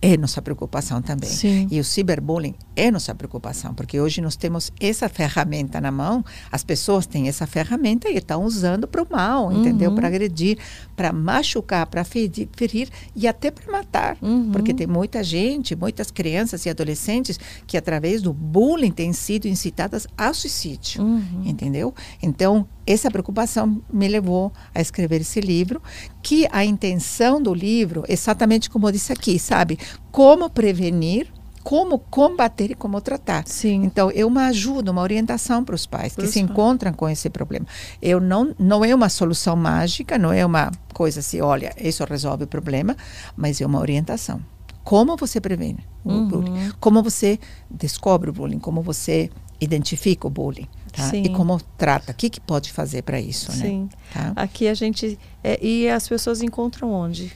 [0.05, 1.29] é nossa preocupação também.
[1.29, 1.67] Sim.
[1.71, 6.63] E o ciberbullying é nossa preocupação, porque hoje nós temos essa ferramenta na mão, as
[6.63, 9.61] pessoas têm essa ferramenta e estão usando para o mal, uhum.
[9.61, 9.95] entendeu?
[9.95, 10.59] Para agredir,
[10.95, 14.15] para machucar, para ferir, ferir, e até para matar.
[14.21, 14.51] Uhum.
[14.51, 20.05] Porque tem muita gente, muitas crianças e adolescentes que, através do bullying, têm sido incitadas
[20.15, 21.41] ao suicídio, uhum.
[21.45, 21.95] entendeu?
[22.21, 25.81] Então, essa preocupação me levou a escrever esse livro,
[26.21, 29.79] que a intenção do livro, exatamente como eu disse aqui, sabe?
[30.11, 31.31] Como prevenir
[31.65, 33.43] como combater e como tratar.
[33.47, 33.85] Sim.
[33.85, 37.65] Então, é uma ajuda, uma orientação para os pais que se encontram com esse problema.
[37.99, 42.43] Eu não, não é uma solução mágica, não é uma coisa assim, olha, isso resolve
[42.43, 42.95] o problema,
[43.35, 44.39] mas é uma orientação.
[44.83, 46.27] Como você previne o uhum.
[46.27, 46.71] bullying?
[46.79, 48.59] Como você descobre o bullying?
[48.59, 51.15] Como você identifica o bullying tá?
[51.15, 53.57] e como trata, o que, que pode fazer para isso, né?
[53.57, 53.89] Sim.
[54.13, 54.33] Tá?
[54.35, 57.31] Aqui a gente é, e as pessoas encontram onde?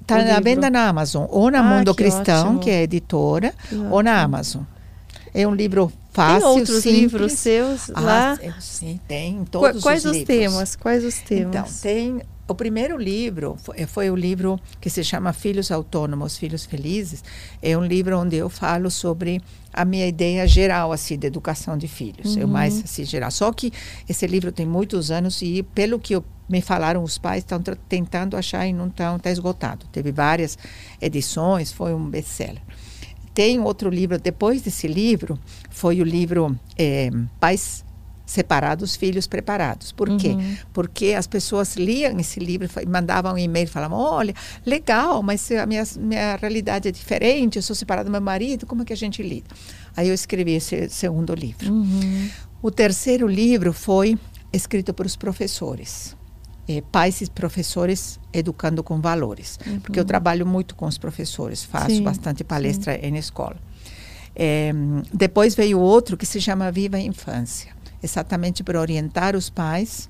[0.00, 2.60] Está na venda na Amazon ou na ah, Mundo que Cristão, ótimo.
[2.60, 4.02] que é editora, que ou ótimo.
[4.02, 4.62] na Amazon.
[5.34, 7.00] É um livro fácil, Tem outros simples.
[7.00, 8.38] livros seus ah, lá?
[8.60, 10.36] Sim, tem todos Quais os, os livros.
[10.36, 10.76] temas?
[10.76, 11.48] Quais os temas?
[11.48, 16.64] Então, tem o primeiro livro foi, foi, o livro que se chama Filhos Autônomos, Filhos
[16.64, 17.24] Felizes.
[17.60, 19.40] É um livro onde eu falo sobre
[19.72, 22.44] a minha ideia geral assim de educação de filhos, uhum.
[22.44, 23.30] o mais assim geral.
[23.30, 23.72] Só que
[24.08, 28.36] esse livro tem muitos anos e pelo que eu, me falaram os pais estão tentando
[28.36, 29.86] achar e não estão está esgotado.
[29.90, 30.56] Teve várias
[31.00, 32.62] edições, foi um best-seller.
[33.34, 37.84] Tem outro livro depois desse livro foi o livro é, Pais
[38.26, 39.92] separados, filhos preparados.
[39.92, 40.18] Por uhum.
[40.18, 40.36] quê?
[40.72, 44.34] Porque as pessoas liam esse livro, mandavam um e-mail, falavam, olha,
[44.66, 48.82] legal, mas a minha, minha realidade é diferente, eu sou separada do meu marido, como
[48.82, 49.46] é que a gente lida?
[49.96, 51.72] Aí eu escrevi esse segundo livro.
[51.72, 52.28] Uhum.
[52.60, 54.18] O terceiro livro foi
[54.52, 56.16] escrito por os professores.
[56.68, 59.56] É, pais e professores educando com valores.
[59.64, 59.78] Uhum.
[59.78, 63.06] Porque eu trabalho muito com os professores, faço sim, bastante palestra sim.
[63.06, 63.56] em escola.
[64.34, 64.72] É,
[65.14, 67.75] depois veio outro que se chama Viva a Infância
[68.06, 70.08] exatamente para orientar os pais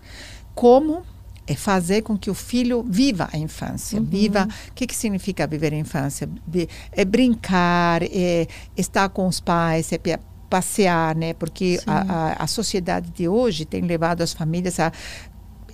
[0.55, 1.03] como
[1.47, 4.01] é fazer com que o filho viva a infância.
[4.01, 4.05] Uhum.
[4.05, 4.49] Viva.
[4.69, 6.29] O que, que significa viver a infância?
[6.91, 9.99] É brincar, é estar com os pais, é
[10.51, 11.35] passear, né?
[11.35, 14.93] Porque a, a, a, sociedade de hoje tem levado as famílias a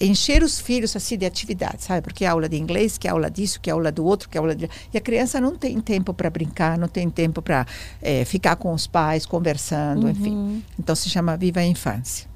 [0.01, 2.03] encher os filhos assim de atividades, sabe?
[2.03, 4.37] Porque é aula de inglês, que é aula disso, que é aula do outro, que
[4.37, 4.69] é aula de...
[4.93, 7.67] E a criança não tem tempo para brincar, não tem tempo para
[8.01, 10.11] é, ficar com os pais, conversando, uhum.
[10.11, 10.65] enfim.
[10.79, 12.29] Então se chama Viva a Infância.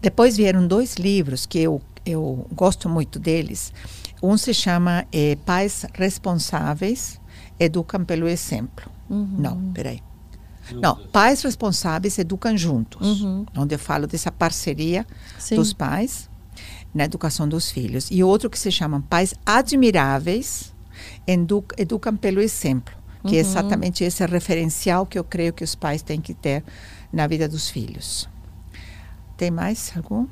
[0.00, 3.72] Depois vieram dois livros que eu, eu gosto muito deles.
[4.22, 7.20] Um se chama é, Pais Responsáveis
[7.58, 8.90] Educam pelo Exemplo.
[9.08, 9.36] Uhum.
[9.38, 10.02] Não, peraí.
[10.72, 13.44] Não, pais responsáveis educam juntos, uhum.
[13.54, 15.06] onde eu falo dessa parceria
[15.38, 15.56] Sim.
[15.56, 16.30] dos pais
[16.94, 18.08] na educação dos filhos.
[18.10, 20.74] E outro que se chama Pais Admiráveis
[21.26, 23.36] Educam, educam pelo Exemplo, que é uhum.
[23.36, 26.62] é exatamente esse referencial que eu creio que os pais têm que ter
[27.12, 28.28] na vida dos filhos.
[29.36, 30.26] Tem mais algum?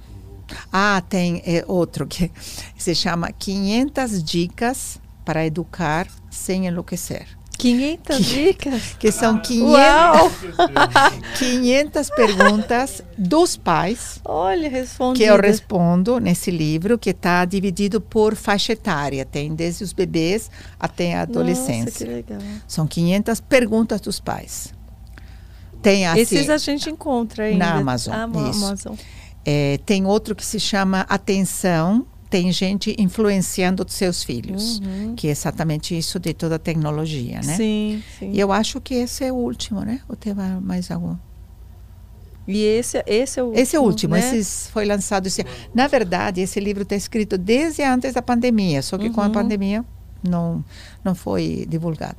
[0.72, 2.30] Ah, tem é, outro que
[2.76, 7.26] se chama 500 dicas para educar sem enlouquecer.
[7.62, 8.96] 500 que, dicas?
[8.98, 10.32] Que são 500,
[11.38, 14.20] 500 perguntas dos pais.
[14.24, 15.20] Olha, responde.
[15.20, 19.24] Que eu respondo nesse livro, que está dividido por faixa etária.
[19.24, 21.84] Tem desde os bebês até a adolescência.
[21.84, 22.40] Nossa, que legal.
[22.66, 24.74] São 500 perguntas dos pais.
[25.80, 27.64] Tem assim, Esses a gente encontra ainda.
[27.64, 28.14] Na Amazon.
[28.14, 28.24] Ah.
[28.24, 28.94] Amazon.
[29.44, 35.14] É, tem outro que se chama Atenção tem gente influenciando os seus filhos, uhum.
[35.14, 37.56] que é exatamente isso de toda a tecnologia, né?
[37.56, 38.32] Sim, sim.
[38.32, 40.00] E eu acho que esse é o último, né?
[40.08, 40.32] Ou tem
[40.62, 41.14] mais algum?
[42.48, 43.62] E esse, esse é o último.
[43.62, 44.14] Esse é o último.
[44.14, 44.36] Né?
[44.36, 45.44] Esse foi lançado esse
[45.74, 49.12] Na verdade, esse livro está escrito desde antes da pandemia, só que uhum.
[49.12, 49.32] com a uhum.
[49.32, 49.84] pandemia
[50.26, 50.64] não
[51.04, 52.16] não foi divulgado.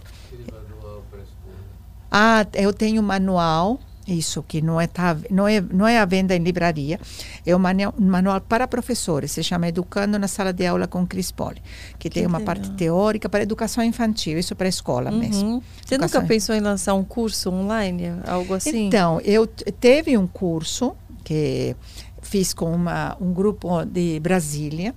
[2.11, 6.05] Ah, eu tenho um manual isso que não é, tá, não é não é a
[6.05, 6.99] venda em livraria,
[7.45, 11.05] é um manual, um manual para professores, se chama Educando na Sala de Aula com
[11.07, 11.61] Cris Poli,
[11.97, 12.55] que, que tem uma legal.
[12.55, 15.19] parte teórica para educação infantil, isso para a escola uhum.
[15.19, 15.63] mesmo.
[15.85, 16.21] Você educação...
[16.21, 18.87] nunca pensou em lançar um curso online, algo assim?
[18.87, 21.75] Então, eu teve um curso que
[22.21, 24.93] fiz com uma, um grupo de Brasília,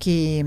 [0.00, 0.42] que,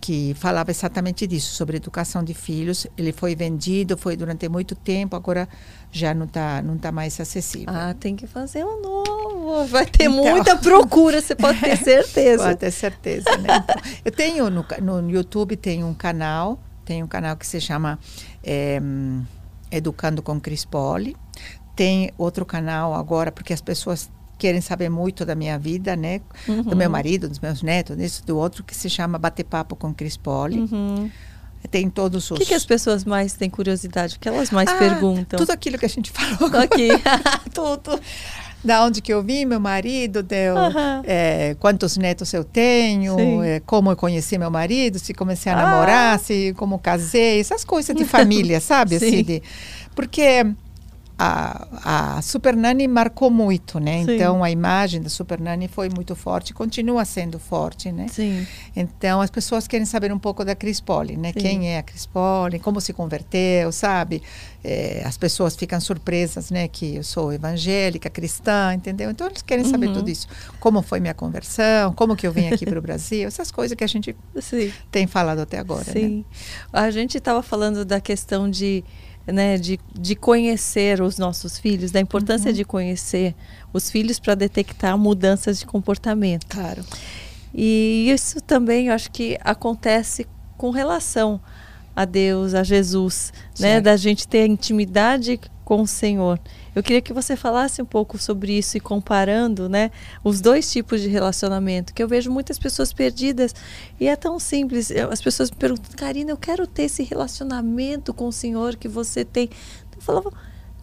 [0.00, 2.88] que falava exatamente disso, sobre educação de filhos.
[2.98, 5.48] Ele foi vendido, foi durante muito tempo, agora
[5.92, 7.72] já não está não tá mais acessível.
[7.72, 9.64] Ah, tem que fazer um novo.
[9.68, 12.42] Vai ter então, muita procura, você pode ter certeza.
[12.42, 13.62] pode ter certeza, né?
[13.62, 18.00] Então, eu tenho no, no YouTube, tem um canal, tem um canal que se chama
[18.42, 18.80] é,
[19.70, 21.16] Educando com Crispoli.
[21.76, 26.20] Tem outro canal agora, porque as pessoas querem saber muito da minha vida, né?
[26.48, 26.62] Uhum.
[26.62, 29.92] Do meu marido, dos meus netos, isso do outro que se chama Bater Papo com
[29.94, 30.60] Cris Poli.
[30.60, 31.10] Uhum.
[31.70, 32.30] Tem todos os.
[32.30, 34.16] O que, que, as pessoas mais têm curiosidade?
[34.16, 35.38] O que elas mais ah, perguntam?
[35.38, 36.56] Tudo aquilo que a gente falou.
[36.60, 36.88] Aqui.
[37.52, 38.00] tudo.
[38.64, 41.02] Da onde que eu vim, meu marido, deu, uhum.
[41.04, 45.62] é, quantos netos eu tenho, é, como eu conheci meu marido, se comecei a ah.
[45.62, 48.96] namorar, se como casei, essas coisas de família, sabe?
[48.96, 49.42] Assim, de,
[49.94, 50.44] porque
[51.18, 54.04] a, a Super Nani marcou muito, né?
[54.04, 54.14] Sim.
[54.14, 58.06] Então a imagem da Super Nani foi muito forte, continua sendo forte, né?
[58.08, 58.46] Sim.
[58.74, 61.32] Então as pessoas querem saber um pouco da Cris Poli, né?
[61.32, 61.40] Sim.
[61.40, 64.22] Quem é a Cris Poli, como se converteu, sabe?
[64.62, 66.68] É, as pessoas ficam surpresas, né?
[66.68, 69.10] Que eu sou evangélica, cristã, entendeu?
[69.10, 69.94] Então eles querem saber uhum.
[69.94, 70.28] tudo isso.
[70.60, 73.84] Como foi minha conversão, como que eu vim aqui para o Brasil, essas coisas que
[73.84, 74.14] a gente
[74.90, 76.18] tem falado até agora, Sim.
[76.18, 76.24] Né?
[76.72, 78.84] A gente estava falando da questão de
[79.26, 82.56] né, de, de conhecer os nossos filhos, da importância uhum.
[82.56, 83.34] de conhecer
[83.72, 86.46] os filhos para detectar mudanças de comportamento.
[86.46, 86.84] Claro.
[87.54, 90.26] E isso também eu acho que acontece
[90.56, 91.40] com relação
[91.94, 93.80] a Deus, a Jesus, né?
[93.80, 96.38] Da gente ter intimidade com o Senhor.
[96.76, 99.90] Eu queria que você falasse um pouco sobre isso e comparando, né,
[100.22, 103.54] os dois tipos de relacionamento, que eu vejo muitas pessoas perdidas
[103.98, 104.90] e é tão simples.
[104.90, 109.24] As pessoas me perguntam, Karina, eu quero ter esse relacionamento com o Senhor que você
[109.24, 109.48] tem.
[109.96, 110.30] Eu falava,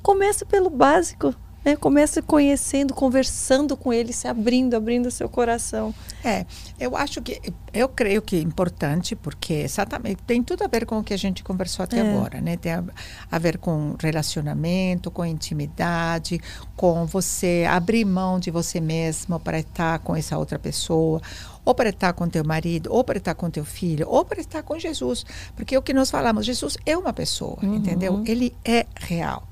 [0.01, 1.75] começa pelo básico, né?
[1.75, 5.93] Começa conhecendo, conversando com ele, se abrindo, abrindo seu coração.
[6.23, 6.45] É,
[6.79, 7.39] eu acho que,
[7.73, 11.17] eu creio que é importante, porque exatamente tem tudo a ver com o que a
[11.17, 12.01] gente conversou até é.
[12.01, 12.57] agora, né?
[12.57, 12.83] Tem a,
[13.31, 16.39] a, ver com relacionamento, com intimidade,
[16.75, 21.21] com você abrir mão de você mesmo para estar com essa outra pessoa
[21.65, 24.63] ou para estar com teu marido, ou para estar com teu filho, ou para estar
[24.63, 25.25] com Jesus.
[25.55, 27.75] Porque o que nós falamos, Jesus é uma pessoa, uhum.
[27.75, 28.21] entendeu?
[28.25, 29.47] Ele é real.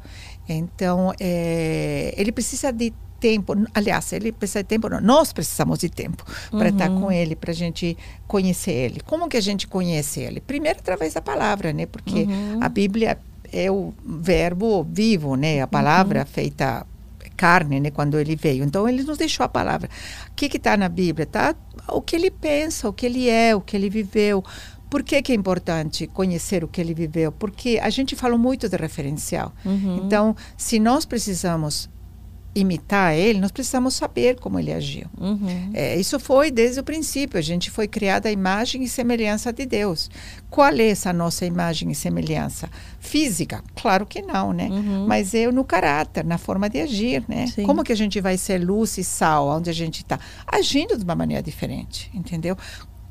[0.48, 3.54] Então, é, ele precisa de tempo.
[3.74, 6.76] Aliás, ele precisa de tempo, não, nós precisamos de tempo para uhum.
[6.76, 7.98] estar com ele, para a gente
[8.28, 9.00] conhecer ele.
[9.02, 10.42] Como que a gente conhece ele?
[10.42, 11.86] Primeiro, através da palavra, né?
[11.86, 12.60] Porque uhum.
[12.60, 13.18] a Bíblia
[13.54, 15.62] é o verbo vivo, né?
[15.62, 16.26] A palavra uhum.
[16.26, 16.86] feita
[17.38, 17.92] carne, né?
[17.92, 18.64] Quando ele veio.
[18.64, 19.90] Então, ele nos deixou a palavra.
[20.30, 21.26] O que está na Bíblia?
[21.26, 21.56] Tá
[21.88, 24.44] o que ele pensa, o que ele é, o que ele viveu.
[24.92, 27.32] Por que, que, é importante conhecer o que ele viveu?
[27.32, 29.54] Porque a gente falou muito de referencial.
[29.64, 30.02] Uhum.
[30.04, 31.90] Então, se nós precisamos
[32.54, 35.06] imitar ele, nós precisamos saber como ele agiu.
[35.18, 35.72] Uhum.
[35.74, 37.40] É, isso foi desde o princípio.
[37.40, 40.10] A gente foi criada a imagem e semelhança de Deus.
[40.50, 42.70] Qual é essa nossa imagem e semelhança?
[43.00, 43.64] Física?
[43.82, 44.68] Claro que não, né?
[44.70, 45.08] Uhum.
[45.08, 47.48] Mas eu no caráter, na forma de agir, né?
[47.48, 47.64] Sim.
[47.64, 50.20] Como que a gente vai ser luz e sal onde a gente está?
[50.46, 52.58] Agindo de uma maneira diferente, entendeu?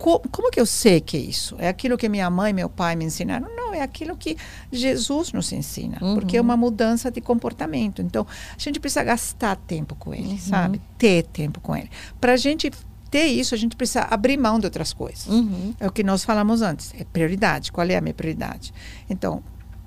[0.01, 1.55] Como, como que eu sei que é isso?
[1.59, 3.55] É aquilo que minha mãe e meu pai me ensinaram?
[3.55, 4.37] Não, é aquilo que
[4.73, 6.15] Jesus nos ensina, uhum.
[6.15, 8.01] porque é uma mudança de comportamento.
[8.01, 10.39] Então, a gente precisa gastar tempo com ele, uhum.
[10.39, 10.81] sabe?
[10.97, 11.91] Ter tempo com ele.
[12.19, 12.71] Para a gente
[13.11, 15.27] ter isso, a gente precisa abrir mão de outras coisas.
[15.27, 15.75] Uhum.
[15.79, 16.95] É o que nós falamos antes.
[16.99, 17.71] É prioridade.
[17.71, 18.73] Qual é a minha prioridade?
[19.09, 19.43] Então,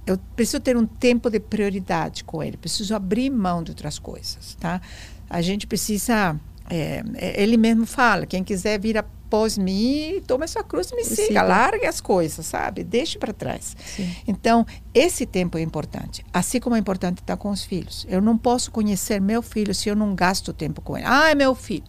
[0.05, 2.55] eu preciso ter um tempo de prioridade com ele.
[2.55, 4.79] Preciso abrir mão de outras coisas, tá?
[5.29, 6.39] A gente precisa...
[6.69, 7.03] É,
[7.35, 9.03] ele mesmo fala, quem quiser vir a
[9.33, 11.23] após mim, tome a sua cruz e me siga.
[11.23, 11.41] siga.
[11.41, 12.83] Largue as coisas, sabe?
[12.83, 13.75] Deixe para trás.
[13.83, 14.15] Sim.
[14.27, 16.23] Então, esse tempo é importante.
[16.31, 18.05] Assim como é importante estar com os filhos.
[18.07, 21.07] Eu não posso conhecer meu filho se eu não gasto tempo com ele.
[21.07, 21.83] Ah, é meu filho.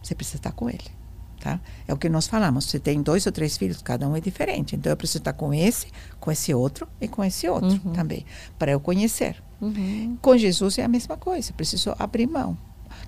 [0.00, 1.00] Você precisa estar com ele.
[1.40, 1.58] Tá?
[1.88, 2.66] É o que nós falamos.
[2.66, 4.76] Você tem dois ou três filhos, cada um é diferente.
[4.76, 5.88] Então eu preciso estar com esse,
[6.20, 7.92] com esse outro e com esse outro uhum.
[7.92, 8.24] também,
[8.56, 9.42] para eu conhecer.
[9.60, 10.16] Uhum.
[10.22, 11.50] Com Jesus é a mesma coisa.
[11.50, 12.56] Eu preciso abrir mão.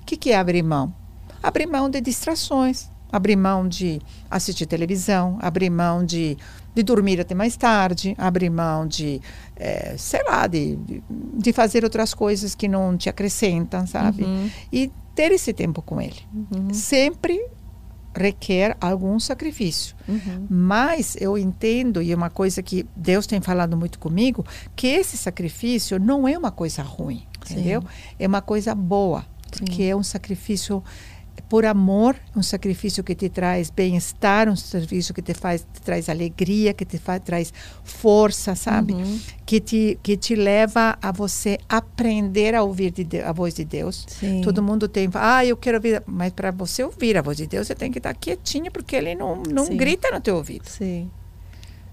[0.01, 0.93] O que, que é abrir mão?
[1.43, 4.01] Abrir mão de distrações, abrir mão de
[4.31, 6.37] assistir televisão, abrir mão de,
[6.75, 9.21] de dormir até mais tarde, abrir mão de,
[9.57, 10.79] é, sei lá, de,
[11.35, 14.25] de fazer outras coisas que não te acrescentam, sabe?
[14.25, 14.51] Uhum.
[14.73, 16.21] E ter esse tempo com ele.
[16.33, 16.73] Uhum.
[16.73, 17.39] Sempre
[18.15, 19.95] requer algum sacrifício.
[20.09, 20.47] Uhum.
[20.49, 24.45] Mas eu entendo, e é uma coisa que Deus tem falado muito comigo,
[24.77, 27.55] que esse sacrifício não é uma coisa ruim, Sim.
[27.55, 27.83] entendeu?
[28.19, 29.91] É uma coisa boa, porque Sim.
[29.91, 30.83] é um sacrifício
[31.53, 36.09] por amor, um sacrifício que te traz bem-estar, um sacrifício que te faz te traz
[36.09, 37.53] alegria, que te faz, traz
[37.85, 38.95] força, sabe?
[38.95, 39.21] Uhum.
[39.45, 44.07] Que te que te leva a você aprender a ouvir de a voz de Deus.
[44.09, 44.41] Sim.
[44.41, 47.67] Todo mundo tem, ah, eu quero ouvir, mas para você ouvir a voz de Deus,
[47.67, 49.77] você tem que estar quietinha porque ele não não Sim.
[49.77, 50.67] grita no teu ouvido.
[50.71, 51.11] Sim.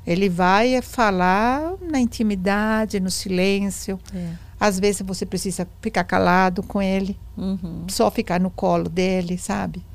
[0.07, 3.99] Ele vai falar na intimidade, no silêncio.
[4.15, 7.85] É às vezes você precisa ficar calado com ele, uhum.
[7.87, 9.85] só ficar no colo dele, sabe?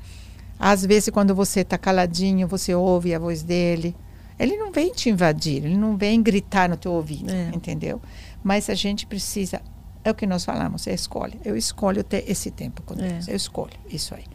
[0.57, 3.95] Às vezes, quando você está caladinho, você ouve a voz dele.
[4.39, 7.51] Ele não vem te invadir, ele não vem gritar no teu ouvido, é.
[7.53, 8.01] entendeu?
[8.43, 9.61] Mas a gente precisa,
[10.03, 11.39] é o que nós falamos, é escolha.
[11.43, 13.09] Eu escolho ter esse tempo com é.
[13.09, 13.31] Deus, é.
[13.31, 14.25] eu escolho isso aí,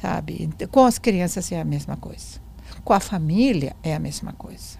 [0.00, 0.50] sabe?
[0.70, 2.38] Com as crianças é a mesma coisa,
[2.84, 4.79] com a família é a mesma coisa.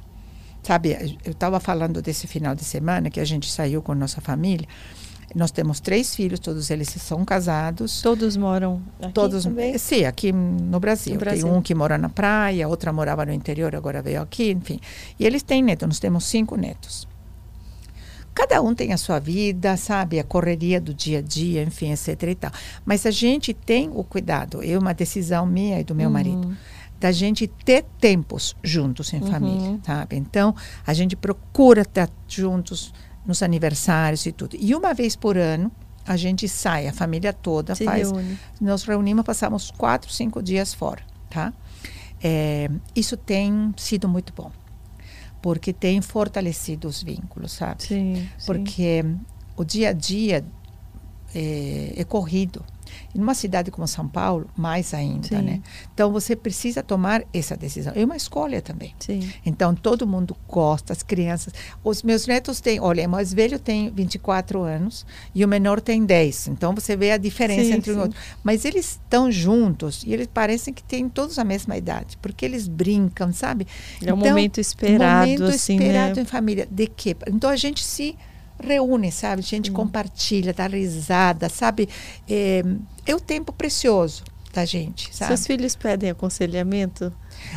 [0.62, 4.68] Sabe, eu estava falando desse final de semana que a gente saiu com nossa família.
[5.34, 8.02] Nós temos três filhos, todos eles são casados.
[8.02, 9.78] Todos moram aqui todos, também?
[9.78, 11.14] Sim, aqui no Brasil.
[11.14, 11.46] no Brasil.
[11.46, 14.80] Tem um que mora na praia, outra morava no interior, agora veio aqui, enfim.
[15.18, 17.08] E eles têm netos, nós temos cinco netos.
[18.34, 22.22] Cada um tem a sua vida, sabe, a correria do dia a dia, enfim, etc
[22.22, 22.50] e tal.
[22.84, 26.12] Mas a gente tem o cuidado, é uma decisão minha e do meu uhum.
[26.12, 26.56] marido
[27.00, 29.30] da gente ter tempos juntos em uhum.
[29.30, 30.16] família, sabe?
[30.16, 30.54] Então,
[30.86, 32.92] a gente procura estar juntos
[33.26, 34.56] nos aniversários e tudo.
[34.60, 35.72] E uma vez por ano,
[36.06, 38.10] a gente sai, a família toda Se faz.
[38.10, 38.38] Reúne.
[38.60, 41.52] Nós reunimos, passamos quatro, cinco dias fora, tá?
[42.22, 44.52] É, isso tem sido muito bom.
[45.42, 47.82] porque tem fortalecido os vínculos, sabe?
[47.82, 49.20] Sim, porque sim.
[49.56, 50.44] o dia a dia
[51.34, 52.62] é, é corrido.
[53.14, 55.42] Numa cidade como São Paulo, mais ainda, Sim.
[55.42, 55.62] né?
[55.92, 57.92] Então você precisa tomar essa decisão.
[57.96, 58.94] É uma escolha também.
[58.98, 59.28] Sim.
[59.44, 61.52] Então todo mundo gosta, as crianças.
[61.82, 65.04] Os meus netos têm, olha, o mais velho tem 24 anos
[65.34, 66.48] e o menor tem 10.
[66.48, 68.18] Então você vê a diferença sim, entre um e outro.
[68.44, 72.68] Mas eles estão juntos e eles parecem que têm todos a mesma idade, porque eles
[72.68, 73.66] brincam, sabe?
[74.00, 76.22] É um então, momento esperado, momento assim, esperado né?
[76.22, 76.68] em família.
[76.70, 77.16] De quê?
[77.26, 78.16] Então a gente se
[78.62, 79.40] reúne, sabe?
[79.40, 81.88] A gente compartilha, dá risada, sabe?
[82.28, 82.62] É,
[83.10, 84.22] é o tempo precioso
[84.52, 85.28] da gente, sabe?
[85.28, 87.12] Seus filhos pedem aconselhamento?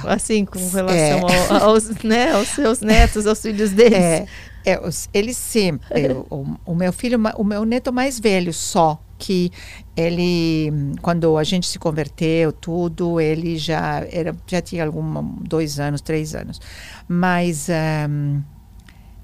[0.06, 1.50] Assim, com relação é.
[1.50, 3.98] ao, aos, né, aos seus netos, aos filhos deles?
[3.98, 4.28] É,
[4.66, 4.80] é
[5.14, 5.88] eles sempre.
[6.30, 9.52] o, o, meu filho, o meu neto mais velho só, que
[9.98, 10.72] ele,
[11.02, 16.36] quando a gente se converteu, tudo, ele já era, já tinha algum dois anos, três
[16.36, 16.62] anos.
[17.08, 17.68] Mas
[18.10, 18.42] um,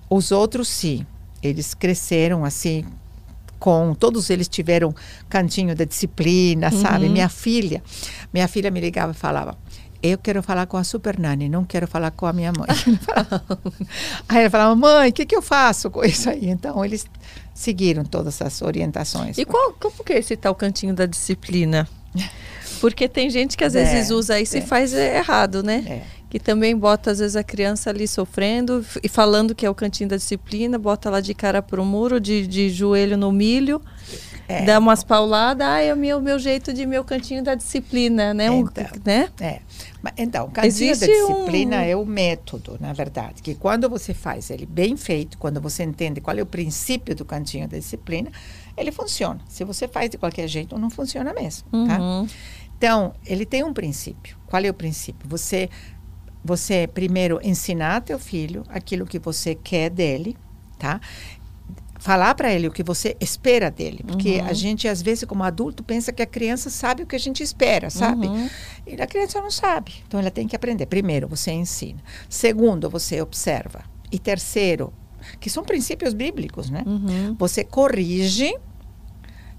[0.10, 1.06] os outros, sim
[1.42, 2.86] eles cresceram assim
[3.60, 4.96] com todos eles tiveram
[5.28, 6.82] cantinho da disciplina, uhum.
[6.82, 7.10] sabe?
[7.10, 7.84] Minha filha,
[8.34, 9.58] minha filha me ligava e falava:
[10.02, 12.68] eu quero falar com a super nani, não quero falar com a minha mãe.
[14.28, 16.50] aí ela falava, mãe, o que, que eu faço com isso aí?
[16.50, 17.06] Então, eles
[17.54, 19.38] seguiram todas as orientações.
[19.38, 21.88] E qual, como que é esse tal cantinho da disciplina?
[22.80, 24.60] Porque tem gente que às é, vezes usa isso é.
[24.60, 25.84] e faz errado, né?
[25.86, 29.74] É que também bota às vezes a criança ali sofrendo e falando que é o
[29.74, 33.82] cantinho da disciplina, bota lá de cara pro muro, de, de joelho no milho,
[34.48, 34.64] é.
[34.64, 38.46] dá umas pauladas, ah, é o meu, meu jeito de meu cantinho da disciplina, né?
[38.46, 39.30] Então, um, né?
[39.42, 39.60] É.
[40.18, 41.80] Então, o cantinho Existe da disciplina um...
[41.80, 46.22] é o método, na verdade, que quando você faz ele bem feito, quando você entende
[46.22, 48.32] qual é o princípio do cantinho da disciplina,
[48.78, 49.40] ele funciona.
[49.48, 52.00] Se você faz de qualquer jeito, não funciona mesmo, tá?
[52.00, 52.28] Uhum.
[52.78, 54.38] Então, ele tem um princípio.
[54.48, 55.28] Qual é o princípio?
[55.28, 55.70] Você
[56.44, 60.38] você primeiro ensinar teu filho aquilo que você quer dele,
[60.78, 61.00] tá?
[62.00, 64.46] Falar para ele o que você espera dele, porque uhum.
[64.46, 67.44] a gente às vezes como adulto pensa que a criança sabe o que a gente
[67.44, 68.28] espera, sabe?
[68.28, 68.50] Uhum.
[68.88, 69.96] E a criança não sabe.
[70.08, 70.86] Então ela tem que aprender.
[70.86, 72.00] Primeiro, você ensina.
[72.30, 73.84] Segundo, você observa.
[74.10, 74.94] E terceiro,
[75.42, 76.84] que são princípios bíblicos, né?
[76.86, 77.36] Uhum.
[77.38, 78.56] Você corrige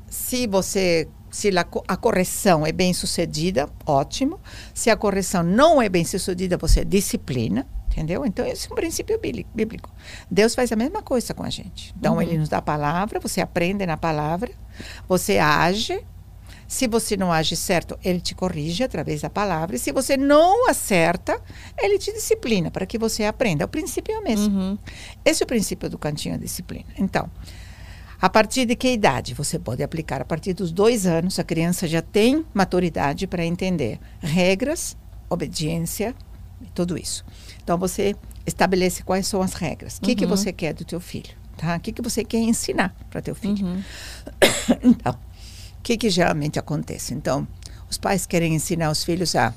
[0.08, 1.50] se você se
[1.86, 4.40] a correção é bem sucedida, ótimo.
[4.74, 8.26] Se a correção não é bem sucedida, você disciplina, entendeu?
[8.26, 9.90] Então, esse é um princípio bíblico.
[10.30, 11.94] Deus faz a mesma coisa com a gente.
[11.96, 12.22] Então, uhum.
[12.22, 14.50] ele nos dá a palavra, você aprende na palavra,
[15.08, 16.04] você age.
[16.66, 19.74] Se você não age certo, ele te corrige através da palavra.
[19.74, 21.40] E se você não acerta,
[21.76, 23.64] ele te disciplina para que você aprenda.
[23.64, 24.56] O princípio é o mesmo.
[24.56, 24.78] Uhum.
[25.24, 26.86] Esse é o princípio do cantinho da disciplina.
[26.96, 27.28] Então,
[28.20, 30.20] a partir de que idade você pode aplicar?
[30.20, 34.96] A partir dos dois anos, a criança já tem maturidade para entender regras,
[35.28, 36.14] obediência
[36.60, 37.24] e tudo isso.
[37.62, 38.14] Então você
[38.46, 39.96] estabelece quais são as regras.
[39.98, 40.16] O que, uhum.
[40.16, 41.34] que você quer do teu filho?
[41.56, 41.76] Tá?
[41.76, 43.64] O que, que você quer ensinar para teu filho?
[43.64, 43.82] Uhum.
[44.82, 47.14] então, o que, que geralmente acontece?
[47.14, 47.46] Então,
[47.88, 49.54] os pais querem ensinar os filhos a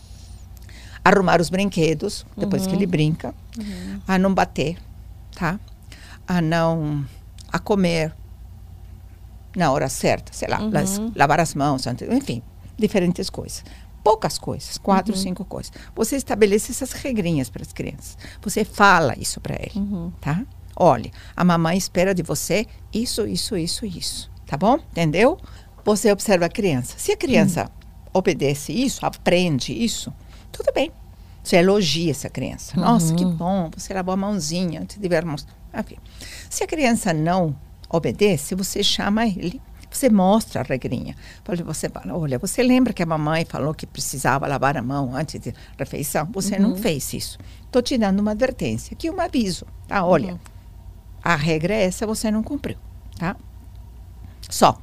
[1.03, 2.69] arrumar os brinquedos depois uhum.
[2.69, 3.99] que ele brinca, uhum.
[4.07, 4.77] a não bater,
[5.35, 5.59] tá?
[6.25, 7.05] A não
[7.51, 8.13] a comer
[9.55, 10.69] na hora certa, sei lá, uhum.
[10.71, 12.41] las, lavar as mãos, enfim,
[12.77, 13.63] diferentes coisas.
[14.03, 15.19] Poucas coisas, quatro, uhum.
[15.19, 15.71] cinco coisas.
[15.95, 18.17] Você estabelece essas regrinhas para as crianças.
[18.41, 20.11] Você fala isso para ele, uhum.
[20.19, 20.43] tá?
[20.75, 24.75] Olha, a mamãe espera de você isso, isso, isso, isso, tá bom?
[24.91, 25.37] Entendeu?
[25.85, 26.95] Você observa a criança.
[26.97, 28.11] Se a criança uhum.
[28.15, 30.11] obedece isso, aprende isso,
[30.51, 30.91] tudo bem.
[31.43, 32.79] Você elogia essa criança.
[32.79, 33.35] Nossa, que uhum.
[33.35, 35.45] bom, você lavou a mãozinha antes de vermos.
[35.77, 35.97] Enfim.
[36.49, 37.55] Se a criança não
[37.93, 41.15] obedece, você chama ele, você mostra a regrinha.
[41.65, 45.39] Você fala, olha, você lembra que a mamãe falou que precisava lavar a mão antes
[45.39, 46.27] da refeição?
[46.33, 46.69] Você uhum.
[46.69, 47.37] não fez isso.
[47.65, 49.67] Estou te dando uma advertência, aqui um aviso.
[49.87, 50.03] Tá?
[50.03, 50.39] Olha, uhum.
[51.23, 52.77] a regra é essa, você não cumpriu.
[53.19, 53.35] Tá?
[54.49, 54.77] Só.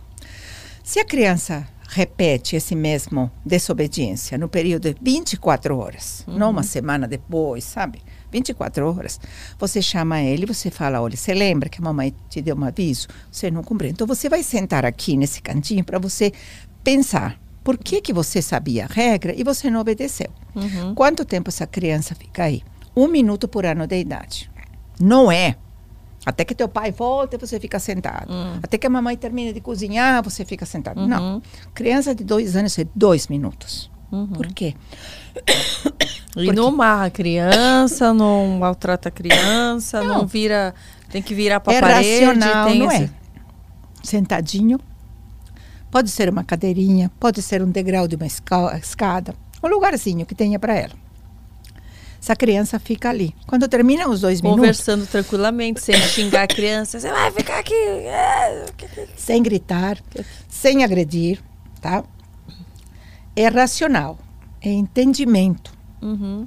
[0.84, 6.38] Se a criança repete esse mesmo desobediência no período de 24 horas, uhum.
[6.38, 8.00] não uma semana depois, sabe?
[8.30, 9.20] 24 horas.
[9.58, 13.08] Você chama ele, você fala: olha, você lembra que a mamãe te deu um aviso?
[13.30, 13.90] Você não cumpriu.
[13.90, 16.32] Então você vai sentar aqui nesse cantinho para você
[16.82, 17.38] pensar.
[17.62, 20.30] Por que, que você sabia a regra e você não obedeceu?
[20.54, 20.94] Uhum.
[20.94, 22.62] Quanto tempo essa criança fica aí?
[22.96, 24.50] Um minuto por ano de idade.
[24.98, 25.56] Não é
[26.24, 28.30] até que teu pai volta, você fica sentado.
[28.30, 28.60] Uhum.
[28.62, 31.00] Até que a mamãe termine de cozinhar, você fica sentado.
[31.00, 31.08] Uhum.
[31.08, 31.42] Não.
[31.74, 33.90] Criança de dois anos é dois minutos.
[34.12, 34.26] Uhum.
[34.26, 34.74] Por quê?
[36.36, 40.74] E não marra a criança, não maltrata a criança, não, não vira.
[41.10, 42.24] Tem que virar para a é parede.
[42.24, 43.04] Racional, tem não esse...
[43.04, 43.10] é?
[44.02, 44.78] Sentadinho.
[45.90, 50.56] Pode ser uma cadeirinha, pode ser um degrau de uma escada, um lugarzinho que tenha
[50.56, 50.94] para ela.
[52.22, 53.34] essa criança fica ali.
[53.44, 54.84] Quando termina os dois Conversando minutos.
[54.84, 57.00] Conversando tranquilamente, sem xingar a criança.
[57.00, 57.74] Você vai ficar aqui.
[57.74, 58.66] É,
[59.16, 59.98] sem gritar,
[60.48, 61.40] sem agredir,
[61.80, 62.04] tá?
[63.40, 64.18] É racional,
[64.60, 65.72] é entendimento.
[66.02, 66.46] Uhum.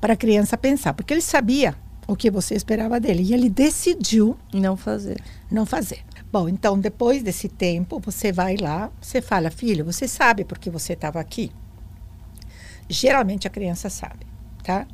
[0.00, 0.92] Para a criança pensar.
[0.92, 3.22] Porque ele sabia o que você esperava dele.
[3.22, 4.36] E ele decidiu.
[4.52, 5.22] Não fazer.
[5.48, 6.02] Não fazer.
[6.32, 10.94] Bom, então depois desse tempo, você vai lá, você fala, filho, você sabe porque você
[10.94, 11.52] estava aqui?
[12.88, 14.26] Geralmente a criança sabe,
[14.64, 14.84] tá?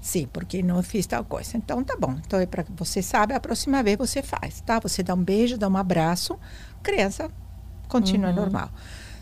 [0.00, 1.56] Sim, porque não fiz tal coisa.
[1.56, 2.16] Então tá bom.
[2.26, 4.80] Então é para você sabe, a próxima vez você faz, tá?
[4.80, 6.36] Você dá um beijo, dá um abraço,
[6.82, 7.30] criança
[7.88, 8.36] continua uhum.
[8.36, 8.70] normal.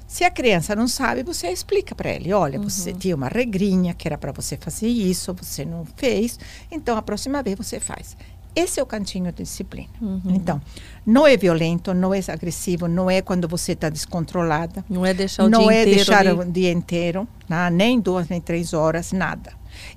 [0.08, 2.68] Se a criança não sabe, você explica para ele: olha, uhum.
[2.68, 6.40] você tinha uma regrinha que era para você fazer isso, você não fez,
[6.70, 8.16] então a próxima vez você faz.
[8.56, 9.90] Esse é o cantinho de disciplina.
[10.00, 10.20] Uhum.
[10.30, 10.60] Então,
[11.06, 14.84] não é violento, não é agressivo, não é quando você está descontrolada.
[14.88, 15.86] Não é deixar o não dia é inteiro.
[15.86, 16.30] Não é deixar ali.
[16.30, 17.70] o dia inteiro, tá?
[17.70, 19.52] nem duas nem três horas, nada.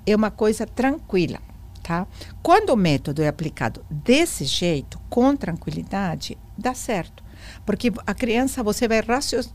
[0.06, 1.40] É uma coisa tranquila.
[1.82, 2.06] Tá?
[2.40, 7.21] Quando o método é aplicado desse jeito, com tranquilidade, dá certo.
[7.64, 9.00] Porque a criança, você vai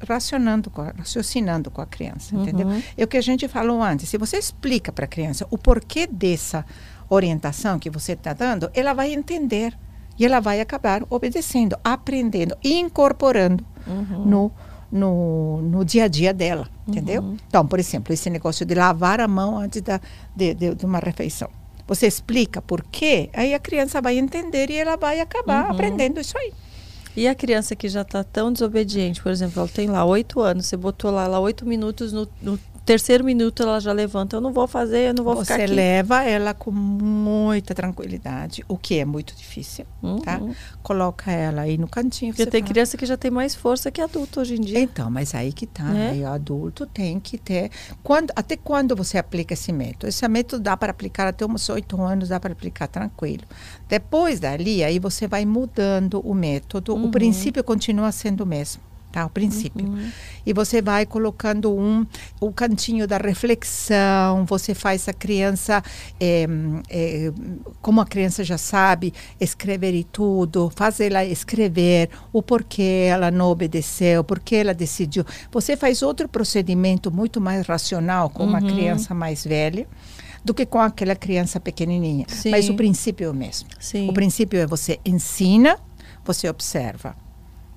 [0.07, 2.43] racionando, raciocinando com a criança, uhum.
[2.43, 2.67] entendeu?
[2.97, 4.07] É o que a gente falou antes.
[4.07, 6.65] Se você explica para a criança o porquê dessa
[7.09, 9.77] orientação que você está dando, ela vai entender
[10.17, 14.25] e ela vai acabar obedecendo, aprendendo, incorporando uhum.
[14.25, 14.51] no,
[14.91, 17.21] no, no dia a dia dela, entendeu?
[17.21, 17.37] Uhum.
[17.47, 19.99] Então, por exemplo, esse negócio de lavar a mão antes da,
[20.35, 21.49] de, de, de, uma refeição.
[21.85, 25.71] Você explica por quê, aí a criança vai entender e ela vai acabar uhum.
[25.71, 26.53] aprendendo isso aí.
[27.17, 30.67] E a criança que já está tão desobediente, por exemplo, ela tem lá oito anos,
[30.67, 34.65] você botou lá oito minutos no, no terceiro minuto ela já levanta, eu não vou
[34.65, 35.67] fazer, eu não vou Você ficar aqui.
[35.67, 40.07] Você leva ela com muita tranquilidade, o que é muito difícil, tá?
[40.07, 40.19] uhum.
[40.21, 40.41] tá?
[40.81, 42.31] Coloca ela aí no cantinho.
[42.31, 42.71] Porque tem fala.
[42.71, 44.79] criança que já tem mais força que adulto hoje em dia.
[44.79, 46.11] Então, mas aí que tá, né?
[46.11, 47.69] Aí o adulto tem que ter...
[48.01, 50.07] Quando, até quando você aplica esse método?
[50.07, 53.43] Esse método dá para aplicar até uns oito anos, dá para aplicar tranquilo.
[53.89, 57.07] Depois dali, aí você vai mudando o método, uhum.
[57.07, 58.87] o princípio continua sendo o mesmo
[59.17, 59.25] tá?
[59.25, 59.87] O princípio.
[59.87, 60.11] Uhum.
[60.45, 62.05] E você vai colocando um
[62.39, 65.83] o cantinho da reflexão, você faz a criança,
[66.19, 66.45] é,
[66.87, 67.31] é,
[67.81, 73.47] como a criança já sabe, escrever e tudo, faz ela escrever o porquê ela não
[73.47, 75.25] obedeceu, porquê ela decidiu.
[75.51, 78.67] Você faz outro procedimento muito mais racional com uma uhum.
[78.67, 79.87] criança mais velha
[80.45, 82.25] do que com aquela criança pequenininha.
[82.29, 82.51] Sim.
[82.51, 83.67] Mas o princípio é o mesmo.
[83.79, 84.07] Sim.
[84.07, 85.77] O princípio é você ensina,
[86.23, 87.15] você observa,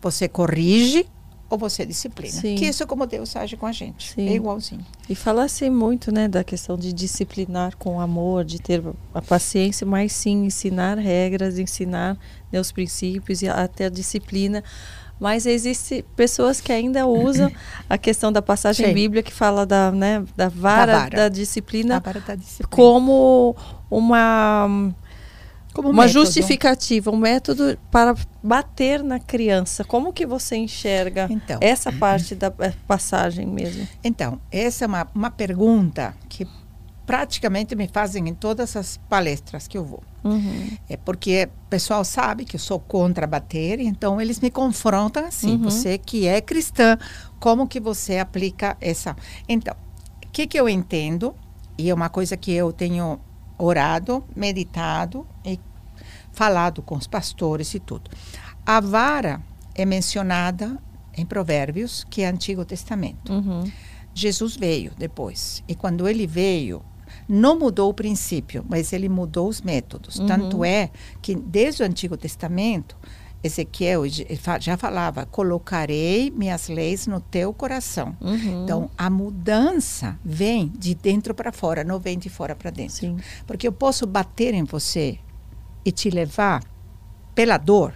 [0.02, 1.06] você corrige
[1.50, 2.32] ou você disciplina.
[2.32, 2.54] Sim.
[2.54, 4.12] Que isso é como Deus age com a gente.
[4.12, 4.28] Sim.
[4.28, 4.86] É igualzinho.
[5.08, 8.80] E fala-se muito, né, da questão de disciplinar com amor, de ter
[9.12, 12.16] a paciência, mas sim ensinar regras, ensinar
[12.52, 14.62] né, os princípios e até a disciplina.
[15.18, 17.52] Mas existem pessoas que ainda usam
[17.90, 18.94] a questão da passagem sim.
[18.94, 21.16] bíblica que fala da, né, da vara, da, vara.
[21.16, 23.56] da disciplina, vara da disciplina como
[23.90, 24.94] uma
[25.72, 26.24] como uma método.
[26.24, 29.84] justificativa, um método para bater na criança.
[29.84, 33.86] Como que você enxerga então, essa parte da eh, passagem mesmo?
[34.02, 36.46] Então, essa é uma, uma pergunta que
[37.06, 40.02] praticamente me fazem em todas as palestras que eu vou.
[40.22, 40.76] Uhum.
[40.88, 45.52] É porque o pessoal sabe que eu sou contra bater, então eles me confrontam assim.
[45.52, 45.62] Uhum.
[45.64, 46.96] Você que é cristã,
[47.40, 49.16] como que você aplica essa?
[49.48, 49.74] Então,
[50.24, 51.34] o que, que eu entendo,
[51.76, 53.18] e é uma coisa que eu tenho
[53.60, 55.58] orado, meditado e
[56.32, 58.10] falado com os pastores e tudo.
[58.64, 59.42] A vara
[59.74, 60.78] é mencionada
[61.16, 63.32] em Provérbios, que é Antigo Testamento.
[63.32, 63.70] Uhum.
[64.14, 65.62] Jesus veio depois.
[65.68, 66.82] E quando ele veio,
[67.28, 70.18] não mudou o princípio, mas ele mudou os métodos.
[70.18, 70.26] Uhum.
[70.26, 70.90] Tanto é
[71.22, 72.96] que, desde o Antigo Testamento,
[73.42, 74.02] Ezequiel
[74.60, 78.16] já falava: colocarei minhas leis no teu coração.
[78.20, 78.64] Uhum.
[78.64, 82.96] Então, a mudança vem de dentro para fora, não vem de fora para dentro.
[82.96, 83.16] Sim.
[83.46, 85.18] Porque eu posso bater em você
[85.84, 86.62] e te levar
[87.34, 87.94] pela dor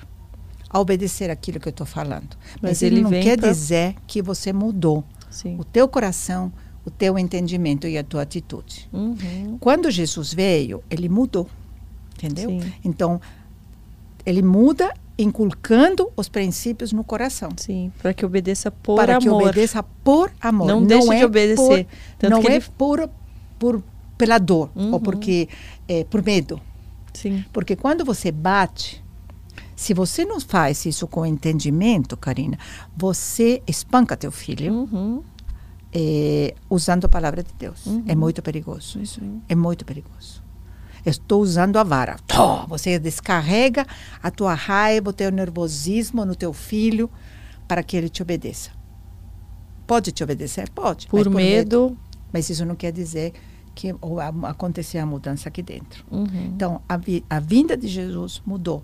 [0.70, 2.36] a obedecer aquilo que eu estou falando.
[2.54, 3.50] Mas, Mas ele não quer pra...
[3.50, 5.56] dizer que você mudou Sim.
[5.58, 6.52] o teu coração,
[6.84, 8.88] o teu entendimento e a tua atitude.
[8.92, 9.58] Uhum.
[9.60, 11.48] Quando Jesus veio, ele mudou,
[12.16, 12.48] entendeu?
[12.48, 12.72] Sim.
[12.82, 13.20] Então,
[14.26, 17.50] ele muda inculcando os princípios no coração.
[17.56, 19.22] Sim, para que obedeça por para amor.
[19.22, 20.66] Para que obedeça por amor.
[20.66, 21.86] Não, não deixe é de obedecer.
[22.18, 22.64] Por, não é ele...
[22.76, 23.10] por,
[23.58, 23.82] por
[24.16, 24.92] pela dor uhum.
[24.92, 25.48] ou porque
[25.88, 26.60] é, por medo.
[27.12, 27.44] Sim.
[27.52, 29.02] Porque quando você bate,
[29.76, 32.58] se você não faz isso com entendimento, Karina,
[32.96, 35.22] você espanca teu filho uhum.
[35.92, 37.86] é, usando a palavra de Deus.
[37.86, 38.04] Uhum.
[38.06, 39.20] É muito perigoso isso.
[39.48, 40.43] É muito perigoso.
[41.04, 42.16] Estou usando a vara.
[42.68, 43.86] Você descarrega
[44.22, 47.10] a tua raiva, o teu nervosismo no teu filho
[47.68, 48.70] para que ele te obedeça.
[49.86, 50.70] Pode te obedecer?
[50.70, 51.06] Pode.
[51.06, 51.90] Por, por medo.
[51.90, 51.98] medo.
[52.32, 53.32] Mas isso não quer dizer
[53.74, 56.04] que ou, a, acontecer a mudança aqui dentro.
[56.10, 56.52] Uhum.
[56.54, 58.82] Então, a, vi, a vinda de Jesus mudou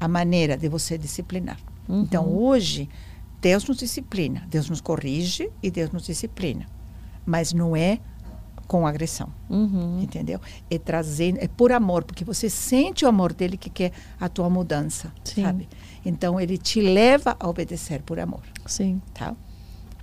[0.00, 1.58] a maneira de você disciplinar.
[1.88, 2.02] Uhum.
[2.02, 2.88] Então, hoje,
[3.40, 6.66] Deus nos disciplina, Deus nos corrige e Deus nos disciplina.
[7.26, 8.00] Mas não é
[8.72, 10.00] com agressão, Uhum.
[10.00, 10.40] entendeu?
[10.70, 14.48] É trazendo, é por amor, porque você sente o amor dele que quer a tua
[14.48, 15.42] mudança, Sim.
[15.42, 15.68] sabe?
[16.06, 18.98] Então, ele te leva a obedecer por amor, Sim.
[19.12, 19.34] tá?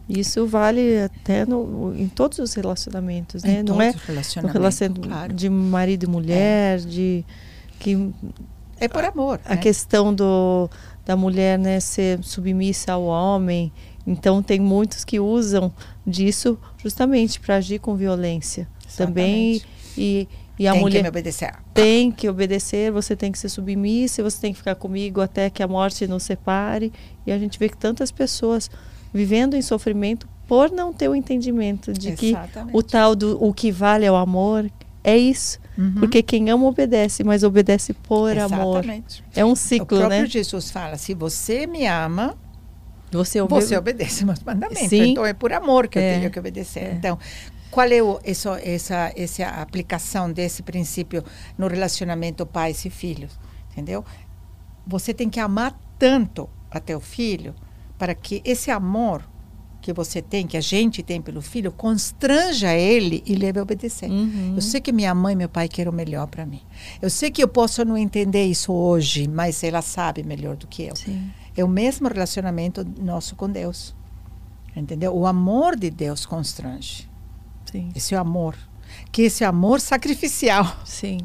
[0.07, 3.61] Isso vale até no, em todos os relacionamentos, né?
[3.61, 5.33] Em Não é relacionamentos, relacionamento claro.
[5.33, 7.25] de marido e mulher, de
[7.79, 8.13] que
[8.79, 9.57] É por amor, a né?
[9.57, 10.69] questão do
[11.05, 13.71] da mulher né ser submissa ao homem
[14.05, 15.71] então tem muitos que usam
[16.09, 18.67] disso justamente para agir com violência
[18.97, 19.67] também Exatamente.
[19.97, 20.27] e,
[20.57, 21.51] e a Tem mulher que me obedecer.
[21.73, 25.61] tem que obedecer você tem que ser submissa você tem que ficar comigo até que
[25.63, 26.91] a morte nos separe
[27.25, 28.69] e a gente vê que tantas pessoas
[29.13, 32.75] vivendo em sofrimento por não ter o entendimento de que Exatamente.
[32.75, 34.69] o tal do o que vale é o amor
[35.03, 35.93] é isso Uhum.
[35.99, 39.23] porque quem ama obedece mas obedece por amor Exatamente.
[39.33, 42.35] é um o ciclo próprio né Jesus fala: se você me ama,
[43.11, 44.89] você, obe- você obedece meus mandamentos.
[44.89, 45.11] Sim.
[45.11, 46.15] Então é por amor que É.
[46.15, 46.83] eu tenho que obedecer.
[46.83, 46.91] É.
[46.93, 47.17] Então,
[47.71, 51.23] qual é o, isso, essa, essa aplicação desse princípio
[51.57, 53.37] no relacionamento pais e filhos?
[53.71, 54.03] Entendeu?
[54.87, 57.53] Você tem que amar tanto a teu filho
[57.97, 59.23] para que esse amor
[59.81, 64.09] que você tem, que a gente tem pelo filho, constranja ele e leve a obedecer.
[64.09, 64.53] Uhum.
[64.55, 66.61] Eu sei que minha mãe e meu pai querem o melhor para mim.
[67.01, 70.83] Eu sei que eu posso não entender isso hoje, mas ela sabe melhor do que
[70.83, 70.95] eu.
[70.97, 71.29] Sim.
[71.55, 73.95] É o mesmo relacionamento nosso com Deus.
[74.75, 75.15] Entendeu?
[75.15, 77.09] O amor de Deus constrange.
[77.65, 77.89] Sim.
[77.95, 78.55] Esse é o amor.
[79.11, 80.65] Que esse amor sacrificial.
[80.85, 81.19] Sim.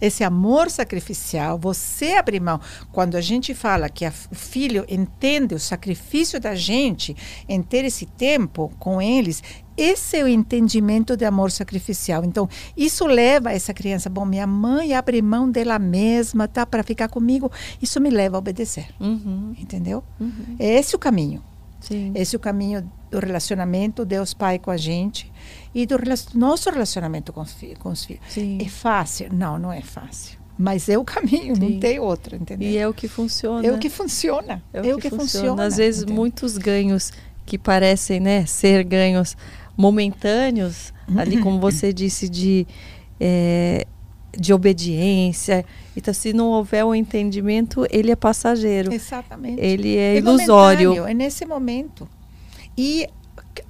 [0.00, 2.60] Esse amor sacrificial, você abre mão.
[2.92, 7.16] Quando a gente fala que a, o filho entende o sacrifício da gente
[7.48, 9.42] em ter esse tempo com eles,
[9.76, 12.24] esse é o entendimento de amor sacrificial.
[12.24, 17.08] Então, isso leva essa criança, bom, minha mãe abre mão dela mesma, tá, para ficar
[17.08, 17.50] comigo.
[17.80, 18.88] Isso me leva a obedecer.
[18.98, 19.54] Uhum.
[19.58, 20.02] Entendeu?
[20.18, 20.56] Uhum.
[20.58, 21.42] É esse o caminho.
[21.80, 22.12] Sim.
[22.14, 25.30] Esse é o caminho do relacionamento Deus Pai com a gente
[25.74, 25.96] e do
[26.34, 28.22] nosso relacionamento com os, fi- com os filhos.
[28.28, 28.58] Sim.
[28.60, 29.28] É fácil?
[29.32, 30.38] Não, não é fácil.
[30.58, 31.70] Mas é o caminho, Sim.
[31.72, 32.68] não tem outro, entendeu?
[32.68, 33.66] E é o que funciona.
[33.66, 34.62] É o que funciona.
[34.72, 35.64] É o que, funciona.
[35.64, 36.16] Às vezes entendeu?
[36.16, 37.12] muitos ganhos
[37.44, 39.36] que parecem, né, ser ganhos
[39.76, 42.66] momentâneos, ali como você disse de
[43.20, 43.86] eh,
[44.38, 45.64] de obediência.
[45.96, 48.92] Então, se não houver o entendimento, ele é passageiro.
[48.92, 49.60] Exatamente.
[49.60, 51.06] Ele é, É ilusório.
[51.06, 52.06] É nesse momento.
[52.76, 53.08] E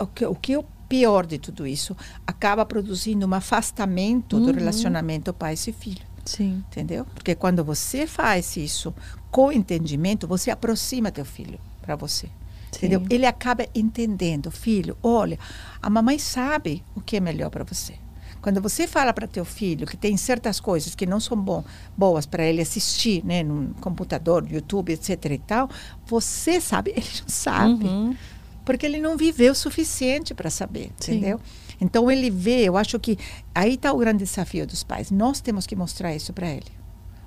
[0.01, 1.97] o que, o que é o pior de tudo isso?
[2.27, 4.55] Acaba produzindo um afastamento do Uhum.
[4.55, 6.03] relacionamento pai e filho.
[6.25, 6.65] Sim.
[6.71, 7.05] Entendeu?
[7.15, 8.95] Porque quando você faz isso
[9.31, 12.29] com entendimento, você aproxima teu filho para você.
[12.77, 13.01] Entendeu?
[13.01, 13.07] Sim.
[13.11, 15.39] Ele acaba entendendo, filho, olha,
[15.81, 17.95] a mamãe sabe o que é melhor para você.
[18.43, 21.65] Quando você fala para teu filho que tem certas coisas que não são bom,
[21.97, 25.69] boas para ele assistir, né, no computador, YouTube, etc e tal,
[26.07, 28.17] você sabe, ele não sabe Uhum.
[28.67, 31.13] Porque ele não viveu o suficiente para saber, Sim.
[31.13, 31.41] entendeu?
[31.81, 33.17] Então ele vê, eu acho que
[33.55, 35.11] aí está o grande desafio dos pais.
[35.11, 36.67] Nós temos que mostrar isso para ele.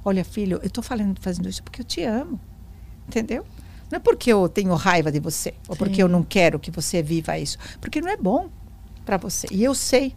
[0.03, 2.39] Olha, filho, eu estou fazendo isso porque eu te amo,
[3.07, 3.45] entendeu?
[3.89, 7.01] Não é porque eu tenho raiva de você ou porque eu não quero que você
[7.01, 8.49] viva isso, porque não é bom
[9.05, 9.47] para você.
[9.49, 10.15] E eu sei.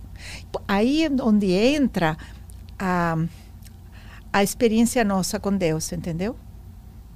[0.66, 2.16] Aí é onde entra
[2.78, 3.16] a,
[4.32, 6.36] a experiência nossa com Deus, entendeu?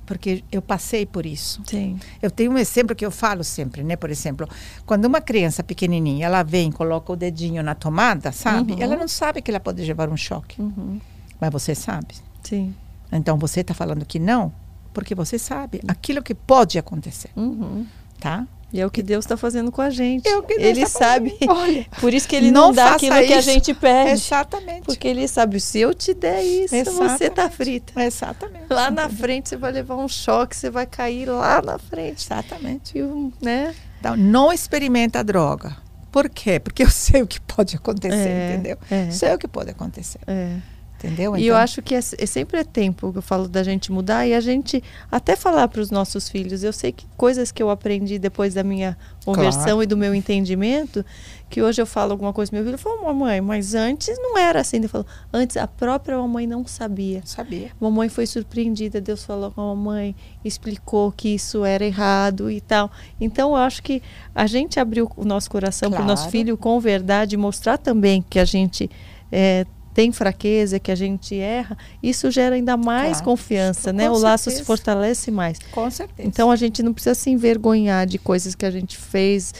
[0.06, 1.60] Porque eu passei por isso.
[1.66, 1.98] Sim.
[2.22, 3.96] Eu tenho um exemplo que eu falo sempre, né?
[3.96, 4.48] Por exemplo,
[4.86, 8.74] quando uma criança pequenininha, ela vem, coloca o dedinho na tomada, sabe?
[8.74, 8.78] Uhum.
[8.82, 11.00] Ela não sabe que ela pode levar um choque, Uhum.
[11.40, 12.14] mas você sabe.
[12.42, 12.72] Sim.
[13.10, 14.52] Então você está falando que não,
[14.94, 17.84] porque você sabe aquilo que pode acontecer, Uhum.
[18.20, 18.46] tá?
[18.72, 20.26] E é o que Deus está fazendo com a gente.
[20.28, 21.34] É o que Deus ele tá sabe.
[21.48, 23.50] Olha, Por isso que ele não, não dá aquilo que a isso.
[23.50, 24.10] gente pede.
[24.10, 24.82] Exatamente.
[24.82, 27.56] Porque ele sabe, se eu te der isso, você tá Exatamente.
[27.56, 28.02] frita.
[28.02, 28.64] Exatamente.
[28.68, 32.24] Lá na frente você vai levar um choque, você vai cair lá na frente.
[32.26, 32.98] Exatamente.
[32.98, 33.74] E né?
[34.00, 35.76] Então, não experimenta a droga.
[36.10, 36.58] Por quê?
[36.58, 38.78] Porque eu sei o que pode acontecer, É, entendeu?
[38.90, 39.10] é.
[39.10, 40.56] Sei o que pode acontecer, É.
[40.98, 41.36] entendeu?
[41.36, 44.26] E eu acho que é, é sempre é tempo que eu falo da gente mudar
[44.26, 46.62] e a gente até falar para os nossos filhos.
[46.62, 49.82] Eu sei que coisas que eu aprendi depois da minha conversão Claro.
[49.82, 51.04] e do meu entendimento,
[51.50, 54.60] que hoje eu falo alguma coisa meu filho, eu falo, mamãe, mas antes não era
[54.60, 54.76] assim.
[54.78, 57.22] Ele falou, antes a própria mamãe não sabia.
[57.24, 57.70] sabia.
[57.80, 60.14] Mamãe foi surpreendida, Deus falou com a mamãe,
[60.44, 62.90] explicou que isso era errado e tal.
[63.20, 64.02] Então eu acho que
[64.34, 66.32] a gente abriu o nosso coração para o nosso Claro.
[66.32, 68.88] filho com verdade, e mostrar também que a gente
[69.32, 69.66] eh,
[69.96, 73.24] tem fraqueza, que a gente erra, isso gera ainda mais Claro.
[73.24, 74.10] confiança, Com né?
[74.10, 75.58] O laço se fortalece mais.
[75.72, 76.28] Com certeza.
[76.28, 79.54] Então a gente não precisa se envergonhar de coisas que a gente fez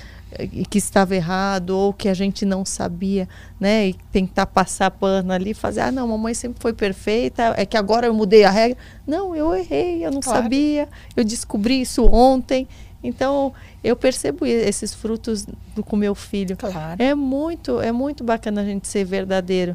[0.52, 3.26] e que estava errado ou que a gente não sabia,
[3.58, 3.88] né?
[3.88, 8.06] E tentar passar pano ali, fazer, ah, não, mamãe sempre foi perfeita, é que agora
[8.06, 8.76] eu mudei a regra.
[9.06, 10.42] Não, eu errei, eu não claro.
[10.42, 10.86] sabia,
[11.16, 12.68] eu descobri isso ontem.
[13.02, 16.56] Então, eu percebo esses frutos do, com meu filho.
[16.58, 17.02] Claro.
[17.02, 19.74] É muito, é muito bacana a gente ser verdadeiro,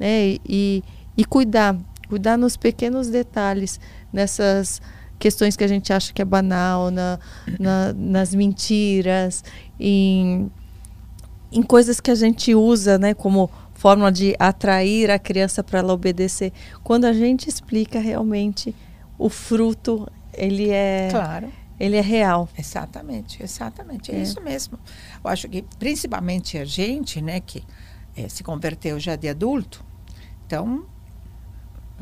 [0.00, 0.38] né?
[0.48, 0.82] E,
[1.16, 1.76] e cuidar,
[2.08, 3.78] cuidar nos pequenos detalhes,
[4.10, 4.80] nessas
[5.18, 7.20] questões que a gente acha que é banal, na,
[7.58, 9.44] na, nas mentiras,
[9.78, 10.50] em,
[11.52, 15.92] em coisas que a gente usa, né, como forma de atrair a criança para ela
[15.92, 16.52] obedecer.
[16.82, 18.74] Quando a gente explica realmente
[19.18, 21.48] o fruto, ele é claro.
[21.78, 22.48] ele é real.
[22.58, 24.22] Exatamente, exatamente, é, é.
[24.22, 24.78] isso mesmo.
[25.22, 27.62] Eu acho que principalmente a gente, né, que
[28.16, 29.84] é, se converteu já de adulto,
[30.50, 30.84] então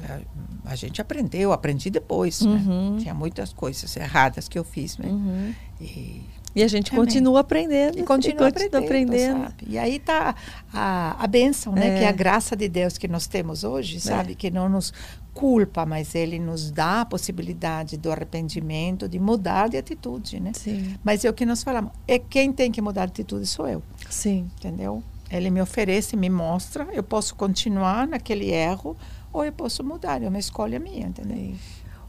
[0.02, 2.40] a, a gente aprendeu, aprendi depois.
[2.40, 2.52] Né?
[2.52, 2.94] Uhum.
[2.94, 3.00] Né?
[3.02, 4.96] Tinha muitas coisas erradas que eu fiz.
[4.96, 5.06] Né?
[5.06, 5.54] Uhum.
[5.78, 6.22] E,
[6.56, 7.04] e, a gente também.
[7.04, 7.98] continua aprendendo.
[7.98, 9.44] E continua, e continua aprendendo.
[9.44, 9.54] aprendendo.
[9.66, 10.34] E aí está
[10.72, 11.88] a, a bênção, né?
[11.88, 11.98] É.
[11.98, 14.00] que é a graça de Deus que nós temos hoje, é.
[14.00, 14.32] sabe?
[14.32, 14.34] É.
[14.34, 14.94] Que não nos
[15.34, 20.40] culpa, mas Ele nos dá a possibilidade do arrependimento, de mudar de atitude.
[20.40, 20.52] Né?
[20.54, 20.96] Sim.
[21.04, 21.92] Mas é o que nós falamos.
[22.08, 23.82] É quem tem que mudar de atitude sou eu.
[24.08, 24.50] Sim.
[24.58, 25.02] Entendeu?
[25.30, 28.96] Ele me oferece, me mostra, eu posso continuar naquele erro
[29.32, 31.54] ou eu posso mudar, é uma escolha minha, entendeu?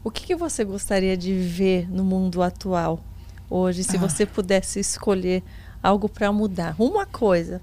[0.02, 3.00] O que, que você gostaria de ver no mundo atual
[3.48, 4.00] hoje, se ah.
[4.00, 5.42] você pudesse escolher
[5.82, 7.60] algo para mudar, uma coisa?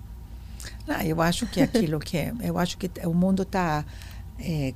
[0.85, 3.83] Não, eu acho que aquilo que é, eu acho que o mundo está
[4.39, 4.73] é,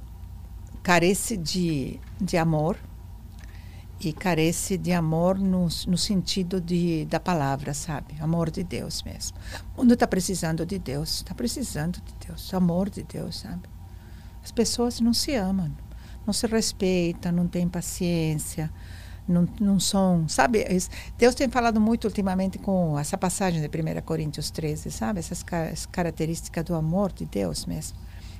[0.81, 2.75] carece de, de amor
[4.03, 8.15] e carece de amor no, no sentido de, da palavra, sabe?
[8.19, 9.37] Amor de Deus mesmo.
[9.75, 13.69] O mundo está precisando de Deus, está precisando de Deus, amor de Deus, sabe?
[14.43, 15.71] As pessoas não se amam,
[16.25, 18.71] não se respeitam, não têm paciência,
[19.27, 20.27] não, não são.
[20.27, 20.65] Sabe,
[21.15, 25.19] Deus tem falado muito ultimamente com essa passagem de 1 Coríntios 13, sabe?
[25.19, 25.43] Essas
[25.91, 27.97] características do amor de Deus mesmo.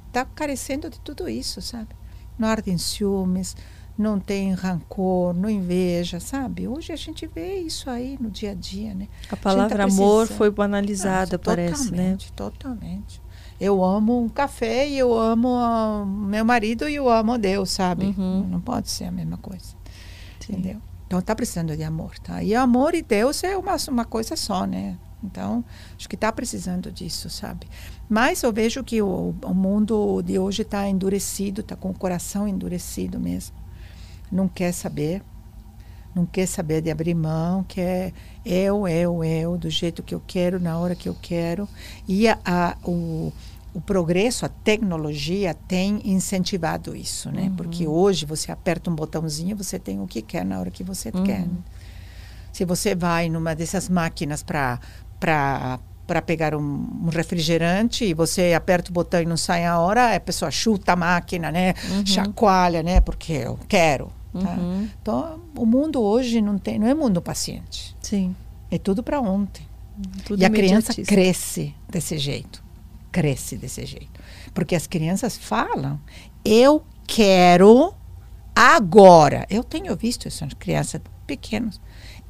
[0.08, 1.96] Está carecendo de tudo isso, sabe?
[2.38, 3.56] Não ardem ciúmes,
[3.98, 6.68] não tem rancor, não inveja, sabe?
[6.68, 9.08] Hoje a gente vê isso aí no dia a dia, né?
[9.30, 12.18] A palavra a tá amor foi banalizada, parece, né?
[12.18, 13.22] Totalmente, totalmente
[13.62, 18.06] eu amo um café e eu amo meu marido e eu amo Deus, sabe?
[18.18, 18.48] Uhum.
[18.50, 19.76] Não pode ser a mesma coisa.
[20.40, 20.54] Sim.
[20.54, 20.82] Entendeu?
[21.06, 22.42] Então está precisando de amor, tá?
[22.42, 24.98] E amor e Deus é uma, uma coisa só, né?
[25.24, 25.64] Então,
[25.96, 27.68] acho que está precisando disso, sabe?
[28.10, 32.48] Mas eu vejo que o, o mundo de hoje está endurecido, está com o coração
[32.48, 33.56] endurecido mesmo.
[34.32, 35.22] Não quer saber,
[36.16, 38.14] não quer saber de abrir mão, quer
[38.46, 41.68] eu, eu, eu, do jeito que eu quero, na hora que eu quero.
[42.08, 43.32] E a, a o,
[43.74, 47.44] o progresso, a tecnologia tem incentivado isso, né?
[47.44, 47.56] Uhum.
[47.56, 51.12] Porque hoje você aperta um botãozinho, você tem o que quer na hora que você
[51.14, 51.24] uhum.
[51.24, 51.46] quer.
[52.52, 54.80] Se você vai numa dessas máquinas para
[55.20, 59.80] para para pegar um, um, refrigerante e você aperta o botão e não sai a
[59.80, 61.74] hora, a pessoa chuta a máquina, né?
[61.90, 62.06] Uhum.
[62.06, 63.00] Chacoalha, né?
[63.00, 64.12] Porque eu quero.
[64.34, 64.54] Tá?
[64.56, 64.90] Uhum.
[65.02, 67.96] Então, o mundo hoje não tem, não é mundo paciente.
[68.02, 68.36] Sim.
[68.70, 69.66] É tudo para ontem.
[70.26, 72.64] Tudo e a criança cresce desse jeito
[73.12, 74.20] cresce desse jeito.
[74.54, 76.00] Porque as crianças falam,
[76.44, 77.94] eu quero
[78.56, 79.46] agora.
[79.50, 81.80] Eu tenho visto essas crianças pequenas.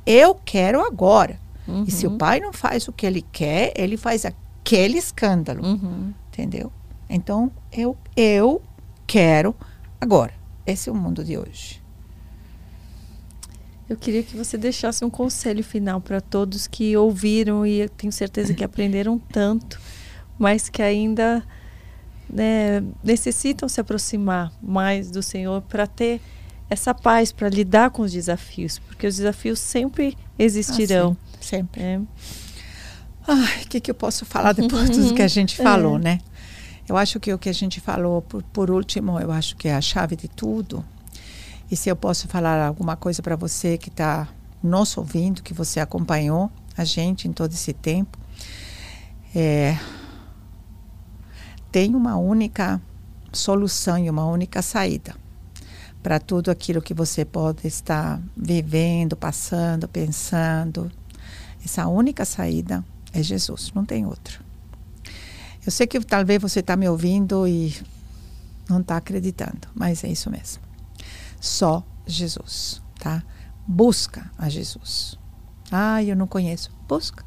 [0.05, 1.39] Eu quero agora.
[1.67, 1.85] Uhum.
[1.87, 2.17] E se o uhum.
[2.17, 5.63] pai não faz o que ele quer, ele faz aquele escândalo.
[5.63, 6.13] Uhum.
[6.29, 6.71] Entendeu?
[7.07, 8.61] Então, eu, eu
[9.05, 9.55] quero
[9.99, 10.33] agora.
[10.65, 11.81] Esse é o mundo de hoje.
[13.91, 18.53] Eu queria que você deixasse um conselho final para todos que ouviram e tenho certeza
[18.53, 19.79] que aprenderam tanto
[20.41, 21.43] mas que ainda
[22.27, 26.19] né, necessitam se aproximar mais do Senhor para ter
[26.67, 31.15] essa paz para lidar com os desafios, porque os desafios sempre existirão.
[31.31, 31.81] Ah, sempre.
[31.83, 31.99] É.
[33.27, 35.99] Ai, o que, que eu posso falar depois do que a gente falou, é.
[35.99, 36.19] né?
[36.89, 39.75] Eu acho que o que a gente falou, por, por último, eu acho que é
[39.75, 40.83] a chave de tudo.
[41.71, 44.27] E se eu posso falar alguma coisa para você que está
[44.61, 48.19] nos ouvindo, que você acompanhou a gente em todo esse tempo,
[49.33, 49.79] é,
[51.71, 52.81] tem uma única
[53.31, 55.15] solução e uma única saída
[56.03, 60.91] para tudo aquilo que você pode estar vivendo, passando, pensando.
[61.63, 62.83] Essa única saída
[63.13, 64.39] é Jesus, não tem outra.
[65.65, 67.73] Eu sei que talvez você está me ouvindo e
[68.67, 70.70] não está acreditando, mas é isso mesmo.
[71.41, 73.23] Só Jesus, tá?
[73.67, 75.17] Busca a Jesus.
[75.71, 76.71] Ah, eu não conheço.
[76.87, 77.25] Busca.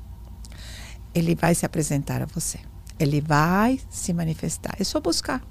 [1.13, 2.61] Ele vai se apresentar a você.
[2.99, 4.77] Ele vai se manifestar.
[4.79, 5.43] É só buscar.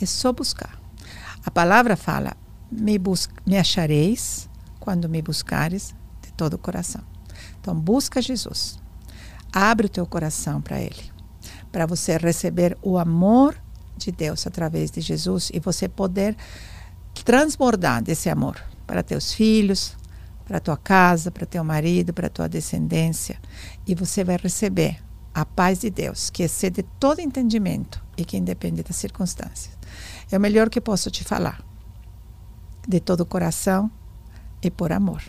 [0.00, 0.80] É só buscar.
[1.44, 2.34] A palavra fala:
[2.72, 4.48] me, bus me achareis
[4.80, 7.02] quando me buscares de todo o coração.
[7.60, 8.78] Então, busca Jesus.
[9.52, 11.10] abre o teu coração para Ele,
[11.70, 13.56] para você receber o amor
[13.96, 16.36] de Deus através de Jesus e você poder
[17.24, 19.96] transbordar desse amor para teus filhos,
[20.44, 23.38] para tua casa, para teu marido, para tua descendência,
[23.86, 25.02] e você vai receber
[25.34, 29.76] a paz de Deus, que excede todo entendimento e que independe das circunstâncias.
[30.30, 31.62] É o melhor que posso te falar,
[32.86, 33.90] de todo o coração
[34.62, 35.22] e por amor.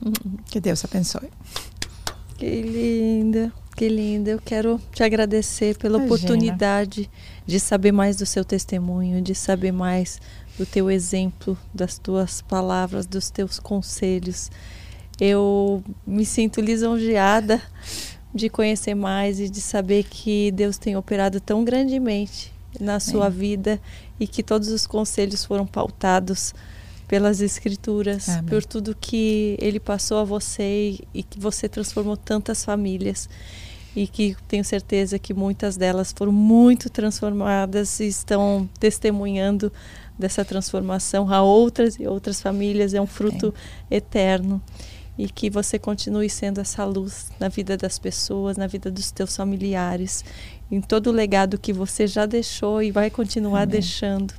[0.46, 1.30] Que Deus abençoe.
[2.36, 4.30] Que linda, que linda.
[4.30, 6.14] Eu quero te agradecer pela Imagina.
[6.14, 7.10] oportunidade
[7.46, 10.20] de saber mais do seu testemunho, de saber mais
[10.58, 14.50] do teu exemplo, das tuas palavras, dos teus conselhos.
[15.20, 17.60] Eu me sinto lisonjeada
[18.34, 23.80] de conhecer mais e de saber que Deus tem operado tão grandemente na sua vida
[24.20, 26.54] e que todos os conselhos foram pautados
[27.08, 28.44] pelas escrituras, Amém.
[28.44, 33.28] por tudo que ele passou a você e, e que você transformou tantas famílias
[33.94, 39.72] e que tenho certeza que muitas delas foram muito transformadas e estão testemunhando
[40.18, 43.52] dessa transformação a outras e outras famílias é um fruto
[43.90, 43.96] é.
[43.96, 44.62] eterno
[45.18, 49.34] e que você continue sendo essa luz na vida das pessoas, na vida dos teus
[49.34, 50.24] familiares,
[50.70, 53.72] em todo o legado que você já deixou e vai continuar Amém.
[53.72, 54.34] deixando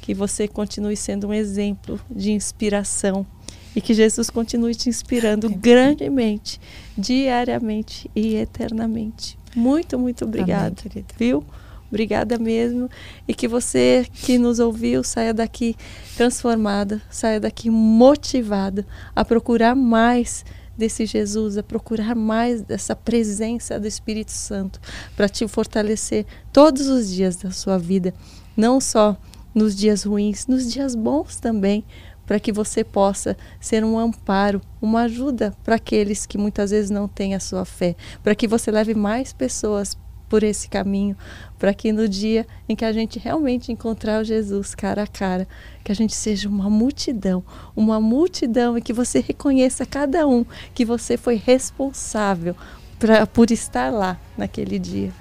[0.00, 3.26] que você continue sendo um exemplo de inspiração
[3.74, 5.58] e que Jesus continue te inspirando Amém.
[5.58, 6.60] grandemente,
[6.96, 9.38] diariamente e eternamente.
[9.54, 10.74] Muito, muito obrigada,
[11.16, 11.44] viu?
[11.90, 12.88] Obrigada mesmo.
[13.26, 15.76] E que você que nos ouviu saia daqui
[16.16, 20.44] transformada, saia daqui motivada a procurar mais
[20.78, 24.80] desse Jesus, a procurar mais dessa presença do Espírito Santo
[25.14, 28.14] para te fortalecer todos os dias da sua vida,
[28.56, 29.16] não só
[29.54, 31.84] nos dias ruins, nos dias bons também,
[32.24, 37.08] para que você possa ser um amparo, uma ajuda para aqueles que muitas vezes não
[37.08, 41.16] têm a sua fé, para que você leve mais pessoas por esse caminho,
[41.60, 45.46] para que no dia em que a gente realmente encontrar o Jesus cara a cara,
[45.84, 47.44] que a gente seja uma multidão,
[47.76, 52.56] uma multidão e que você reconheça cada um que você foi responsável
[52.98, 55.12] pra, por estar lá naquele dia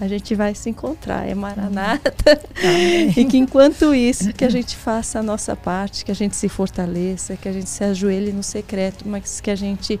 [0.00, 2.40] a gente vai se encontrar, é Maranata.
[3.16, 6.48] e que enquanto isso, que a gente faça a nossa parte, que a gente se
[6.48, 10.00] fortaleça, que a gente se ajoelhe no secreto, mas que a gente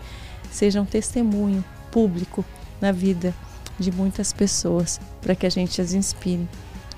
[0.50, 2.44] seja um testemunho público
[2.80, 3.32] na vida
[3.78, 6.48] de muitas pessoas, para que a gente as inspire.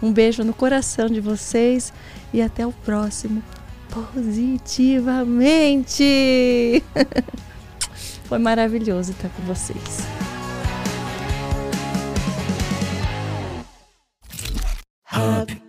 [0.02, 1.92] Um beijo no coração de vocês
[2.32, 3.42] e até o próximo
[3.90, 6.82] Positivamente!
[8.24, 10.00] Foi maravilhoso estar com vocês.
[15.12, 15.65] Hub.